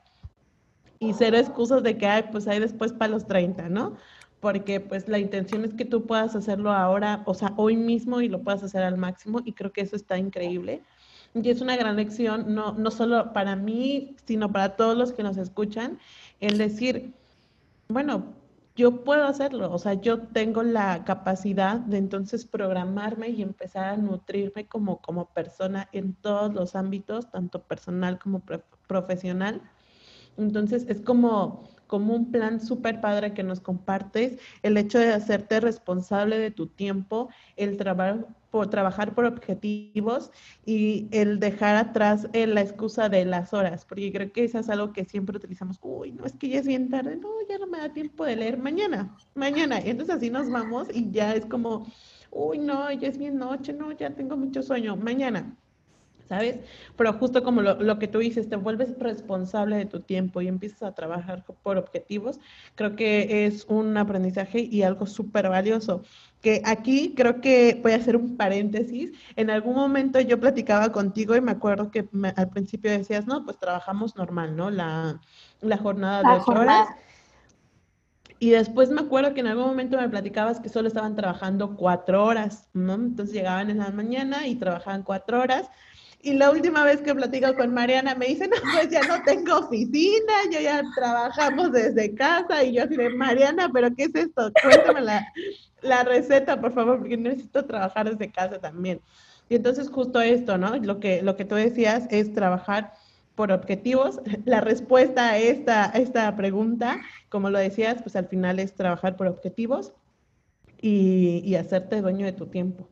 y 0.99 1.13
ser 1.13 1.35
excusas 1.35 1.83
de 1.83 1.97
que, 1.97 2.07
hay, 2.07 2.23
pues 2.31 2.47
hay 2.47 2.59
después 2.59 2.93
para 2.93 3.11
los 3.11 3.27
30, 3.27 3.69
¿no? 3.69 3.97
Porque 4.39 4.79
pues 4.79 5.07
la 5.07 5.19
intención 5.19 5.65
es 5.65 5.73
que 5.73 5.85
tú 5.85 6.05
puedas 6.05 6.35
hacerlo 6.35 6.71
ahora, 6.71 7.23
o 7.25 7.33
sea, 7.33 7.53
hoy 7.57 7.75
mismo 7.75 8.21
y 8.21 8.29
lo 8.29 8.41
puedas 8.41 8.63
hacer 8.63 8.83
al 8.83 8.97
máximo 8.97 9.41
y 9.43 9.53
creo 9.53 9.71
que 9.71 9.81
eso 9.81 9.95
está 9.95 10.17
increíble. 10.17 10.83
Y 11.35 11.49
es 11.49 11.59
una 11.59 11.75
gran 11.75 11.97
lección, 11.97 12.55
no, 12.55 12.71
no 12.73 12.91
solo 12.91 13.33
para 13.33 13.57
mí, 13.57 14.15
sino 14.25 14.51
para 14.51 14.77
todos 14.77 14.97
los 14.97 15.11
que 15.11 15.21
nos 15.21 15.35
escuchan, 15.37 15.99
el 16.39 16.57
decir, 16.57 17.13
bueno, 17.89 18.33
yo 18.75 19.03
puedo 19.03 19.25
hacerlo, 19.25 19.71
o 19.71 19.77
sea, 19.77 19.93
yo 19.93 20.21
tengo 20.21 20.63
la 20.63 21.03
capacidad 21.03 21.77
de 21.79 21.97
entonces 21.97 22.45
programarme 22.45 23.29
y 23.29 23.41
empezar 23.41 23.85
a 23.85 23.97
nutrirme 23.97 24.67
como, 24.67 25.01
como 25.01 25.25
persona 25.33 25.89
en 25.91 26.13
todos 26.13 26.53
los 26.53 26.75
ámbitos, 26.75 27.29
tanto 27.31 27.63
personal 27.63 28.17
como 28.17 28.41
profesional. 28.87 29.61
Entonces 30.37 30.85
es 30.89 31.01
como, 31.01 31.69
como 31.87 32.15
un 32.15 32.31
plan 32.31 32.59
súper 32.59 33.01
padre 33.01 33.33
que 33.33 33.43
nos 33.43 33.59
compartes, 33.59 34.39
el 34.63 34.77
hecho 34.77 34.99
de 34.99 35.13
hacerte 35.13 35.59
responsable 35.59 36.37
de 36.37 36.51
tu 36.51 36.67
tiempo, 36.67 37.29
el 37.55 37.77
trabajo 37.77 38.27
por 38.55 38.69
trabajar 38.69 39.13
por 39.13 39.25
objetivos 39.25 40.31
y 40.65 41.09
el 41.11 41.41
dejar 41.41 41.75
atrás 41.75 42.29
eh, 42.31 42.47
la 42.47 42.61
excusa 42.61 43.09
de 43.09 43.25
las 43.25 43.53
horas, 43.53 43.83
porque 43.83 44.13
creo 44.13 44.31
que 44.31 44.45
eso 44.45 44.59
es 44.59 44.69
algo 44.69 44.93
que 44.93 45.03
siempre 45.03 45.35
utilizamos, 45.35 45.77
uy, 45.81 46.13
no, 46.13 46.23
es 46.23 46.37
que 46.37 46.47
ya 46.47 46.59
es 46.59 46.65
bien 46.65 46.89
tarde, 46.89 47.17
no, 47.17 47.27
ya 47.49 47.57
no 47.57 47.67
me 47.67 47.79
da 47.79 47.91
tiempo 47.91 48.23
de 48.23 48.37
leer 48.37 48.57
mañana, 48.57 49.13
mañana, 49.33 49.81
y 49.85 49.89
entonces 49.89 50.15
así 50.15 50.29
nos 50.29 50.49
vamos 50.49 50.87
y 50.93 51.11
ya 51.11 51.35
es 51.35 51.45
como, 51.45 51.85
uy, 52.31 52.59
no, 52.59 52.89
ya 52.93 53.09
es 53.09 53.17
bien 53.17 53.37
noche, 53.37 53.73
no, 53.73 53.91
ya 53.91 54.15
tengo 54.15 54.37
mucho 54.37 54.63
sueño, 54.63 54.95
mañana. 54.95 55.57
¿Sabes? 56.29 56.59
Pero 56.95 57.13
justo 57.13 57.43
como 57.43 57.61
lo, 57.61 57.75
lo, 57.75 57.99
que 57.99 58.07
tú 58.07 58.19
dices, 58.19 58.49
te 58.49 58.55
vuelves 58.55 58.97
responsable 58.99 59.77
de 59.77 59.85
tu 59.85 59.99
tiempo 59.99 60.41
y 60.41 60.47
empiezas 60.47 60.83
a 60.83 60.93
trabajar 60.93 61.43
por 61.63 61.77
objetivos, 61.77 62.39
creo 62.75 62.95
que 62.95 63.45
es 63.45 63.65
un 63.65 63.95
aprendizaje 63.97 64.59
y 64.59 64.83
algo 64.83 65.05
súper 65.05 65.49
valioso. 65.49 66.03
Que 66.41 66.61
aquí 66.65 67.13
creo 67.15 67.41
que 67.41 67.79
voy 67.81 67.93
a 67.93 67.97
hacer 67.97 68.15
un 68.15 68.37
paréntesis. 68.37 69.11
En 69.35 69.49
algún 69.49 69.75
momento 69.75 70.19
yo 70.19 70.39
platicaba 70.39 70.91
contigo 70.91 71.35
y 71.35 71.41
me 71.41 71.51
acuerdo 71.51 71.89
que 71.89 72.07
al 72.35 72.49
principio 72.49 72.91
decías, 72.91 73.25
no, 73.25 73.43
pues 73.45 73.57
trabajamos 73.57 74.15
normal, 74.15 74.55
¿no? 74.55 74.69
La, 74.69 75.19
la 75.61 75.77
jornada 75.77 76.21
de 76.21 76.39
ocho 76.39 76.51
horas. 76.51 76.89
Y 78.37 78.49
después 78.49 78.89
me 78.89 79.01
acuerdo 79.01 79.33
que 79.33 79.39
en 79.39 79.47
algún 79.47 79.65
momento 79.65 79.97
me 79.97 80.09
platicabas 80.09 80.59
que 80.59 80.69
solo 80.69 80.89
estaban 80.89 81.15
trabajando 81.15 81.75
cuatro 81.77 82.25
horas, 82.25 82.67
¿no? 82.73 82.93
Entonces 82.93 83.33
llegaban 83.33 83.69
en 83.69 83.77
la 83.77 83.89
mañana 83.91 84.45
y 84.45 84.55
trabajaban 84.55 85.03
cuatro 85.03 85.39
horas 85.41 85.69
y 86.25 86.33
la 86.33 86.49
última 86.49 86.83
vez 86.83 87.01
que 87.01 87.13
platico 87.13 87.53
con 87.53 87.71
Mariana 87.71 88.15
me 88.15 88.25
dice, 88.25 88.47
no, 88.47 88.55
pues 88.73 88.89
ya 88.89 89.01
no 89.03 89.21
tengo 89.23 89.59
oficina, 89.59 90.33
yo 90.51 90.59
ya 90.59 90.81
trabajamos 90.95 91.71
desde 91.71 92.15
casa. 92.15 92.63
Y 92.63 92.73
yo 92.73 92.83
así 92.83 92.95
de, 92.95 93.11
Mariana, 93.11 93.69
¿pero 93.71 93.93
qué 93.95 94.05
es 94.05 94.15
esto? 94.15 94.51
Cuéntame 94.63 95.01
la, 95.01 96.03
receta, 96.03 96.59
por 96.59 96.73
favor, 96.73 96.97
porque 96.97 97.15
necesito 97.15 97.63
trabajar 97.65 98.09
desde 98.09 98.31
casa 98.31 98.57
también. 98.57 99.01
Y 99.49 99.55
entonces 99.57 99.87
justo 99.87 100.19
esto, 100.19 100.57
¿no? 100.57 100.75
Lo 100.77 100.99
que, 100.99 101.21
lo 101.21 101.35
que 101.35 101.45
tú 101.45 101.53
decías 101.53 102.07
es 102.09 102.33
trabajar 102.33 102.93
por 103.35 103.51
objetivos. 103.51 104.19
La 104.45 104.61
respuesta 104.61 105.29
a 105.29 105.37
esta, 105.37 105.85
esta 105.91 106.35
pregunta, 106.35 107.01
como 107.29 107.51
lo 107.51 107.59
decías, 107.59 108.01
pues 108.01 108.15
al 108.15 108.27
final 108.29 108.57
es 108.57 108.73
trabajar 108.73 109.15
por 109.15 109.27
objetivos 109.27 109.93
y, 110.81 111.43
y 111.45 111.53
hacerte 111.53 112.01
dueño 112.01 112.25
de 112.25 112.33
tu 112.33 112.47
tiempo. 112.47 112.89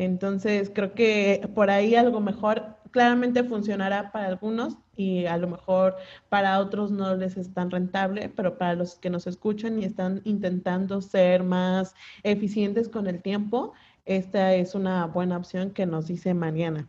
Entonces, 0.00 0.70
creo 0.74 0.94
que 0.94 1.46
por 1.54 1.68
ahí 1.68 1.94
algo 1.94 2.20
mejor 2.20 2.76
claramente 2.90 3.44
funcionará 3.44 4.10
para 4.12 4.28
algunos 4.28 4.78
y 4.96 5.26
a 5.26 5.36
lo 5.36 5.46
mejor 5.46 5.94
para 6.30 6.58
otros 6.58 6.90
no 6.90 7.14
les 7.16 7.36
es 7.36 7.52
tan 7.52 7.70
rentable, 7.70 8.30
pero 8.34 8.56
para 8.56 8.74
los 8.74 8.94
que 8.94 9.10
nos 9.10 9.26
escuchan 9.26 9.78
y 9.78 9.84
están 9.84 10.22
intentando 10.24 11.02
ser 11.02 11.44
más 11.44 11.94
eficientes 12.22 12.88
con 12.88 13.08
el 13.08 13.20
tiempo, 13.20 13.74
esta 14.06 14.54
es 14.54 14.74
una 14.74 15.04
buena 15.04 15.36
opción 15.36 15.70
que 15.70 15.84
nos 15.84 16.06
dice 16.06 16.32
Mariana. 16.32 16.88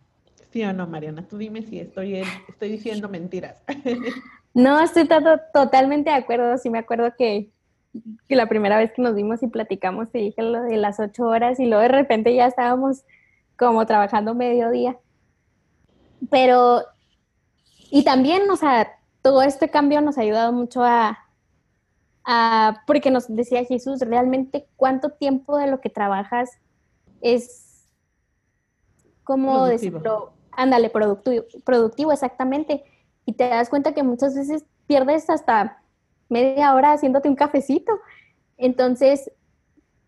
¿Sí 0.49 0.63
o 0.63 0.71
no, 0.71 0.87
Mariana? 0.87 1.27
Tú 1.27 1.37
dime 1.37 1.63
si 1.63 1.81
estoy, 1.81 2.23
estoy 2.47 2.69
diciendo 2.69 3.09
mentiras. 3.09 3.61
No, 4.53 4.81
estoy 4.81 5.07
totalmente 5.53 6.09
de 6.09 6.15
acuerdo. 6.17 6.57
Sí 6.57 6.69
me 6.69 6.79
acuerdo 6.79 7.13
que 7.17 7.53
que 8.27 8.35
la 8.35 8.47
primera 8.47 8.77
vez 8.77 8.91
que 8.93 9.01
nos 9.01 9.15
vimos 9.15 9.43
y 9.43 9.47
platicamos 9.47 10.11
te 10.11 10.19
dije 10.19 10.41
lo 10.41 10.61
de 10.63 10.77
las 10.77 10.99
ocho 10.99 11.25
horas 11.25 11.59
y 11.59 11.65
luego 11.65 11.81
de 11.81 11.89
repente 11.89 12.33
ya 12.33 12.47
estábamos 12.47 13.03
como 13.57 13.85
trabajando 13.85 14.33
mediodía. 14.33 14.97
Pero, 16.29 16.83
y 17.89 18.03
también, 18.03 18.49
o 18.49 18.55
sea, 18.55 18.99
todo 19.21 19.41
este 19.41 19.69
cambio 19.69 20.01
nos 20.01 20.17
ha 20.17 20.21
ayudado 20.21 20.53
mucho 20.53 20.83
a, 20.83 21.19
a, 22.23 22.83
porque 22.87 23.11
nos 23.11 23.33
decía 23.33 23.65
Jesús, 23.65 23.99
realmente 24.01 24.67
cuánto 24.77 25.09
tiempo 25.09 25.57
de 25.57 25.67
lo 25.67 25.81
que 25.81 25.89
trabajas 25.89 26.49
es 27.21 27.87
como 29.23 29.65
decirlo, 29.65 30.33
ándale, 30.51 30.89
productivo, 30.89 31.45
productivo 31.63 32.11
exactamente. 32.11 32.83
Y 33.25 33.33
te 33.33 33.47
das 33.47 33.69
cuenta 33.69 33.93
que 33.93 34.03
muchas 34.03 34.35
veces 34.35 34.65
pierdes 34.87 35.29
hasta 35.29 35.80
media 36.31 36.73
hora 36.73 36.93
haciéndote 36.93 37.27
un 37.29 37.35
cafecito. 37.35 37.99
Entonces, 38.57 39.31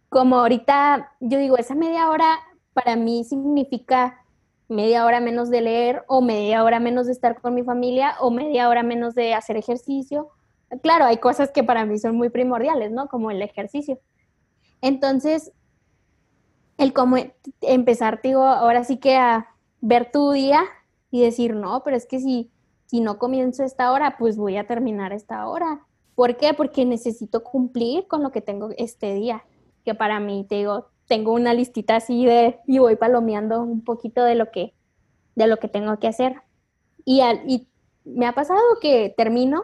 como 0.09 0.37
ahorita 0.37 1.11
yo 1.19 1.37
digo, 1.37 1.57
esa 1.57 1.75
media 1.75 2.09
hora 2.09 2.39
para 2.73 2.95
mí 2.95 3.23
significa 3.25 4.23
media 4.69 5.05
hora 5.05 5.19
menos 5.19 5.49
de 5.49 5.61
leer 5.61 6.03
o 6.07 6.21
media 6.21 6.63
hora 6.63 6.79
menos 6.79 7.07
de 7.07 7.11
estar 7.11 7.41
con 7.41 7.53
mi 7.53 7.63
familia 7.63 8.15
o 8.21 8.31
media 8.31 8.69
hora 8.69 8.83
menos 8.83 9.15
de 9.15 9.33
hacer 9.33 9.57
ejercicio. 9.57 10.29
Claro, 10.81 11.05
hay 11.05 11.17
cosas 11.17 11.51
que 11.51 11.63
para 11.63 11.85
mí 11.85 11.99
son 11.99 12.15
muy 12.15 12.29
primordiales, 12.29 12.91
¿no? 12.91 13.07
Como 13.07 13.29
el 13.29 13.41
ejercicio. 13.41 13.99
Entonces, 14.81 15.51
el 16.77 16.93
cómo 16.93 17.17
empezar, 17.61 18.21
digo, 18.23 18.43
ahora 18.43 18.83
sí 18.83 18.97
que 18.97 19.17
a 19.17 19.49
ver 19.81 20.09
tu 20.11 20.31
día 20.31 20.63
y 21.11 21.21
decir, 21.21 21.53
no, 21.53 21.83
pero 21.83 21.97
es 21.97 22.05
que 22.05 22.19
si, 22.19 22.49
si 22.85 23.01
no 23.01 23.19
comienzo 23.19 23.63
esta 23.63 23.91
hora, 23.91 24.15
pues 24.17 24.37
voy 24.37 24.55
a 24.57 24.65
terminar 24.65 25.11
esta 25.11 25.47
hora. 25.47 25.81
¿Por 26.15 26.37
qué? 26.37 26.53
Porque 26.53 26.85
necesito 26.85 27.43
cumplir 27.43 28.07
con 28.07 28.23
lo 28.23 28.31
que 28.31 28.41
tengo 28.41 28.69
este 28.77 29.13
día, 29.13 29.43
que 29.83 29.95
para 29.95 30.19
mí, 30.19 30.45
te 30.47 30.55
digo, 30.55 30.87
tengo 31.07 31.33
una 31.33 31.53
listita 31.53 31.97
así 31.97 32.25
de, 32.25 32.59
y 32.67 32.79
voy 32.79 32.95
palomeando 32.95 33.61
un 33.61 33.83
poquito 33.83 34.23
de 34.23 34.35
lo 34.35 34.51
que, 34.51 34.73
de 35.35 35.47
lo 35.47 35.57
que 35.57 35.67
tengo 35.67 35.97
que 35.99 36.07
hacer. 36.07 36.35
Y, 37.05 37.21
y 37.47 37.67
me 38.05 38.25
ha 38.25 38.33
pasado 38.33 38.59
que 38.81 39.13
termino, 39.15 39.63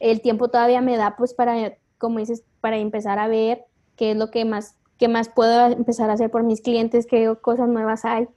el 0.00 0.20
tiempo 0.20 0.48
todavía 0.48 0.80
me 0.80 0.96
da 0.96 1.16
pues 1.16 1.34
para, 1.34 1.76
como 1.98 2.18
dices, 2.18 2.44
para 2.60 2.78
empezar 2.78 3.18
a 3.18 3.28
ver 3.28 3.64
qué 3.96 4.12
es 4.12 4.16
lo 4.16 4.30
que 4.30 4.44
más, 4.44 4.76
qué 4.98 5.08
más 5.08 5.28
puedo 5.28 5.66
empezar 5.66 6.10
a 6.10 6.14
hacer 6.14 6.30
por 6.30 6.42
mis 6.42 6.60
clientes, 6.60 7.06
qué 7.06 7.34
cosas 7.40 7.68
nuevas 7.68 8.04
hay. 8.04 8.28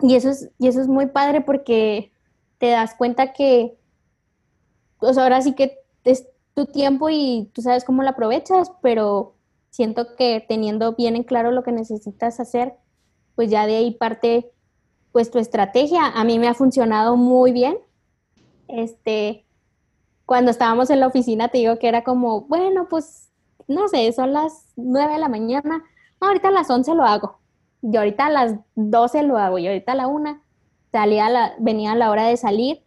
Y 0.00 0.16
eso 0.16 0.30
es, 0.30 0.50
y 0.58 0.68
eso 0.68 0.80
es 0.80 0.88
muy 0.88 1.06
padre 1.06 1.40
porque 1.40 2.12
te 2.58 2.70
das 2.70 2.94
cuenta 2.94 3.32
que, 3.32 3.76
pues 4.98 5.18
ahora 5.18 5.40
sí 5.42 5.54
que 5.54 5.78
es 6.04 6.26
tu 6.54 6.66
tiempo 6.66 7.08
y 7.10 7.50
tú 7.52 7.62
sabes 7.62 7.84
cómo 7.84 8.02
lo 8.02 8.10
aprovechas, 8.10 8.70
pero 8.82 9.34
siento 9.70 10.14
que 10.16 10.44
teniendo 10.46 10.94
bien 10.94 11.16
en 11.16 11.24
claro 11.24 11.50
lo 11.50 11.62
que 11.62 11.72
necesitas 11.72 12.38
hacer, 12.38 12.74
pues 13.34 13.50
ya 13.50 13.66
de 13.66 13.76
ahí 13.76 13.90
parte 13.92 14.52
pues 15.12 15.30
tu 15.30 15.38
estrategia. 15.38 16.06
A 16.06 16.24
mí 16.24 16.38
me 16.38 16.48
ha 16.48 16.54
funcionado 16.54 17.16
muy 17.16 17.52
bien. 17.52 17.78
Este, 18.68 19.44
cuando 20.26 20.50
estábamos 20.50 20.90
en 20.90 21.00
la 21.00 21.06
oficina 21.06 21.48
te 21.48 21.58
digo 21.58 21.78
que 21.78 21.88
era 21.88 22.04
como, 22.04 22.42
bueno, 22.42 22.88
pues 22.88 23.30
no 23.66 23.88
sé, 23.88 24.12
son 24.12 24.32
las 24.32 24.66
9 24.76 25.14
de 25.14 25.18
la 25.18 25.28
mañana, 25.28 25.82
ahorita 26.20 26.48
a 26.48 26.52
las 26.52 26.70
11 26.70 26.94
lo 26.94 27.04
hago, 27.04 27.38
y 27.82 27.96
ahorita 27.96 28.26
a 28.26 28.30
las 28.30 28.56
12 28.74 29.22
lo 29.22 29.38
hago, 29.38 29.58
y 29.58 29.66
ahorita 29.66 29.92
a 29.92 29.96
la 29.96 30.06
1 30.06 30.40
salía 30.92 31.54
venía 31.58 31.94
la 31.94 32.10
hora 32.10 32.26
de 32.26 32.36
salir 32.36 32.83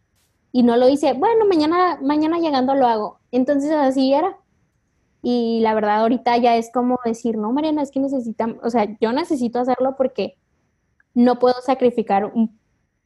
y 0.57 0.63
no 0.63 0.75
lo 0.75 0.89
hice, 0.89 1.13
bueno, 1.13 1.45
mañana, 1.45 1.99
mañana 2.01 2.39
llegando 2.39 2.73
lo 2.73 2.87
hago. 2.87 3.19
Entonces 3.31 3.69
así 3.69 4.11
era. 4.11 4.39
Y 5.21 5.59
la 5.61 5.75
verdad 5.75 5.99
ahorita 5.99 6.35
ya 6.37 6.55
es 6.55 6.71
como 6.73 6.97
decir, 7.05 7.37
no, 7.37 7.53
Mariana, 7.53 7.83
es 7.83 7.91
que 7.91 7.99
necesitamos, 7.99 8.57
o 8.63 8.71
sea, 8.71 8.87
yo 8.99 9.13
necesito 9.13 9.59
hacerlo 9.59 9.93
porque 9.95 10.35
no 11.13 11.37
puedo 11.37 11.61
sacrificar 11.61 12.25
un, 12.25 12.59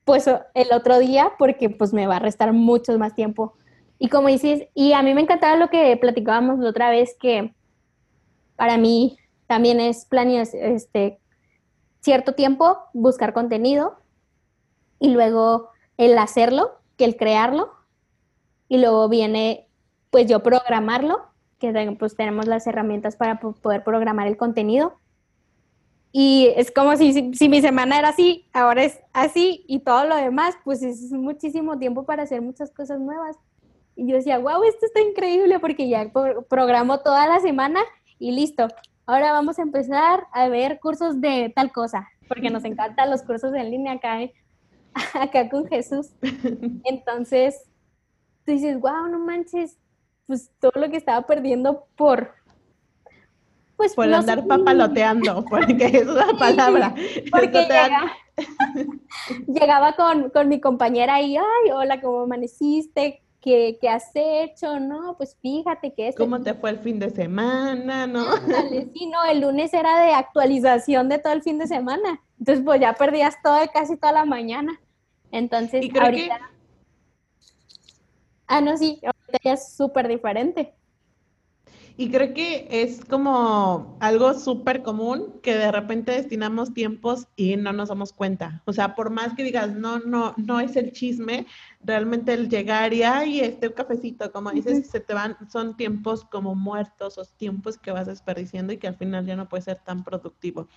pues 0.06 0.28
el 0.28 0.72
otro 0.72 0.98
día 1.00 1.34
porque 1.38 1.70
pues 1.70 1.92
me 1.92 2.08
va 2.08 2.16
a 2.16 2.20
restar 2.20 2.54
mucho 2.54 2.98
más 2.98 3.16
tiempo. 3.16 3.58
Y 4.00 4.08
como 4.08 4.30
dices, 4.30 4.70
y 4.74 4.94
a 4.94 5.02
mí 5.02 5.14
me 5.14 5.20
encantaba 5.20 5.58
lo 5.58 5.70
que 5.70 5.98
platicábamos 5.98 6.58
la 6.60 6.70
otra 6.70 6.90
vez, 6.90 7.18
que 7.20 7.54
para 8.56 8.78
mí 8.78 9.18
también 9.48 9.82
es 9.82 10.06
planear 10.06 10.48
este, 10.54 11.20
cierto 12.00 12.32
tiempo, 12.32 12.78
buscar 12.94 13.34
contenido 13.34 13.98
y 15.00 15.10
luego 15.10 15.72
el 15.98 16.18
hacerlo, 16.18 16.81
que 17.02 17.06
el 17.06 17.18
crearlo, 17.18 17.72
y 18.68 18.78
luego 18.78 19.10
viene 19.10 19.68
pues 20.12 20.28
yo 20.28 20.44
programarlo 20.44 21.24
que 21.58 21.96
pues 21.98 22.16
tenemos 22.16 22.46
las 22.46 22.68
herramientas 22.68 23.16
para 23.16 23.40
poder 23.40 23.84
programar 23.84 24.28
el 24.28 24.38
contenido. 24.38 25.00
Y 26.12 26.54
es 26.56 26.70
como 26.70 26.96
si, 26.98 27.34
si, 27.34 27.50
mi 27.50 27.60
semana 27.60 27.98
era 27.98 28.10
así, 28.10 28.46
ahora 28.54 28.84
es 28.84 29.00
así 29.14 29.64
y 29.68 29.80
todo 29.80 30.06
lo 30.06 30.16
demás, 30.16 30.56
pues 30.64 30.84
es 30.84 31.12
muchísimo 31.12 31.80
tiempo 31.80 32.06
para 32.06 32.22
hacer 32.22 32.44
muchas 32.44 32.72
cosas 32.72 33.00
nuevas. 33.00 33.36
Y 33.96 34.08
yo 34.08 34.18
decía, 34.18 34.38
wow, 34.38 34.62
esto 34.64 34.86
está 34.86 35.02
increíble 35.02 35.60
porque 35.60 35.90
ya 35.90 36.12
programo 36.48 37.00
toda 37.00 37.28
la 37.28 37.40
semana 37.40 37.82
y 38.20 38.32
listo. 38.32 38.68
Ahora 39.08 39.32
vamos 39.32 39.58
a 39.58 39.64
empezar 39.64 40.28
a 40.34 40.50
ver 40.50 40.80
cursos 40.80 41.20
de 41.20 41.52
tal 41.56 41.72
cosa, 41.72 42.08
porque 42.28 42.52
nos 42.52 42.64
encantan 42.66 43.10
los 43.10 43.24
cursos 43.24 43.56
en 43.56 43.72
línea 43.72 43.94
acá, 43.94 44.20
acá 45.14 45.50
con 45.50 45.68
Jesús. 45.68 46.12
Entonces, 46.86 47.64
tú 48.46 48.52
dices, 48.52 48.80
wow, 48.80 49.08
no 49.08 49.20
manches, 49.20 49.78
pues 50.28 50.52
todo 50.60 50.74
lo 50.76 50.90
que 50.90 50.98
estaba 50.98 51.26
perdiendo 51.26 51.88
por 51.96 52.42
pues 53.82 53.96
por 53.96 54.14
andar 54.14 54.46
papaloteando, 54.46 55.44
porque 55.50 55.86
es 55.86 56.08
una 56.08 56.38
palabra. 56.38 56.94
Porque 57.32 57.68
llegaba, 59.48 59.96
con, 59.96 60.30
con, 60.30 60.48
mi 60.50 60.62
compañera 60.62 61.20
y, 61.20 61.36
ay, 61.36 61.72
hola, 61.74 62.00
¿cómo 62.00 62.22
amaneciste? 62.22 63.24
¿Qué, 63.42 63.80
¿Qué, 63.82 63.90
has 63.90 64.12
hecho? 64.14 64.80
No, 64.80 65.18
pues 65.18 65.36
fíjate 65.42 65.94
que 65.94 66.10
es... 66.10 66.16
¿Cómo 66.16 66.42
te 66.42 66.54
fue 66.54 66.70
el 66.70 66.78
fin 66.78 67.00
de 67.00 67.10
semana? 67.10 68.06
No. 68.06 68.24
sí, 68.94 69.08
no, 69.08 69.24
el 69.26 69.42
lunes 69.42 69.74
era 69.74 70.04
de 70.04 70.14
actualización 70.14 71.10
de 71.10 71.18
todo 71.18 71.34
el 71.34 71.42
fin 71.42 71.58
de 71.58 71.68
semana. 71.68 72.22
Entonces, 72.40 72.64
pues 72.64 72.80
ya 72.80 72.94
perdías 72.94 73.36
todo, 73.44 73.60
casi 73.74 73.98
toda 73.98 74.14
la 74.14 74.26
mañana. 74.26 74.80
Entonces, 75.32 75.90
ahorita... 76.00 76.40
Ah, 78.46 78.62
no, 78.62 78.78
sí, 78.78 79.02
es 79.44 79.74
súper 79.76 80.08
diferente. 80.08 80.76
Y 82.02 82.10
creo 82.10 82.34
que 82.34 82.68
es 82.72 83.06
como 83.06 83.96
algo 84.00 84.34
súper 84.34 84.82
común 84.82 85.36
que 85.44 85.54
de 85.54 85.72
repente 85.72 86.14
destinamos 86.14 86.74
tiempos 86.74 87.28
y 87.36 87.58
no 87.58 87.74
nos 87.74 87.90
damos 87.90 88.12
cuenta. 88.12 88.64
O 88.66 88.74
sea, 88.74 88.96
por 88.96 89.12
más 89.12 89.36
que 89.36 89.44
digas, 89.44 89.76
no, 89.76 90.00
no, 90.00 90.34
no 90.36 90.60
es 90.60 90.76
el 90.78 90.94
chisme, 90.94 91.46
realmente 91.84 92.34
el 92.34 92.50
llegar 92.50 92.92
y, 92.92 93.04
ay, 93.04 93.42
este 93.42 93.72
cafecito, 93.72 94.32
como 94.32 94.50
dices, 94.50 94.90
se 94.90 95.00
te 95.00 95.14
van, 95.14 95.38
son 95.52 95.78
tiempos 95.78 96.26
como 96.26 96.56
muertos 96.56 97.20
o 97.20 97.24
tiempos 97.38 97.78
que 97.78 97.92
vas 97.92 98.08
desperdiciando 98.08 98.74
y 98.74 98.78
que 98.78 98.88
al 98.88 98.96
final 98.96 99.28
ya 99.28 99.36
no 99.36 99.48
puede 99.48 99.62
ser 99.62 99.78
tan 99.86 100.04
productivo. 100.04 100.70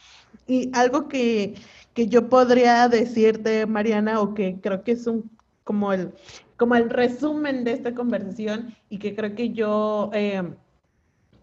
Y 0.47 0.69
algo 0.75 1.09
que, 1.09 1.55
que 1.95 2.07
yo 2.07 2.29
podría 2.29 2.87
decirte, 2.91 3.65
Mariana, 3.65 4.21
o 4.21 4.35
que 4.35 4.61
creo 4.61 4.85
que 4.85 4.93
es 4.93 5.07
un 5.07 5.31
como 5.65 5.95
el, 5.95 6.13
como 6.59 6.75
el 6.75 6.91
resumen 6.91 7.65
de 7.65 7.73
esta 7.73 7.95
conversación 7.95 8.77
y 8.91 8.99
que 8.99 9.17
creo 9.17 9.35
que 9.35 9.51
yo 9.51 10.11
eh, 10.13 10.43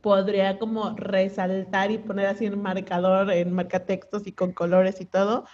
podría 0.02 0.60
como 0.60 0.96
resaltar 0.96 1.92
y 1.92 1.98
poner 1.98 2.28
así 2.28 2.46
en 2.46 2.62
marcador, 2.62 3.32
en 3.32 3.54
marcatextos 3.54 4.28
y 4.28 4.32
con 4.32 4.52
colores 4.52 5.00
y 5.02 5.06
todo. 5.06 5.46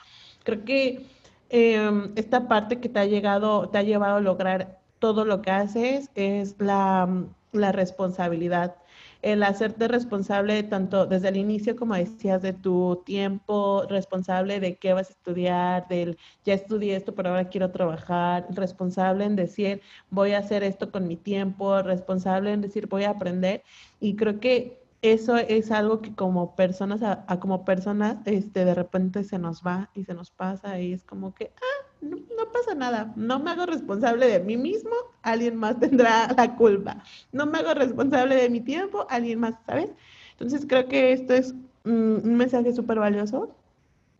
Creo 0.43 0.63
que 0.65 1.05
em, 1.49 2.13
esta 2.15 2.47
parte 2.47 2.79
que 2.79 2.89
te 2.89 2.99
ha 2.99 3.05
llegado, 3.05 3.69
te 3.69 3.77
ha 3.77 3.83
llevado 3.83 4.17
a 4.17 4.21
lograr 4.21 4.79
todo 4.99 5.25
lo 5.25 5.41
que 5.41 5.51
haces 5.51 6.09
es 6.15 6.55
la, 6.59 7.07
la 7.51 7.71
responsabilidad 7.71 8.75
el 9.21 9.43
hacerte 9.43 9.87
responsable 9.87 10.63
tanto 10.63 11.05
desde 11.05 11.29
el 11.29 11.37
inicio, 11.37 11.75
como 11.75 11.95
decías, 11.95 12.41
de 12.41 12.53
tu 12.53 13.01
tiempo, 13.05 13.83
responsable 13.89 14.59
de 14.59 14.77
qué 14.77 14.93
vas 14.93 15.09
a 15.09 15.13
estudiar, 15.13 15.87
del 15.87 16.17
ya 16.45 16.53
estudié 16.53 16.95
esto, 16.95 17.15
pero 17.15 17.29
ahora 17.29 17.49
quiero 17.49 17.71
trabajar, 17.71 18.47
responsable 18.51 19.25
en 19.25 19.35
decir 19.35 19.81
voy 20.09 20.33
a 20.33 20.39
hacer 20.39 20.63
esto 20.63 20.91
con 20.91 21.07
mi 21.07 21.17
tiempo, 21.17 21.81
responsable 21.81 22.51
en 22.53 22.61
decir 22.61 22.87
voy 22.87 23.03
a 23.03 23.11
aprender. 23.11 23.63
Y 23.99 24.15
creo 24.15 24.39
que 24.39 24.86
eso 25.11 25.37
es 25.37 25.71
algo 25.71 26.01
que 26.01 26.13
como 26.13 26.55
personas, 26.55 27.01
a, 27.03 27.39
como 27.39 27.65
personas, 27.65 28.17
este, 28.25 28.65
de 28.65 28.73
repente 28.73 29.23
se 29.23 29.39
nos 29.39 29.61
va 29.61 29.89
y 29.93 30.03
se 30.03 30.13
nos 30.13 30.31
pasa 30.31 30.79
y 30.79 30.93
es 30.93 31.03
como 31.03 31.33
que, 31.33 31.51
ah, 31.55 31.87
no, 32.01 32.51
pasa 32.51 32.75
nada, 32.75 33.13
no 33.15 33.39
me 33.39 33.51
hago 33.51 33.65
responsable 33.65 34.27
de 34.27 34.39
mí 34.39 34.57
mismo, 34.57 34.91
alguien 35.21 35.55
más 35.55 35.79
tendrá 35.79 36.31
la 36.35 36.55
culpa. 36.55 37.03
No 37.31 37.45
me 37.45 37.59
hago 37.59 37.73
responsable 37.73 38.35
de 38.35 38.49
mi 38.49 38.61
tiempo, 38.61 39.05
alguien 39.09 39.39
más, 39.39 39.55
¿sabes? 39.65 39.89
Entonces 40.31 40.65
creo 40.67 40.87
que 40.87 41.13
esto 41.13 41.33
es 41.33 41.55
un 41.83 42.35
mensaje 42.35 42.73
súper 42.73 42.99
valioso 42.99 43.55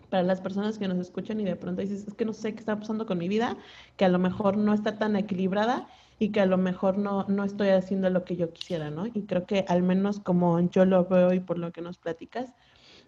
para 0.10 0.24
las 0.24 0.42
personas 0.42 0.78
que 0.78 0.88
nos 0.88 0.98
escuchan 1.00 1.40
y 1.40 1.44
de 1.44 1.56
pronto 1.56 1.82
dices, 1.82 2.08
es 2.08 2.14
que 2.14 2.26
no 2.26 2.34
sé 2.34 2.54
qué 2.54 2.60
está 2.60 2.80
pasando 2.80 3.06
con 3.06 3.18
mi 3.18 3.28
vida, 3.28 3.58
que 3.98 4.06
a 4.06 4.10
lo 4.10 4.20
mejor 4.20 4.58
no 4.58 4.74
está 4.74 4.98
tan 4.98 5.16
equilibrada 5.16 5.88
y 6.20 6.30
que 6.30 6.41
a 6.41 6.45
lo 6.45 6.57
mejor 6.57 6.97
no, 6.97 7.26
no 7.28 7.43
estoy 7.43 7.70
haciendo 7.70 8.09
lo 8.09 8.24
que 8.24 8.36
yo 8.36 8.51
quisiera, 8.51 8.89
¿no? 8.89 9.05
Y 9.07 9.24
creo 9.24 9.45
que 9.45 9.65
al 9.68 9.84
menos 9.84 10.20
como 10.20 10.59
yo 10.70 10.86
lo 10.86 11.05
veo 11.05 11.34
y 11.34 11.39
por 11.39 11.57
lo 11.57 11.72
que 11.72 11.82
nos 11.82 11.97
platicas, 11.97 12.53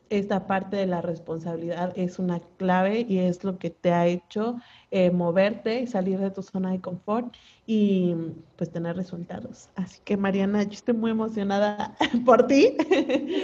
esta 0.10 0.48
parte 0.48 0.78
de 0.78 0.88
la 0.88 1.02
responsabilidad 1.02 1.94
es 1.96 2.20
una 2.20 2.40
clave 2.58 3.06
y 3.08 3.20
es 3.20 3.44
lo 3.44 3.60
que 3.60 3.70
te 3.70 3.92
ha 3.94 4.08
hecho 4.08 4.58
eh, 4.92 5.12
moverte 5.12 5.86
salir 5.88 6.20
de 6.20 6.32
tu 6.32 6.42
zona 6.42 6.72
de 6.72 6.82
confort 6.82 7.36
y 7.66 8.16
pues 8.56 8.72
tener 8.72 8.96
resultados. 8.96 9.70
Así 9.76 10.00
que 10.04 10.18
Mariana, 10.18 10.64
yo 10.64 10.72
estoy 10.72 10.96
muy 10.96 11.12
emocionada 11.12 11.96
por 12.26 12.48
ti. 12.48 12.76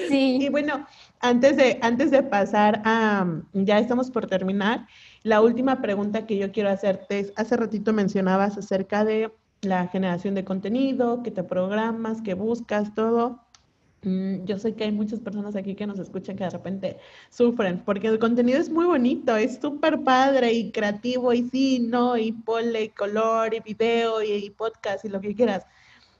Sí. 0.10 0.40
y 0.42 0.50
bueno, 0.50 0.86
antes 1.20 1.58
de, 1.58 1.78
antes 1.82 2.10
de 2.12 2.24
pasar 2.24 2.82
a, 2.84 3.28
ya 3.54 3.80
estamos 3.80 4.10
por 4.10 4.26
terminar, 4.26 4.88
la 5.22 5.42
última 5.42 5.82
pregunta 5.82 6.26
que 6.26 6.38
yo 6.38 6.52
quiero 6.52 6.70
hacerte 6.70 7.20
es, 7.20 7.34
hace 7.36 7.58
ratito 7.58 7.94
mencionabas 7.94 8.58
acerca 8.58 9.06
de 9.06 9.32
la 9.66 9.88
generación 9.88 10.36
de 10.36 10.46
contenido, 10.46 11.24
que 11.24 11.32
te 11.32 11.44
programas, 11.44 12.22
que 12.22 12.34
buscas, 12.34 12.94
todo. 12.96 13.46
Mm, 14.06 14.46
yo 14.46 14.60
sé 14.60 14.76
que 14.76 14.84
hay 14.84 14.92
muchas 14.92 15.20
personas 15.20 15.56
aquí 15.56 15.74
que 15.74 15.88
nos 15.88 15.98
escuchan 15.98 16.36
que 16.36 16.44
de 16.44 16.52
repente 16.52 16.98
sufren, 17.32 17.80
porque 17.84 18.08
el 18.08 18.20
contenido 18.20 18.60
es 18.60 18.70
muy 18.70 18.86
bonito, 18.86 19.36
es 19.36 19.60
súper 19.60 20.04
padre 20.04 20.54
y 20.54 20.72
creativo 20.72 21.34
y 21.34 21.50
sí, 21.50 21.80
no, 21.80 22.16
y 22.16 22.32
ponle 22.32 22.84
y 22.84 22.90
color 22.90 23.54
y 23.56 23.62
video 23.62 24.22
y, 24.22 24.52
podcast 24.52 25.06
y 25.06 25.10
lo 25.10 25.22
que 25.22 25.34
quieras. 25.34 25.66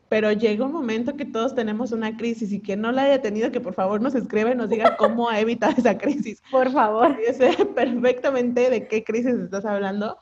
Pero 0.10 0.32
llega 0.32 0.66
un 0.66 0.72
momento 0.72 1.16
que 1.16 1.26
todos 1.26 1.54
tenemos 1.56 1.92
una 1.92 2.18
crisis 2.18 2.52
y 2.52 2.62
quien 2.62 2.82
no 2.82 2.92
la 2.92 3.04
haya 3.04 3.22
tenido, 3.22 3.52
que 3.52 3.62
por 3.62 3.74
favor 3.76 4.02
nos 4.02 4.16
escriba 4.16 4.52
y 4.52 4.56
nos 4.56 4.70
diga 4.70 4.96
cómo 4.98 5.30
ha 5.30 5.40
evitado 5.40 5.76
esa 5.78 5.98
crisis. 5.98 6.42
Por 6.52 6.72
favor. 6.72 7.18
Yo 7.26 7.34
sé 7.34 7.66
perfectamente 7.76 8.70
de 8.70 8.88
qué 8.88 9.04
crisis 9.04 9.36
estás 9.36 9.66
hablando 9.66 10.18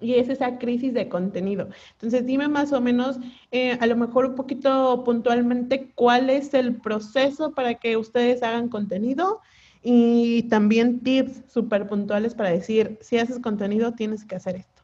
y 0.00 0.14
es 0.14 0.28
esa 0.28 0.58
crisis 0.58 0.92
de 0.94 1.08
contenido. 1.08 1.68
Entonces, 1.92 2.26
dime 2.26 2.48
más 2.48 2.72
o 2.72 2.80
menos, 2.80 3.18
eh, 3.50 3.78
a 3.80 3.86
lo 3.86 3.96
mejor 3.96 4.26
un 4.26 4.34
poquito 4.34 5.02
puntualmente, 5.04 5.92
cuál 5.94 6.30
es 6.30 6.54
el 6.54 6.76
proceso 6.76 7.52
para 7.52 7.74
que 7.74 7.96
ustedes 7.96 8.42
hagan 8.42 8.68
contenido 8.68 9.40
y 9.82 10.44
también 10.44 11.00
tips 11.00 11.52
súper 11.52 11.88
puntuales 11.88 12.34
para 12.34 12.50
decir, 12.50 12.98
si 13.00 13.18
haces 13.18 13.38
contenido, 13.38 13.92
tienes 13.92 14.24
que 14.24 14.36
hacer 14.36 14.56
esto. 14.56 14.82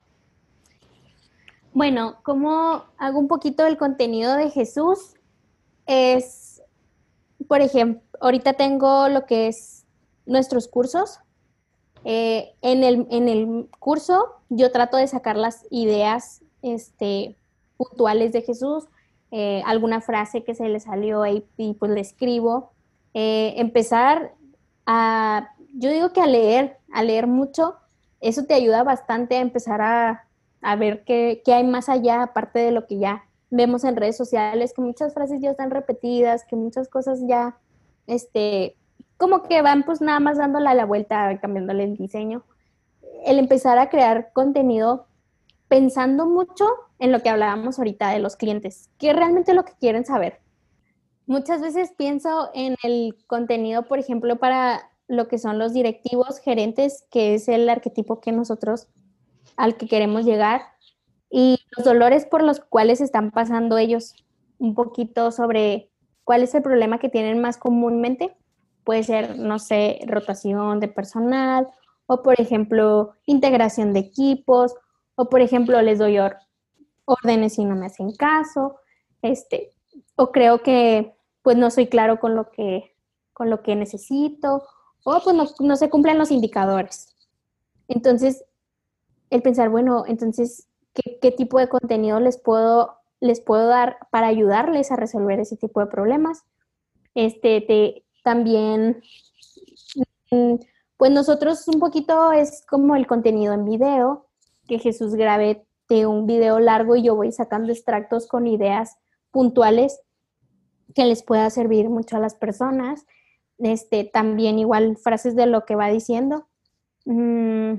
Bueno, 1.72 2.16
¿cómo 2.22 2.84
hago 2.96 3.18
un 3.18 3.28
poquito 3.28 3.64
del 3.64 3.76
contenido 3.76 4.34
de 4.34 4.50
Jesús? 4.50 5.14
Es, 5.86 6.62
por 7.46 7.60
ejemplo, 7.60 8.02
ahorita 8.20 8.54
tengo 8.54 9.08
lo 9.08 9.26
que 9.26 9.48
es 9.48 9.86
nuestros 10.26 10.68
cursos, 10.68 11.20
eh, 12.10 12.54
en, 12.62 12.84
el, 12.84 13.06
en, 13.10 13.28
el, 13.28 13.68
curso 13.80 14.36
yo 14.48 14.72
trato 14.72 14.96
de 14.96 15.06
sacar 15.06 15.36
las 15.36 15.66
ideas 15.70 16.40
este, 16.62 17.36
puntuales 17.76 18.32
de 18.32 18.40
Jesús, 18.40 18.86
eh, 19.30 19.62
alguna 19.66 20.00
frase 20.00 20.42
que 20.42 20.54
se 20.54 20.70
le 20.70 20.80
salió 20.80 21.26
y, 21.26 21.44
y 21.58 21.74
pues 21.74 21.92
le 21.92 22.00
escribo. 22.00 22.72
Eh, 23.12 23.52
empezar 23.58 24.32
a, 24.86 25.50
yo 25.74 25.90
digo 25.90 26.14
que 26.14 26.22
a 26.22 26.26
leer, 26.26 26.78
a 26.94 27.02
leer 27.02 27.26
mucho, 27.26 27.74
eso 28.22 28.46
te 28.46 28.54
ayuda 28.54 28.84
bastante 28.84 29.36
a 29.36 29.40
empezar 29.40 29.82
a, 29.82 30.26
a 30.62 30.76
ver 30.76 31.04
qué, 31.04 31.42
qué, 31.44 31.52
hay 31.52 31.64
más 31.64 31.90
allá, 31.90 32.22
aparte 32.22 32.58
de 32.58 32.72
lo 32.72 32.86
que 32.86 32.96
ya 32.96 33.26
vemos 33.50 33.84
en 33.84 33.96
redes 33.96 34.16
sociales, 34.16 34.72
que 34.72 34.80
muchas 34.80 35.12
frases 35.12 35.42
ya 35.42 35.50
están 35.50 35.70
repetidas, 35.70 36.46
que 36.46 36.56
muchas 36.56 36.88
cosas 36.88 37.20
ya, 37.28 37.58
este, 38.06 38.77
como 39.18 39.42
que 39.42 39.60
van 39.60 39.82
pues 39.82 40.00
nada 40.00 40.20
más 40.20 40.38
dándole 40.38 40.74
la 40.74 40.86
vuelta, 40.86 41.38
cambiándole 41.40 41.84
el 41.84 41.96
diseño. 41.96 42.44
El 43.26 43.38
empezar 43.38 43.78
a 43.78 43.90
crear 43.90 44.32
contenido 44.32 45.06
pensando 45.66 46.24
mucho 46.24 46.66
en 46.98 47.12
lo 47.12 47.20
que 47.20 47.28
hablábamos 47.28 47.78
ahorita 47.78 48.10
de 48.10 48.20
los 48.20 48.36
clientes, 48.36 48.88
que 48.96 49.12
realmente 49.12 49.52
lo 49.52 49.64
que 49.64 49.74
quieren 49.78 50.06
saber. 50.06 50.40
Muchas 51.26 51.60
veces 51.60 51.92
pienso 51.96 52.50
en 52.54 52.76
el 52.82 53.16
contenido, 53.26 53.86
por 53.86 53.98
ejemplo, 53.98 54.36
para 54.36 54.88
lo 55.08 55.28
que 55.28 55.38
son 55.38 55.58
los 55.58 55.74
directivos, 55.74 56.38
gerentes, 56.38 57.04
que 57.10 57.34
es 57.34 57.48
el 57.48 57.68
arquetipo 57.68 58.20
que 58.20 58.32
nosotros 58.32 58.88
al 59.56 59.76
que 59.76 59.88
queremos 59.88 60.24
llegar, 60.24 60.62
y 61.30 61.58
los 61.76 61.84
dolores 61.84 62.24
por 62.24 62.42
los 62.42 62.60
cuales 62.60 63.00
están 63.00 63.30
pasando 63.30 63.76
ellos, 63.76 64.14
un 64.58 64.74
poquito 64.74 65.30
sobre 65.30 65.90
cuál 66.24 66.42
es 66.42 66.54
el 66.54 66.62
problema 66.62 66.98
que 66.98 67.10
tienen 67.10 67.40
más 67.40 67.58
comúnmente 67.58 68.37
Puede 68.88 69.02
ser, 69.02 69.38
no 69.38 69.58
sé, 69.58 70.00
rotación 70.06 70.80
de 70.80 70.88
personal 70.88 71.68
o, 72.06 72.22
por 72.22 72.40
ejemplo, 72.40 73.12
integración 73.26 73.92
de 73.92 74.00
equipos 74.00 74.74
o, 75.14 75.28
por 75.28 75.42
ejemplo, 75.42 75.82
les 75.82 75.98
doy 75.98 76.16
órdenes 77.04 77.58
y 77.58 77.66
no 77.66 77.76
me 77.76 77.84
hacen 77.84 78.12
caso, 78.12 78.76
este, 79.20 79.72
o 80.16 80.32
creo 80.32 80.62
que 80.62 81.14
pues 81.42 81.58
no 81.58 81.70
soy 81.70 81.88
claro 81.88 82.18
con 82.18 82.34
lo 82.34 82.50
que, 82.50 82.96
con 83.34 83.50
lo 83.50 83.62
que 83.62 83.76
necesito 83.76 84.62
o 85.04 85.20
pues 85.22 85.36
no, 85.60 85.76
se 85.76 85.90
cumplen 85.90 86.16
los 86.16 86.30
indicadores. 86.30 87.14
Entonces, 87.88 88.42
el 89.28 89.42
pensar, 89.42 89.68
bueno, 89.68 90.04
entonces, 90.06 90.66
¿qué, 90.94 91.18
¿qué, 91.20 91.30
tipo 91.30 91.58
de 91.58 91.68
contenido 91.68 92.20
les 92.20 92.38
puedo, 92.38 92.96
les 93.20 93.42
puedo 93.42 93.66
dar 93.66 93.98
para 94.10 94.28
ayudarles 94.28 94.90
a 94.90 94.96
resolver 94.96 95.40
ese 95.40 95.58
tipo 95.58 95.80
de 95.80 95.88
problemas? 95.88 96.44
Este, 97.14 97.60
te, 97.60 98.07
también, 98.28 99.00
mm, 100.30 100.56
pues 100.98 101.10
nosotros 101.10 101.66
un 101.66 101.80
poquito 101.80 102.30
es 102.32 102.62
como 102.68 102.94
el 102.94 103.06
contenido 103.06 103.54
en 103.54 103.64
video, 103.64 104.26
que 104.66 104.78
Jesús 104.78 105.14
grabe 105.14 105.64
de 105.88 106.06
un 106.06 106.26
video 106.26 106.60
largo 106.60 106.94
y 106.94 107.04
yo 107.04 107.16
voy 107.16 107.32
sacando 107.32 107.72
extractos 107.72 108.26
con 108.26 108.46
ideas 108.46 108.98
puntuales 109.30 110.02
que 110.94 111.06
les 111.06 111.22
pueda 111.22 111.48
servir 111.48 111.88
mucho 111.88 112.18
a 112.18 112.20
las 112.20 112.34
personas. 112.34 113.06
Este, 113.56 114.04
también 114.04 114.58
igual 114.58 114.98
frases 114.98 115.34
de 115.34 115.46
lo 115.46 115.64
que 115.64 115.74
va 115.74 115.88
diciendo. 115.88 116.48
Mm, 117.06 117.76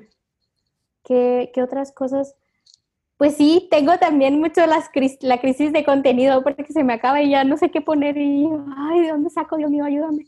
¿qué, 1.03 1.51
¿Qué, 1.53 1.61
otras 1.61 1.91
cosas? 1.91 2.35
Pues 3.17 3.35
sí, 3.35 3.67
tengo 3.69 3.99
también 3.99 4.39
mucho 4.39 4.65
las, 4.65 4.89
la 5.21 5.39
crisis 5.39 5.71
de 5.73 5.85
contenido 5.85 6.41
porque 6.41 6.65
se 6.73 6.83
me 6.83 6.93
acaba 6.93 7.21
y 7.21 7.29
ya 7.29 7.43
no 7.43 7.55
sé 7.55 7.69
qué 7.69 7.81
poner 7.81 8.17
y, 8.17 8.49
ay, 8.75 9.01
¿de 9.01 9.09
dónde 9.09 9.29
saco? 9.29 9.55
Dios 9.55 9.69
mío, 9.69 9.85
ayúdame 9.85 10.25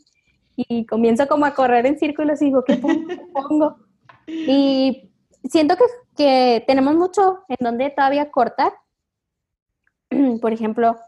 y 0.56 0.86
comienzo 0.86 1.26
como 1.28 1.46
a 1.46 1.54
correr 1.54 1.86
en 1.86 1.98
círculos 1.98 2.42
y 2.42 2.46
digo, 2.46 2.64
¿qué 2.64 2.76
pongo? 3.32 3.76
Y 4.26 5.10
siento 5.48 5.76
que, 5.76 5.84
que 6.16 6.64
tenemos 6.66 6.94
mucho 6.94 7.40
en 7.48 7.56
donde 7.60 7.90
todavía 7.90 8.30
cortar. 8.30 8.72
Por 10.40 10.52
ejemplo, 10.52 10.98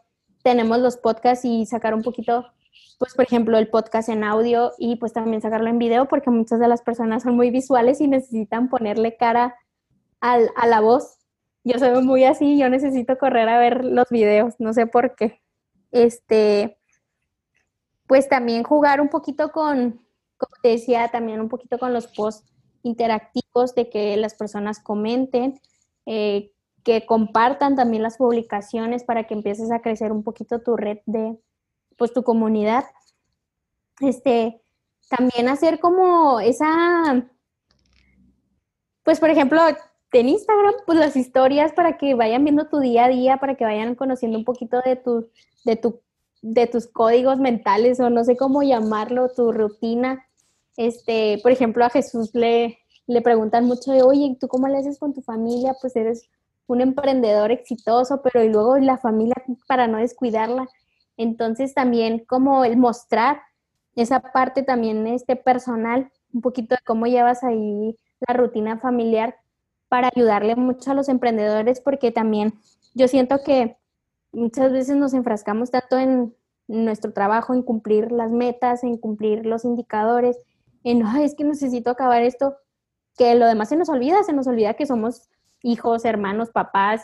tenemos 0.43 0.79
los 0.79 0.97
podcasts 0.97 1.45
y 1.45 1.67
sacar 1.67 1.95
un 1.95 2.03
poquito, 2.03 2.47
pues 2.99 3.15
por 3.15 3.25
ejemplo, 3.25 3.57
el 3.57 3.69
podcast 3.69 4.11
en 4.11 4.23
audio 4.25 4.73
y 4.79 4.97
pues 4.97 5.13
también 5.15 5.41
sacarlo 5.41 5.69
en 5.69 5.79
video 5.79 6.07
porque 6.07 6.31
muchas 6.31 6.61
de 6.61 6.69
las 6.69 6.83
personas 6.83 7.23
son 7.23 7.35
muy 7.35 7.51
visuales 7.51 8.01
y 8.01 8.09
necesitan 8.09 8.69
ponerle 8.69 9.17
cara 9.17 9.57
al, 10.21 10.51
a 10.55 10.67
la 10.67 10.81
voz. 10.81 11.19
Yo 11.65 11.79
soy 11.79 12.03
muy 12.03 12.25
así, 12.25 12.59
yo 12.59 12.69
necesito 12.69 13.17
correr 13.17 13.49
a 13.49 13.59
ver 13.59 13.87
los 13.87 14.09
videos, 14.11 14.55
no 14.59 14.75
sé 14.75 14.87
por 14.87 15.17
qué. 15.17 15.41
Este, 15.93 16.77
pues 18.07 18.29
también 18.29 18.63
jugar 18.63 19.01
un 19.01 19.09
poquito 19.09 19.51
con, 19.53 20.01
como 20.37 20.53
te 20.63 20.71
decía, 20.71 21.09
también 21.09 21.41
un 21.41 21.49
poquito 21.49 21.79
con 21.79 21.93
los 21.93 22.07
posts 22.09 22.51
interactivos 22.83 23.75
de 23.75 23.89
que 23.89 24.17
las 24.17 24.35
personas 24.35 24.79
comenten, 24.81 25.61
eh, 26.07 26.53
que 26.83 27.07
compartan 27.07 27.77
también 27.77 28.03
las 28.03 28.19
publicaciones 28.19 29.05
para 29.05 29.27
que 29.27 29.35
empieces 29.35 29.71
a 29.71 29.81
crecer 29.81 30.13
un 30.13 30.23
poquito 30.23 30.61
tu 30.61 30.77
red 30.77 30.99
de, 31.07 31.39
pues 31.97 32.13
tu 32.13 32.23
comunidad. 32.23 32.85
Este, 34.01 34.61
también 35.09 35.49
hacer 35.49 35.81
como 35.81 36.41
esa, 36.41 37.27
pues 39.03 39.19
por 39.19 39.31
ejemplo, 39.31 39.61
en 40.13 40.29
Instagram, 40.29 40.75
pues 40.87 40.99
las 40.99 41.17
historias 41.17 41.73
para 41.73 41.99
que 41.99 42.15
vayan 42.15 42.45
viendo 42.45 42.69
tu 42.69 42.79
día 42.79 43.07
a 43.07 43.09
día, 43.09 43.39
para 43.39 43.57
que 43.57 43.65
vayan 43.65 43.95
conociendo 43.95 44.39
un 44.39 44.45
poquito 44.45 44.81
de 44.85 44.97
tu, 44.97 45.29
de 45.65 45.77
tu 45.77 46.03
de 46.47 46.67
tus 46.67 46.87
códigos 46.87 47.39
mentales 47.39 47.99
o 48.01 48.11
no 48.11 48.23
sé 48.23 48.37
cómo 48.37 48.63
llamarlo, 48.63 49.31
tu 49.31 49.51
rutina. 49.51 50.27
Este, 50.77 51.41
por 51.43 51.53
ejemplo, 51.53 51.87
a 51.87 51.91
Jesús 51.91 52.35
le, 52.35 52.79
le 53.07 53.23
preguntan 53.23 53.65
mucho 53.65 53.93
de, 53.93 54.03
oye, 54.03 54.37
¿tú 54.39 54.47
cómo 54.47 54.69
le 54.69 54.77
haces 54.77 54.99
con 54.99 55.15
tu 55.15 55.23
familia? 55.23 55.75
Pues 55.81 55.97
eres 55.97 56.29
un 56.67 56.83
emprendedor 56.83 57.51
exitoso, 57.51 58.21
pero 58.23 58.45
y 58.45 58.51
luego 58.51 58.77
la 58.77 58.99
familia 58.99 59.37
para 59.67 59.87
no 59.87 59.97
descuidarla. 59.97 60.69
Entonces 61.17 61.73
también 61.73 62.27
como 62.27 62.65
el 62.67 62.77
mostrar 62.77 63.41
esa 63.97 64.21
parte 64.21 64.63
también 64.63 65.07
este 65.07 65.37
personal, 65.37 66.11
un 66.35 66.43
poquito 66.43 66.75
de 66.75 66.83
cómo 66.85 67.07
llevas 67.07 67.43
ahí 67.43 67.97
la 68.29 68.35
rutina 68.35 68.79
familiar 68.79 69.37
para 69.89 70.11
ayudarle 70.15 70.57
mucho 70.57 70.91
a 70.91 70.95
los 70.95 71.09
emprendedores, 71.09 71.81
porque 71.81 72.11
también 72.11 72.53
yo 72.93 73.09
siento 73.09 73.39
que 73.43 73.79
muchas 74.35 74.73
veces 74.73 74.97
nos 74.97 75.15
enfrascamos 75.15 75.71
tanto 75.71 75.99
en 75.99 76.35
nuestro 76.67 77.13
trabajo, 77.13 77.55
en 77.55 77.63
cumplir 77.63 78.13
las 78.13 78.31
metas, 78.31 78.85
en 78.85 78.97
cumplir 78.97 79.47
los 79.47 79.65
indicadores, 79.65 80.39
en, 80.83 81.05
Ay, 81.07 81.25
es 81.25 81.35
que 81.35 81.45
necesito 81.45 81.91
acabar 81.91 82.23
esto, 82.23 82.57
que 83.17 83.35
lo 83.35 83.47
demás 83.47 83.69
se 83.69 83.77
nos 83.77 83.89
olvida, 83.89 84.23
se 84.23 84.33
nos 84.33 84.47
olvida 84.47 84.75
que 84.75 84.87
somos 84.87 85.29
hijos, 85.63 86.05
hermanos, 86.05 86.51
papás, 86.51 87.03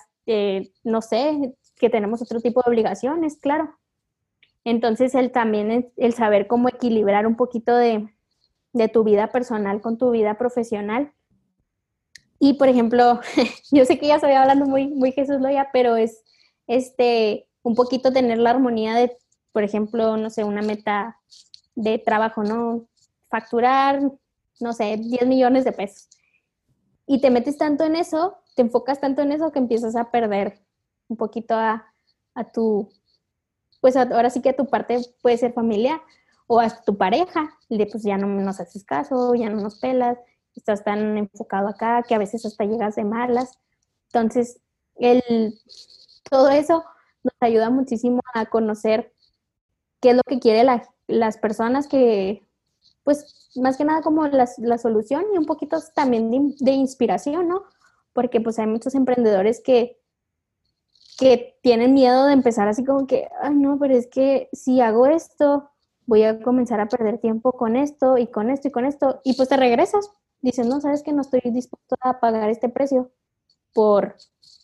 no 0.84 1.02
sé, 1.02 1.54
que 1.76 1.90
tenemos 1.90 2.22
otro 2.22 2.40
tipo 2.40 2.62
de 2.62 2.70
obligaciones, 2.70 3.38
claro. 3.38 3.74
Entonces, 4.64 5.14
el 5.14 5.32
también 5.32 5.92
el 5.96 6.12
saber 6.12 6.46
cómo 6.46 6.68
equilibrar 6.68 7.26
un 7.26 7.36
poquito 7.36 7.74
de, 7.74 8.08
de 8.72 8.88
tu 8.88 9.04
vida 9.04 9.28
personal 9.28 9.80
con 9.80 9.98
tu 9.98 10.10
vida 10.10 10.36
profesional. 10.36 11.12
Y, 12.38 12.54
por 12.54 12.68
ejemplo, 12.68 13.20
yo 13.72 13.84
sé 13.84 13.98
que 13.98 14.08
ya 14.08 14.16
estoy 14.16 14.32
hablando 14.32 14.66
muy, 14.66 14.88
muy 14.88 15.12
Jesús 15.12 15.40
Loya, 15.40 15.68
pero 15.72 15.96
es 15.96 16.22
este, 16.70 17.48
un 17.62 17.74
poquito 17.74 18.12
tener 18.12 18.38
la 18.38 18.50
armonía 18.50 18.94
de, 18.94 19.16
por 19.50 19.64
ejemplo, 19.64 20.16
no 20.16 20.30
sé, 20.30 20.44
una 20.44 20.62
meta 20.62 21.18
de 21.74 21.98
trabajo, 21.98 22.44
¿no? 22.44 22.86
Facturar, 23.28 24.00
no 24.60 24.72
sé, 24.72 24.96
10 24.96 25.26
millones 25.26 25.64
de 25.64 25.72
pesos. 25.72 26.08
Y 27.08 27.20
te 27.20 27.30
metes 27.30 27.58
tanto 27.58 27.82
en 27.82 27.96
eso, 27.96 28.36
te 28.54 28.62
enfocas 28.62 29.00
tanto 29.00 29.22
en 29.22 29.32
eso 29.32 29.50
que 29.50 29.58
empiezas 29.58 29.96
a 29.96 30.12
perder 30.12 30.60
un 31.08 31.16
poquito 31.16 31.54
a, 31.56 31.92
a 32.34 32.44
tu 32.44 32.88
pues 33.80 33.96
ahora 33.96 34.30
sí 34.30 34.40
que 34.40 34.50
a 34.50 34.56
tu 34.56 34.66
parte 34.66 35.00
puede 35.22 35.38
ser 35.38 35.52
familiar 35.52 36.00
o 36.46 36.60
a 36.60 36.68
tu 36.84 36.96
pareja, 36.96 37.50
de 37.68 37.86
pues 37.86 38.04
ya 38.04 38.16
no 38.16 38.28
nos 38.28 38.60
haces 38.60 38.84
caso, 38.84 39.34
ya 39.34 39.48
no 39.50 39.60
nos 39.60 39.80
pelas, 39.80 40.18
estás 40.54 40.84
tan 40.84 41.18
enfocado 41.18 41.66
acá 41.66 42.04
que 42.06 42.14
a 42.14 42.18
veces 42.18 42.44
hasta 42.44 42.64
llegas 42.64 42.94
de 42.94 43.04
malas. 43.04 43.58
Entonces, 44.12 44.60
el, 44.96 45.58
todo 46.28 46.48
eso 46.48 46.84
nos 47.22 47.34
ayuda 47.40 47.70
muchísimo 47.70 48.20
a 48.34 48.46
conocer 48.46 49.12
qué 50.00 50.10
es 50.10 50.16
lo 50.16 50.22
que 50.26 50.40
quiere 50.40 50.64
las 51.06 51.38
personas 51.38 51.86
que, 51.86 52.42
pues, 53.04 53.50
más 53.56 53.76
que 53.76 53.84
nada 53.84 54.02
como 54.02 54.26
la, 54.26 54.48
la 54.58 54.78
solución 54.78 55.24
y 55.34 55.38
un 55.38 55.46
poquito 55.46 55.78
también 55.94 56.30
de, 56.30 56.54
de, 56.58 56.72
inspiración, 56.72 57.48
¿no? 57.48 57.64
Porque 58.12 58.40
pues 58.40 58.58
hay 58.58 58.66
muchos 58.66 58.94
emprendedores 58.94 59.60
que, 59.60 59.98
que 61.18 61.58
tienen 61.62 61.94
miedo 61.94 62.26
de 62.26 62.32
empezar 62.32 62.68
así 62.68 62.84
como 62.84 63.06
que, 63.06 63.28
ay, 63.42 63.54
no, 63.54 63.78
pero 63.78 63.94
es 63.94 64.06
que 64.06 64.48
si 64.52 64.80
hago 64.80 65.06
esto, 65.06 65.70
voy 66.06 66.22
a 66.24 66.40
comenzar 66.40 66.80
a 66.80 66.88
perder 66.88 67.18
tiempo 67.18 67.52
con 67.52 67.76
esto 67.76 68.18
y 68.18 68.26
con 68.28 68.50
esto 68.50 68.68
y 68.68 68.70
con 68.70 68.84
esto, 68.84 69.20
y 69.24 69.34
pues 69.34 69.48
te 69.48 69.56
regresas. 69.56 70.10
Dices, 70.42 70.66
no, 70.66 70.80
sabes 70.80 71.02
que 71.02 71.12
no 71.12 71.20
estoy 71.20 71.42
dispuesto 71.44 71.96
a 72.00 72.18
pagar 72.18 72.48
este 72.48 72.70
precio 72.70 73.10
por, 73.72 74.16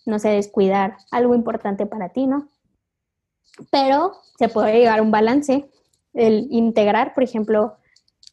no 0.04 0.18
sé, 0.18 0.30
descuidar 0.30 0.96
algo 1.10 1.34
importante 1.34 1.86
para 1.86 2.10
ti, 2.10 2.26
¿no? 2.26 2.48
Pero 3.70 4.12
se 4.38 4.48
puede 4.48 4.78
llegar 4.78 4.98
a 4.98 5.02
un 5.02 5.10
balance, 5.10 5.70
el 6.14 6.48
integrar, 6.50 7.14
por 7.14 7.22
ejemplo, 7.22 7.76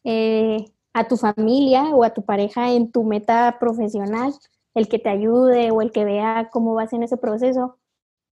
eh, 0.04 0.64
a 0.92 1.08
tu 1.08 1.16
familia 1.16 1.90
o 1.90 2.04
a 2.04 2.14
tu 2.14 2.24
pareja 2.24 2.72
en 2.72 2.92
tu 2.92 3.04
meta 3.04 3.56
profesional, 3.58 4.32
el 4.74 4.88
que 4.88 4.98
te 4.98 5.08
ayude 5.08 5.70
o 5.70 5.82
el 5.82 5.92
que 5.92 6.04
vea 6.04 6.48
cómo 6.52 6.74
vas 6.74 6.92
en 6.92 7.02
ese 7.02 7.16
proceso, 7.16 7.78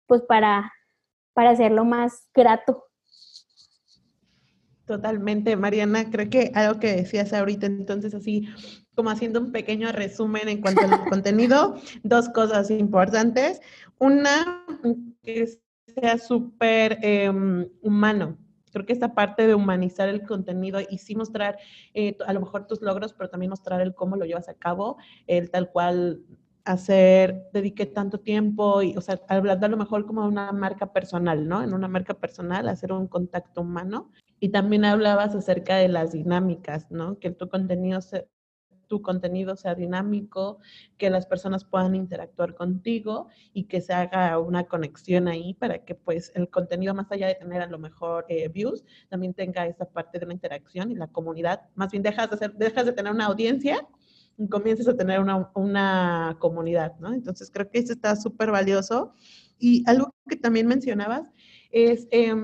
pues 0.07 0.21
para, 0.21 0.73
para 1.33 1.51
hacerlo 1.51 1.85
más 1.85 2.27
grato. 2.33 2.85
Totalmente, 4.91 5.55
Mariana. 5.55 6.09
Creo 6.09 6.29
que 6.29 6.51
algo 6.53 6.77
que 6.77 6.93
decías 6.93 7.31
ahorita, 7.31 7.65
entonces 7.65 8.13
así 8.13 8.49
como 8.93 9.09
haciendo 9.09 9.39
un 9.39 9.53
pequeño 9.53 9.89
resumen 9.93 10.49
en 10.49 10.59
cuanto 10.59 10.81
al 10.81 10.89
contenido, 11.09 11.75
dos 12.03 12.27
cosas 12.27 12.69
importantes. 12.69 13.61
Una, 13.99 14.65
que 15.23 15.47
sea 15.87 16.17
súper 16.17 16.99
em, 17.03 17.69
humano. 17.81 18.37
Creo 18.73 18.85
que 18.85 18.91
esta 18.91 19.15
parte 19.15 19.47
de 19.47 19.55
humanizar 19.55 20.09
el 20.09 20.23
contenido 20.23 20.81
y 20.81 20.97
sí 20.97 21.15
mostrar 21.15 21.57
eh, 21.93 22.17
a 22.27 22.33
lo 22.33 22.41
mejor 22.41 22.67
tus 22.67 22.81
logros, 22.81 23.13
pero 23.13 23.29
también 23.29 23.51
mostrar 23.51 23.79
el 23.79 23.95
cómo 23.95 24.17
lo 24.17 24.25
llevas 24.25 24.49
a 24.49 24.55
cabo, 24.55 24.97
el 25.25 25.51
tal 25.51 25.71
cual 25.71 26.25
hacer, 26.65 27.49
dediqué 27.53 27.85
tanto 27.85 28.19
tiempo 28.19 28.81
y, 28.81 28.97
o 28.97 29.01
sea, 29.01 29.21
hablando 29.29 29.67
a 29.67 29.69
lo 29.69 29.77
mejor 29.77 30.05
como 30.05 30.25
una 30.25 30.51
marca 30.51 30.91
personal, 30.91 31.47
¿no? 31.47 31.63
En 31.63 31.73
una 31.73 31.87
marca 31.87 32.13
personal, 32.13 32.67
hacer 32.67 32.91
un 32.91 33.07
contacto 33.07 33.61
humano. 33.61 34.11
Y 34.41 34.49
también 34.49 34.83
hablabas 34.83 35.35
acerca 35.35 35.77
de 35.77 35.87
las 35.87 36.11
dinámicas, 36.11 36.89
¿no? 36.91 37.19
Que 37.19 37.29
tu 37.29 37.47
contenido 37.47 38.01
tu 38.91 39.01
contenido 39.01 39.55
sea 39.55 39.73
dinámico, 39.73 40.59
que 40.97 41.09
las 41.09 41.25
personas 41.25 41.63
puedan 41.63 41.95
interactuar 41.95 42.55
contigo 42.55 43.29
y 43.53 43.63
que 43.69 43.79
se 43.79 43.93
haga 43.93 44.37
una 44.37 44.65
conexión 44.65 45.29
ahí 45.29 45.53
para 45.53 45.85
que 45.85 45.95
pues 45.95 46.33
el 46.35 46.49
contenido 46.49 46.93
más 46.93 47.09
allá 47.09 47.27
de 47.27 47.35
tener 47.35 47.61
a 47.61 47.67
lo 47.67 47.79
mejor 47.79 48.25
eh, 48.27 48.49
views, 48.49 48.83
también 49.07 49.33
tenga 49.33 49.65
esa 49.65 49.85
parte 49.85 50.19
de 50.19 50.25
la 50.25 50.33
interacción 50.33 50.91
y 50.91 50.95
la 50.95 51.07
comunidad. 51.07 51.61
Más 51.75 51.89
bien 51.89 52.03
dejas 52.03 52.37
de, 52.37 52.49
dejas 52.49 52.85
de 52.85 52.91
tener 52.91 53.13
una 53.13 53.27
audiencia 53.27 53.87
y 54.37 54.49
comienzas 54.49 54.89
a 54.89 54.97
tener 54.97 55.21
una, 55.21 55.49
una 55.55 56.35
comunidad, 56.39 56.99
¿no? 56.99 57.13
Entonces 57.13 57.49
creo 57.49 57.69
que 57.69 57.79
eso 57.79 57.93
está 57.93 58.17
súper 58.17 58.51
valioso. 58.51 59.13
Y 59.57 59.85
algo 59.87 60.13
que 60.27 60.35
también 60.35 60.67
mencionabas 60.67 61.29
es... 61.71 62.09
Eh, 62.11 62.35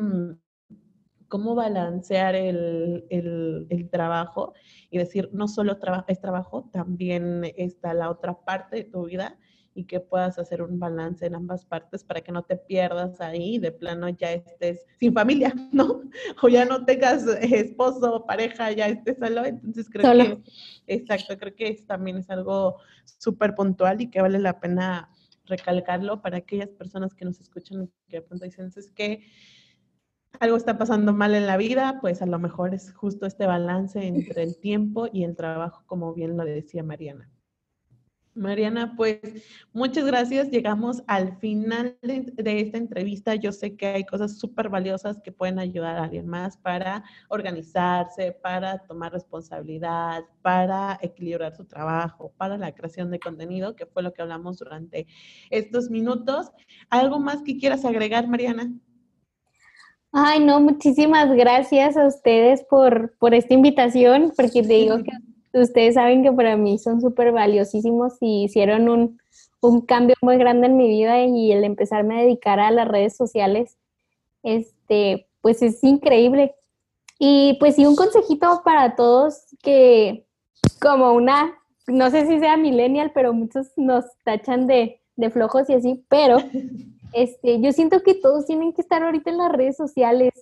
cómo 1.28 1.56
balancear 1.56 2.36
el, 2.36 3.06
el, 3.10 3.68
el, 3.70 3.90
trabajo 3.90 4.54
y 4.90 4.98
decir, 4.98 5.30
no 5.34 5.48
solo 5.48 5.78
traba, 5.78 6.06
es 6.08 6.20
trabajo, 6.20 6.70
también 6.72 7.44
está 7.58 7.94
la 7.94 8.10
otra 8.10 8.40
parte 8.46 8.78
de 8.78 8.84
tu 8.86 9.06
vida 9.06 9.38
y 9.78 9.84
que 9.84 10.00
puedas 10.00 10.40
hacer 10.40 10.64
un 10.64 10.80
balance 10.80 11.24
en 11.24 11.36
ambas 11.36 11.64
partes 11.64 12.04
para 12.04 12.22
que 12.22 12.32
no 12.32 12.42
te 12.42 12.58
pierdas 12.58 13.22
ahí, 13.22 13.60
de 13.60 13.72
plano 13.72 14.10
ya 14.10 14.32
estés 14.32 14.88
sin 15.00 15.14
familia, 15.14 15.54
¿no? 15.72 16.02
O 16.42 16.48
ya 16.48 16.66
no 16.66 16.84
tengas 16.84 17.28
esposo 17.42 18.26
pareja, 18.26 18.72
ya 18.72 18.88
estés 18.88 19.18
solo. 19.20 19.46
Entonces 19.46 19.88
creo 19.88 20.12
que, 20.14 20.42
exacto, 20.88 21.38
creo 21.38 21.56
que 21.56 21.76
también 21.86 22.18
es 22.18 22.30
algo 22.32 22.78
súper 23.20 23.54
puntual 23.54 24.02
y 24.02 24.10
que 24.10 24.20
vale 24.20 24.40
la 24.40 24.60
pena 24.60 25.12
recalcarlo 25.46 26.24
para 26.24 26.38
aquellas 26.38 26.70
personas 26.70 27.14
que 27.14 27.26
nos 27.26 27.40
escuchan 27.40 27.88
que 28.08 28.18
de 28.18 28.22
pronto 28.24 28.46
dicen, 28.46 28.72
es 28.76 28.92
que 28.92 29.28
algo 30.40 30.58
está 30.58 30.78
pasando 30.78 31.14
mal 31.14 31.36
en 31.36 31.48
la 31.48 31.58
vida, 31.58 32.00
pues 32.02 32.22
a 32.22 32.26
lo 32.26 32.40
mejor 32.40 32.74
es 32.74 32.94
justo 32.94 33.26
este 33.26 33.46
balance 33.46 34.06
entre 34.06 34.44
el 34.44 34.60
tiempo 34.60 35.08
y 35.12 35.24
el 35.24 35.36
trabajo, 35.36 35.84
como 35.86 36.14
bien 36.14 36.38
lo 36.38 36.46
decía 36.46 36.84
Mariana. 36.84 37.30
Mariana, 38.38 38.94
pues 38.96 39.20
muchas 39.74 40.06
gracias. 40.06 40.50
Llegamos 40.52 41.04
al 41.08 41.38
final 41.40 41.98
de, 42.04 42.60
esta 42.62 42.78
entrevista. 42.78 43.36
Yo 43.36 43.52
sé 43.52 43.76
que 43.76 43.88
hay 43.88 44.06
cosas 44.06 44.38
súper 44.38 44.70
valiosas 44.70 45.20
que 45.24 45.32
pueden 45.32 45.58
ayudar 45.60 45.98
a 45.98 46.04
alguien 46.04 46.28
más 46.28 46.56
para 46.58 47.04
organizarse, 47.30 48.32
para 48.32 48.80
tomar 48.86 49.12
responsabilidad, 49.12 50.24
para 50.44 51.00
equilibrar 51.02 51.56
su 51.56 51.66
trabajo, 51.66 52.32
para 52.38 52.58
la 52.58 52.74
creación 52.74 53.10
de 53.10 53.20
contenido, 53.20 53.76
que 53.76 53.88
fue 53.88 54.04
lo 54.04 54.14
que 54.14 54.22
hablamos 54.22 54.60
durante 54.60 55.08
estos 55.50 55.90
minutos. 55.90 56.52
¿Algo 56.90 57.20
más 57.20 57.42
que 57.42 57.58
quieras 57.58 57.86
agregar, 57.86 58.28
Mariana? 58.28 58.72
Ay, 60.20 60.40
no, 60.40 60.60
muchísimas 60.60 61.32
gracias 61.32 61.96
a 61.96 62.08
ustedes 62.08 62.64
por, 62.64 63.14
por 63.20 63.36
esta 63.36 63.54
invitación, 63.54 64.34
porque 64.36 64.64
te 64.64 64.74
digo 64.74 64.98
que 65.04 65.12
ustedes 65.60 65.94
saben 65.94 66.24
que 66.24 66.32
para 66.32 66.58
mí 66.58 66.80
son 66.80 67.02
súper 67.02 67.32
valiosísimos 67.32 68.14
y 68.20 68.46
hicieron 68.46 68.90
un, 68.90 69.22
un, 69.62 69.82
cambio 69.82 70.16
muy 70.24 70.38
grande 70.38 70.66
en 70.66 70.76
mi 70.76 70.88
vida 70.88 71.24
y 71.24 71.52
el 71.52 71.64
empezarme 71.64 72.18
a 72.18 72.22
dedicar 72.24 72.60
a 72.60 72.72
las 72.72 72.88
redes 72.88 73.16
sociales, 73.16 73.78
este, 74.42 75.28
pues 75.42 75.62
es 75.62 75.84
increíble. 75.84 76.56
Y 77.20 77.56
pues 77.60 77.76
sí, 77.76 77.86
un 77.86 77.96
consejito 77.96 78.64
para 78.66 78.96
todos 78.96 79.44
que 79.62 80.26
como 80.82 81.12
una, 81.12 81.54
no 81.86 82.10
sé 82.10 82.26
si 82.26 82.40
sea 82.40 82.58
millennial, 82.58 83.12
pero 83.14 83.34
muchos 83.34 83.68
nos 83.76 84.06
tachan 84.24 84.66
de, 84.66 85.00
de 85.16 85.30
flojos 85.30 85.70
y 85.70 85.76
así, 85.76 86.04
pero 86.10 86.38
Este, 87.14 87.62
yo 87.62 87.72
siento 87.72 88.02
que 88.04 88.16
todos 88.16 88.46
tienen 88.46 88.74
que 88.74 88.82
estar 88.82 89.04
ahorita 89.04 89.30
en 89.30 89.38
las 89.38 89.52
redes 89.52 89.78
sociales. 89.78 90.34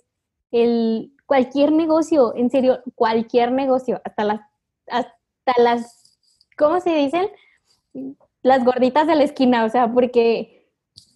El, 0.50 1.12
cualquier 1.26 1.72
negocio, 1.72 2.34
en 2.36 2.50
serio, 2.50 2.78
cualquier 2.94 3.52
negocio, 3.52 4.00
hasta 4.04 4.24
las, 4.24 4.40
hasta 4.88 5.52
las, 5.58 6.18
¿cómo 6.56 6.80
se 6.80 6.94
dicen? 6.94 7.28
Las 8.42 8.64
gorditas 8.64 9.06
de 9.06 9.16
la 9.16 9.24
esquina, 9.24 9.64
o 9.64 9.68
sea, 9.68 9.92
porque 9.92 10.70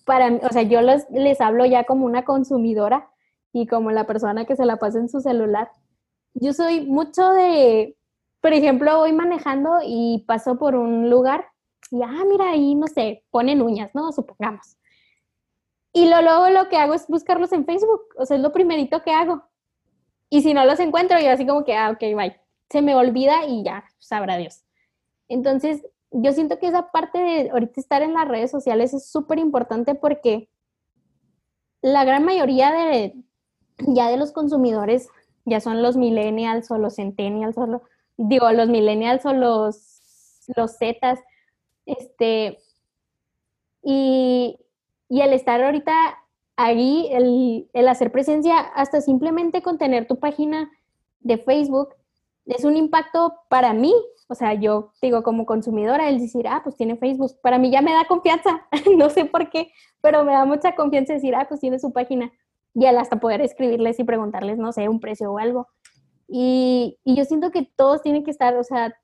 para 0.04 0.30
mí, 0.30 0.40
o 0.42 0.52
sea, 0.52 0.62
yo 0.62 0.80
les 0.82 1.40
hablo 1.40 1.64
ya 1.64 1.84
como 1.84 2.04
una 2.04 2.24
consumidora 2.24 3.08
y 3.52 3.66
como 3.66 3.92
la 3.92 4.06
persona 4.06 4.44
que 4.44 4.56
se 4.56 4.66
la 4.66 4.76
pasa 4.76 4.98
en 4.98 5.08
su 5.08 5.20
celular. 5.20 5.70
Yo 6.34 6.52
soy 6.52 6.86
mucho 6.86 7.30
de, 7.30 7.96
por 8.40 8.52
ejemplo, 8.52 8.98
voy 8.98 9.12
manejando 9.12 9.78
y 9.84 10.24
paso 10.26 10.58
por 10.58 10.74
un 10.74 11.08
lugar 11.08 11.46
y, 11.90 12.02
ah, 12.02 12.24
mira, 12.28 12.50
ahí, 12.50 12.74
no 12.74 12.86
sé, 12.86 13.24
ponen 13.30 13.62
uñas, 13.62 13.90
¿no? 13.94 14.12
Supongamos. 14.12 14.76
Y 15.92 16.08
lo, 16.08 16.22
luego 16.22 16.48
lo 16.50 16.68
que 16.68 16.76
hago 16.76 16.94
es 16.94 17.06
buscarlos 17.08 17.52
en 17.52 17.64
Facebook, 17.64 18.02
o 18.16 18.26
sea, 18.26 18.36
es 18.36 18.42
lo 18.42 18.52
primerito 18.52 19.02
que 19.02 19.12
hago. 19.12 19.42
Y 20.28 20.42
si 20.42 20.54
no 20.54 20.64
los 20.64 20.78
encuentro, 20.78 21.18
yo 21.18 21.30
así 21.30 21.46
como 21.46 21.64
que, 21.64 21.76
ah, 21.76 21.90
ok, 21.90 22.00
bye. 22.16 22.40
Se 22.70 22.82
me 22.82 22.94
olvida 22.94 23.46
y 23.46 23.64
ya, 23.64 23.84
sabrá 23.98 24.36
Dios. 24.36 24.62
Entonces, 25.28 25.84
yo 26.12 26.32
siento 26.32 26.58
que 26.58 26.68
esa 26.68 26.90
parte 26.90 27.18
de 27.18 27.50
ahorita 27.50 27.80
estar 27.80 28.02
en 28.02 28.14
las 28.14 28.28
redes 28.28 28.50
sociales 28.50 28.94
es 28.94 29.10
súper 29.10 29.38
importante 29.38 29.94
porque 29.96 30.48
la 31.82 32.04
gran 32.04 32.24
mayoría 32.24 32.72
de, 32.72 33.14
ya 33.78 34.08
de 34.08 34.16
los 34.16 34.32
consumidores 34.32 35.08
ya 35.44 35.60
son 35.60 35.82
los 35.82 35.96
millennials 35.96 36.70
o 36.70 36.78
los 36.78 36.96
centennials 36.96 37.56
o 37.58 37.66
los, 37.66 37.82
digo, 38.16 38.50
los 38.52 38.68
millennials 38.68 39.24
o 39.24 39.32
los, 39.32 40.42
los 40.56 40.76
zetas, 40.78 41.18
este, 41.86 42.58
y, 43.82 44.58
y 45.10 45.22
el 45.22 45.32
estar 45.32 45.62
ahorita 45.62 45.92
ahí, 46.56 47.08
el, 47.72 47.88
hacer 47.88 48.12
presencia, 48.12 48.60
hasta 48.60 49.00
simplemente 49.00 49.60
con 49.60 49.76
tener 49.76 50.06
tu 50.06 50.20
página 50.20 50.70
de 51.18 51.36
Facebook, 51.36 51.96
es 52.46 52.64
un 52.64 52.76
impacto 52.76 53.34
para 53.48 53.72
mí. 53.72 53.92
O 54.28 54.36
sea, 54.36 54.54
yo 54.54 54.92
digo 55.02 55.24
como 55.24 55.46
consumidora, 55.46 56.08
el 56.08 56.20
decir, 56.20 56.46
ah, 56.46 56.60
pues 56.62 56.76
tiene 56.76 56.96
Facebook, 56.96 57.32
para 57.42 57.58
mí 57.58 57.72
ya 57.72 57.82
me 57.82 57.92
da 57.92 58.04
confianza, 58.04 58.68
no 58.96 59.10
sé 59.10 59.24
por 59.24 59.50
qué, 59.50 59.72
pero 60.00 60.22
me 60.24 60.32
da 60.32 60.44
mucha 60.44 60.76
confianza 60.76 61.12
decir, 61.12 61.34
ah, 61.34 61.46
pues 61.48 61.60
tiene 61.60 61.80
su 61.80 61.92
página. 61.92 62.32
Y 62.72 62.86
al 62.86 62.98
hasta 62.98 63.18
poder 63.18 63.40
escribirles 63.40 63.98
y 63.98 64.04
preguntarles, 64.04 64.58
no 64.58 64.72
sé, 64.72 64.88
un 64.88 65.00
precio 65.00 65.32
o 65.32 65.38
algo. 65.38 65.66
Y, 66.28 66.98
y 67.02 67.16
yo 67.16 67.24
siento 67.24 67.50
que 67.50 67.68
todos 67.74 68.00
tienen 68.02 68.22
que 68.22 68.30
estar, 68.30 68.56
o 68.56 68.62
sea, 68.62 68.94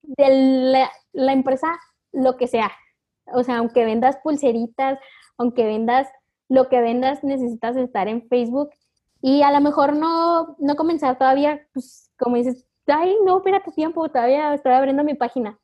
de 0.00 0.70
la, 0.72 0.90
la 1.12 1.34
empresa, 1.34 1.78
lo 2.12 2.38
que 2.38 2.46
sea. 2.46 2.72
O 3.32 3.42
sea, 3.42 3.58
aunque 3.58 3.84
vendas 3.84 4.16
pulseritas, 4.22 4.98
aunque 5.38 5.64
vendas 5.64 6.08
lo 6.48 6.68
que 6.68 6.80
vendas 6.80 7.24
necesitas 7.24 7.76
estar 7.76 8.08
en 8.08 8.28
Facebook 8.28 8.70
y 9.20 9.42
a 9.42 9.50
lo 9.50 9.60
mejor 9.60 9.96
no, 9.96 10.56
no 10.58 10.76
comenzar 10.76 11.16
todavía, 11.16 11.66
pues 11.72 12.10
como 12.18 12.36
dices, 12.36 12.66
ay, 12.86 13.16
no, 13.24 13.38
espérate 13.38 13.72
tiempo, 13.72 14.08
todavía 14.08 14.52
estoy 14.52 14.72
abriendo 14.72 15.02
mi 15.02 15.14
página. 15.14 15.58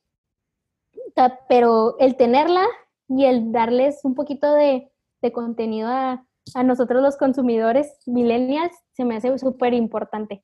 Pero 1.49 1.97
el 1.99 2.17
tenerla 2.17 2.65
y 3.09 3.27
el 3.27 3.53
darles 3.53 4.01
un 4.05 4.15
poquito 4.15 4.55
de, 4.55 4.91
de 5.21 5.33
contenido 5.33 5.89
a, 5.89 6.25
a 6.55 6.63
nosotros 6.63 7.03
los 7.03 7.17
consumidores 7.17 7.99
millennials 8.07 8.73
se 8.93 9.05
me 9.05 9.17
hace 9.17 9.37
súper 9.39 9.75
importante. 9.75 10.43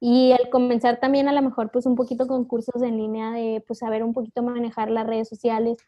Y 0.00 0.32
el 0.32 0.50
comenzar 0.50 1.00
también 1.00 1.28
a 1.28 1.32
lo 1.32 1.42
mejor 1.42 1.70
pues 1.70 1.86
un 1.86 1.94
poquito 1.94 2.26
con 2.26 2.44
cursos 2.44 2.82
en 2.82 2.96
línea 2.96 3.30
de 3.30 3.64
pues 3.66 3.78
saber 3.78 4.02
un 4.02 4.12
poquito 4.12 4.42
manejar 4.42 4.90
las 4.90 5.06
redes 5.06 5.28
sociales. 5.28 5.78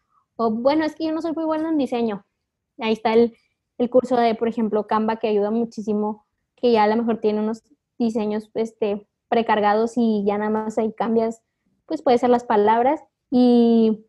O 0.41 0.53
bueno, 0.53 0.85
es 0.85 0.95
que 0.95 1.05
yo 1.05 1.13
no 1.13 1.21
soy 1.21 1.33
muy 1.33 1.45
buena 1.45 1.69
en 1.69 1.79
diseño. 1.79 2.25
Ahí 2.79 2.93
está 2.93 3.13
el, 3.13 3.37
el 3.77 3.91
curso 3.91 4.17
de, 4.17 4.37
por 4.37 4.47
ejemplo, 4.47 4.87
Canva 4.87 5.17
que 5.17 5.27
ayuda 5.27 5.51
muchísimo, 5.51 6.27
que 6.55 6.71
ya 6.71 6.85
a 6.85 6.87
lo 6.87 6.97
mejor 6.97 7.19
tiene 7.19 7.41
unos 7.41 7.65
diseños 7.99 8.49
este, 8.55 9.09
precargados 9.29 9.95
y 9.97 10.23
ya 10.25 10.39
nada 10.39 10.51
más 10.51 10.79
ahí 10.79 10.93
cambias, 10.93 11.43
pues 11.87 12.03
puede 12.03 12.19
ser 12.19 12.31
las 12.31 12.45
palabras 12.45 13.01
y 13.33 14.07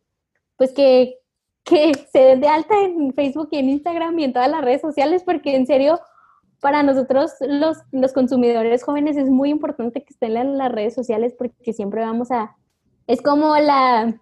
pues 0.55 0.71
que, 0.71 1.17
que 1.63 1.93
se 2.13 2.19
den 2.19 2.41
de 2.41 2.47
alta 2.47 2.80
en 2.84 3.11
Facebook 3.13 3.49
y 3.51 3.57
en 3.57 3.69
Instagram 3.69 4.19
y 4.19 4.25
en 4.25 4.34
todas 4.34 4.51
las 4.51 4.63
redes 4.63 4.82
sociales 4.82 5.23
porque 5.23 5.55
en 5.55 5.65
serio 5.65 5.99
para 6.61 6.84
nosotros 6.84 7.32
los, 7.41 7.77
los 7.91 8.13
consumidores 8.13 8.84
jóvenes 8.84 9.17
es 9.17 9.30
muy 9.30 9.49
importante 9.49 10.03
que 10.03 10.13
estén 10.13 10.38
en 10.38 10.59
las 10.59 10.71
redes 10.71 10.93
sociales 10.93 11.34
porque 11.36 11.73
siempre 11.73 12.01
vamos 12.01 12.30
a, 12.32 12.55
es 13.07 13.21
como 13.21 13.55
la, 13.55 14.19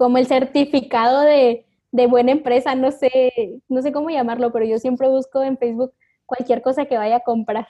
como 0.00 0.16
el 0.16 0.24
certificado 0.24 1.20
de, 1.20 1.66
de 1.92 2.06
buena 2.06 2.32
empresa, 2.32 2.74
no 2.74 2.90
sé, 2.90 3.60
no 3.68 3.82
sé 3.82 3.92
cómo 3.92 4.08
llamarlo, 4.08 4.50
pero 4.50 4.64
yo 4.64 4.78
siempre 4.78 5.08
busco 5.08 5.42
en 5.42 5.58
Facebook 5.58 5.92
cualquier 6.24 6.62
cosa 6.62 6.86
que 6.86 6.96
vaya 6.96 7.16
a 7.16 7.20
comprar. 7.20 7.68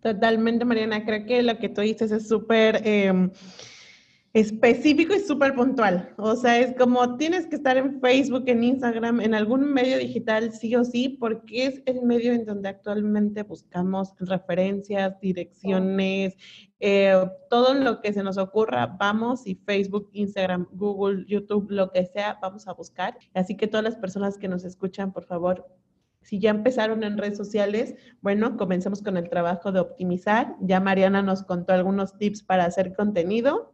Totalmente, 0.00 0.64
Mariana. 0.64 1.04
Creo 1.04 1.26
que 1.26 1.42
lo 1.42 1.58
que 1.58 1.68
tú 1.68 1.82
dices 1.82 2.10
es 2.10 2.26
súper 2.26 2.80
em, 2.88 3.30
específico 4.32 5.14
y 5.14 5.20
súper 5.20 5.54
puntual. 5.54 6.14
O 6.16 6.36
sea, 6.36 6.58
es 6.58 6.74
como 6.76 7.16
tienes 7.16 7.46
que 7.46 7.56
estar 7.56 7.76
en 7.76 8.00
Facebook, 8.00 8.44
en 8.46 8.64
Instagram, 8.64 9.20
en 9.20 9.34
algún 9.34 9.72
medio 9.72 9.98
digital, 9.98 10.52
sí 10.52 10.74
o 10.74 10.84
sí, 10.84 11.10
porque 11.20 11.66
es 11.66 11.82
el 11.84 12.02
medio 12.02 12.32
en 12.32 12.46
donde 12.46 12.70
actualmente 12.70 13.42
buscamos 13.42 14.14
referencias, 14.18 15.20
direcciones, 15.20 16.34
eh, 16.80 17.14
todo 17.50 17.74
lo 17.74 18.00
que 18.00 18.12
se 18.12 18.22
nos 18.22 18.38
ocurra, 18.38 18.86
vamos 18.86 19.46
y 19.46 19.54
Facebook, 19.54 20.08
Instagram, 20.12 20.66
Google, 20.72 21.26
YouTube, 21.28 21.70
lo 21.70 21.90
que 21.90 22.06
sea, 22.06 22.38
vamos 22.40 22.66
a 22.66 22.72
buscar. 22.72 23.18
Así 23.34 23.56
que 23.56 23.66
todas 23.66 23.84
las 23.84 23.96
personas 23.96 24.38
que 24.38 24.48
nos 24.48 24.64
escuchan, 24.64 25.12
por 25.12 25.26
favor, 25.26 25.66
si 26.22 26.38
ya 26.38 26.50
empezaron 26.50 27.02
en 27.04 27.18
redes 27.18 27.36
sociales, 27.36 27.94
bueno, 28.20 28.56
comencemos 28.56 29.02
con 29.02 29.16
el 29.16 29.28
trabajo 29.28 29.72
de 29.72 29.80
optimizar. 29.80 30.56
Ya 30.60 30.80
Mariana 30.80 31.20
nos 31.20 31.42
contó 31.42 31.74
algunos 31.74 32.16
tips 32.16 32.42
para 32.44 32.64
hacer 32.64 32.94
contenido. 32.94 33.71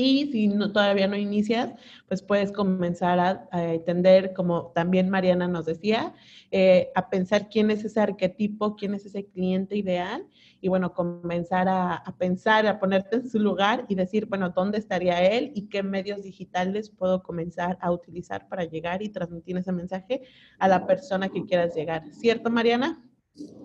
Y 0.00 0.30
si 0.30 0.46
no, 0.46 0.70
todavía 0.70 1.08
no 1.08 1.16
inicias, 1.16 1.72
pues 2.06 2.22
puedes 2.22 2.52
comenzar 2.52 3.18
a, 3.18 3.48
entender, 3.72 4.32
como 4.32 4.70
también 4.72 5.10
Mariana 5.10 5.48
nos 5.48 5.66
decía, 5.66 6.14
eh, 6.52 6.92
a 6.94 7.10
pensar 7.10 7.48
quién 7.48 7.72
es 7.72 7.84
ese 7.84 7.98
arquetipo, 7.98 8.76
quién 8.76 8.94
es 8.94 9.06
ese 9.06 9.26
cliente 9.26 9.76
ideal 9.76 10.24
y 10.60 10.68
bueno, 10.68 10.94
comenzar 10.94 11.68
a, 11.68 11.96
a, 11.96 12.16
pensar, 12.16 12.64
a 12.68 12.78
ponerte 12.78 13.16
en 13.16 13.28
su 13.28 13.40
lugar 13.40 13.86
y 13.88 13.96
decir, 13.96 14.26
bueno, 14.26 14.50
¿dónde 14.50 14.78
estaría 14.78 15.18
él 15.18 15.50
y 15.56 15.68
qué 15.68 15.82
medios 15.82 16.22
digitales 16.22 16.90
puedo 16.90 17.24
comenzar 17.24 17.76
a 17.80 17.90
utilizar 17.90 18.46
para 18.46 18.62
llegar 18.62 19.02
y 19.02 19.08
transmitir 19.08 19.56
ese 19.56 19.72
mensaje 19.72 20.22
a 20.60 20.68
la 20.68 20.86
persona 20.86 21.28
que 21.28 21.44
quieras 21.44 21.74
llegar? 21.74 22.04
¿Cierto, 22.12 22.50
Mariana? 22.50 23.02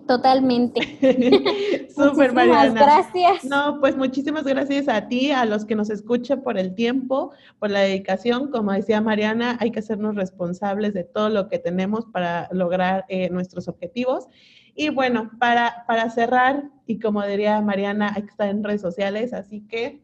Totalmente. 0.06 0.80
Súper, 1.94 2.32
Mariana. 2.32 2.72
gracias. 2.72 3.44
No, 3.44 3.78
pues 3.80 3.96
muchísimas 3.96 4.44
gracias 4.44 4.88
a 4.88 5.08
ti, 5.08 5.30
a 5.30 5.46
los 5.46 5.64
que 5.64 5.74
nos 5.74 5.88
escuchan 5.88 6.42
por 6.42 6.58
el 6.58 6.74
tiempo, 6.74 7.32
por 7.58 7.70
la 7.70 7.80
dedicación. 7.80 8.50
Como 8.50 8.72
decía 8.72 9.00
Mariana, 9.00 9.56
hay 9.60 9.70
que 9.70 9.78
hacernos 9.78 10.14
responsables 10.14 10.92
de 10.92 11.04
todo 11.04 11.30
lo 11.30 11.48
que 11.48 11.58
tenemos 11.58 12.04
para 12.06 12.48
lograr 12.52 13.06
eh, 13.08 13.30
nuestros 13.30 13.66
objetivos. 13.66 14.28
Y 14.74 14.90
bueno, 14.90 15.30
para, 15.38 15.84
para 15.86 16.10
cerrar, 16.10 16.64
y 16.86 16.98
como 16.98 17.24
diría 17.24 17.60
Mariana, 17.60 18.12
hay 18.14 18.22
que 18.22 18.30
estar 18.30 18.48
en 18.48 18.62
redes 18.62 18.82
sociales, 18.82 19.32
así 19.32 19.62
que 19.66 20.02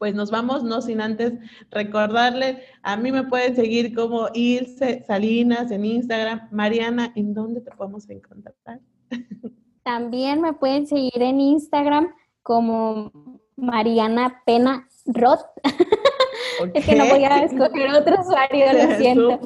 pues 0.00 0.14
nos 0.14 0.30
vamos, 0.30 0.64
no 0.64 0.80
sin 0.80 1.02
antes 1.02 1.34
recordarle, 1.70 2.62
a 2.82 2.96
mí 2.96 3.12
me 3.12 3.24
pueden 3.24 3.54
seguir 3.54 3.94
como 3.94 4.28
Ilse 4.32 5.04
Salinas 5.06 5.70
en 5.70 5.84
Instagram. 5.84 6.48
Mariana, 6.50 7.12
¿en 7.16 7.34
dónde 7.34 7.60
te 7.60 7.70
podemos 7.72 8.08
encontrar? 8.08 8.80
También 9.82 10.40
me 10.40 10.54
pueden 10.54 10.86
seguir 10.86 11.20
en 11.22 11.38
Instagram 11.38 12.14
como 12.42 13.12
Mariana 13.56 14.42
Pena 14.46 14.88
Roth. 15.04 15.44
es 16.72 16.86
que 16.86 16.96
no 16.96 17.04
voy 17.04 17.24
a 17.24 17.44
escoger 17.44 17.90
otro 17.92 18.22
usuario, 18.22 18.72
lo 18.72 18.96
siento. 18.98 19.38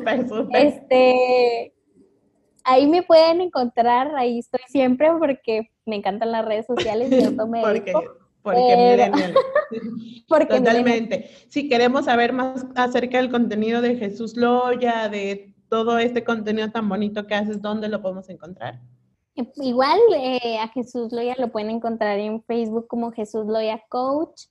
Este, 0.52 1.74
ahí 2.62 2.86
me 2.86 3.02
pueden 3.02 3.40
encontrar, 3.40 4.14
ahí 4.14 4.38
estoy 4.38 4.60
siempre 4.68 5.10
porque 5.18 5.72
me 5.84 5.96
encantan 5.96 6.30
las 6.30 6.44
redes 6.44 6.66
sociales 6.66 7.10
y 7.10 7.24
yo 7.24 7.46
me 7.48 7.60
porque 7.60 7.92
porque 8.44 9.10
Totalmente. 10.28 11.30
Si 11.48 11.68
queremos 11.68 12.04
saber 12.04 12.32
más 12.32 12.66
acerca 12.76 13.16
del 13.16 13.30
contenido 13.30 13.80
de 13.80 13.96
Jesús 13.96 14.36
Loya, 14.36 15.08
de 15.08 15.54
todo 15.68 15.98
este 15.98 16.22
contenido 16.22 16.70
tan 16.70 16.88
bonito 16.88 17.26
que 17.26 17.34
haces, 17.34 17.60
¿dónde 17.60 17.88
lo 17.88 18.02
podemos 18.02 18.28
encontrar? 18.28 18.80
Igual 19.56 19.98
eh, 20.14 20.58
a 20.58 20.68
Jesús 20.68 21.10
Loya 21.10 21.34
lo 21.38 21.50
pueden 21.50 21.70
encontrar 21.70 22.18
en 22.18 22.42
Facebook 22.44 22.86
como 22.86 23.10
Jesús 23.10 23.46
Loya 23.46 23.82
Coach, 23.88 24.42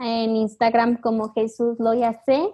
en 0.00 0.36
Instagram 0.36 1.00
como 1.00 1.32
Jesús 1.32 1.76
Loya 1.78 2.20
C, 2.26 2.50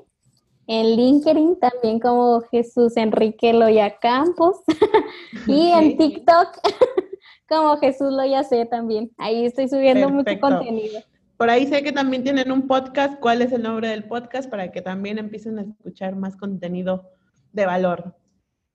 en 0.66 0.96
LinkedIn 0.96 1.58
también 1.58 1.98
como 1.98 2.42
Jesús 2.42 2.96
Enrique 2.96 3.52
Loya 3.52 3.98
Campos 3.98 4.58
y 5.48 5.70
en 5.70 5.96
TikTok 5.96 6.48
como 7.52 7.76
Jesús 7.76 8.12
lo 8.12 8.24
ya 8.24 8.42
sé 8.42 8.64
también. 8.64 9.10
Ahí 9.18 9.44
estoy 9.44 9.68
subiendo 9.68 10.08
mucho 10.08 10.38
contenido. 10.40 11.00
Por 11.36 11.50
ahí 11.50 11.66
sé 11.66 11.82
que 11.82 11.92
también 11.92 12.22
tienen 12.22 12.50
un 12.50 12.66
podcast. 12.66 13.18
¿Cuál 13.20 13.42
es 13.42 13.52
el 13.52 13.62
nombre 13.62 13.88
del 13.88 14.04
podcast? 14.04 14.48
Para 14.48 14.72
que 14.72 14.80
también 14.80 15.18
empiecen 15.18 15.58
a 15.58 15.62
escuchar 15.62 16.16
más 16.16 16.36
contenido 16.36 17.10
de 17.52 17.66
valor. 17.66 18.14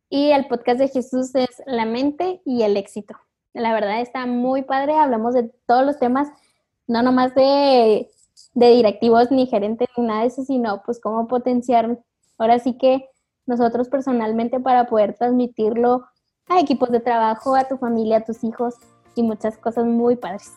Y 0.09 0.31
el 0.31 0.47
podcast 0.47 0.79
de 0.79 0.89
Jesús 0.89 1.33
es 1.33 1.61
La 1.65 1.85
mente 1.85 2.41
y 2.45 2.63
el 2.63 2.77
éxito. 2.77 3.15
La 3.53 3.73
verdad 3.73 3.99
está 4.01 4.25
muy 4.25 4.61
padre. 4.61 4.95
Hablamos 4.95 5.33
de 5.33 5.49
todos 5.65 5.85
los 5.85 5.97
temas, 5.97 6.27
no 6.85 7.01
nomás 7.01 7.33
de, 7.33 8.07
de 8.53 8.69
directivos 8.69 9.31
ni 9.31 9.47
gerentes 9.47 9.87
ni 9.97 10.05
nada 10.05 10.21
de 10.21 10.27
eso, 10.27 10.43
sino 10.43 10.83
pues 10.85 10.99
cómo 10.99 11.27
potenciar. 11.27 11.99
Ahora 12.37 12.59
sí 12.59 12.77
que 12.77 13.09
nosotros 13.47 13.89
personalmente 13.89 14.59
para 14.59 14.85
poder 14.85 15.15
transmitirlo 15.15 16.05
a 16.49 16.59
equipos 16.59 16.91
de 16.91 16.99
trabajo, 16.99 17.55
a 17.55 17.67
tu 17.67 17.77
familia, 17.77 18.17
a 18.17 18.23
tus 18.23 18.43
hijos 18.43 18.75
y 19.15 19.23
muchas 19.23 19.57
cosas 19.57 19.85
muy 19.85 20.15
padres. 20.15 20.53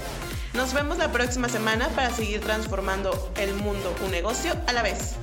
Nos 0.53 0.73
vemos 0.73 0.97
la 0.97 1.11
próxima 1.11 1.49
semana 1.49 1.89
para 1.89 2.09
seguir 2.11 2.39
transformando 2.41 3.31
el 3.37 3.53
mundo 3.55 3.93
un 4.05 4.11
negocio 4.11 4.55
a 4.67 4.73
la 4.73 4.83
vez. 4.83 5.15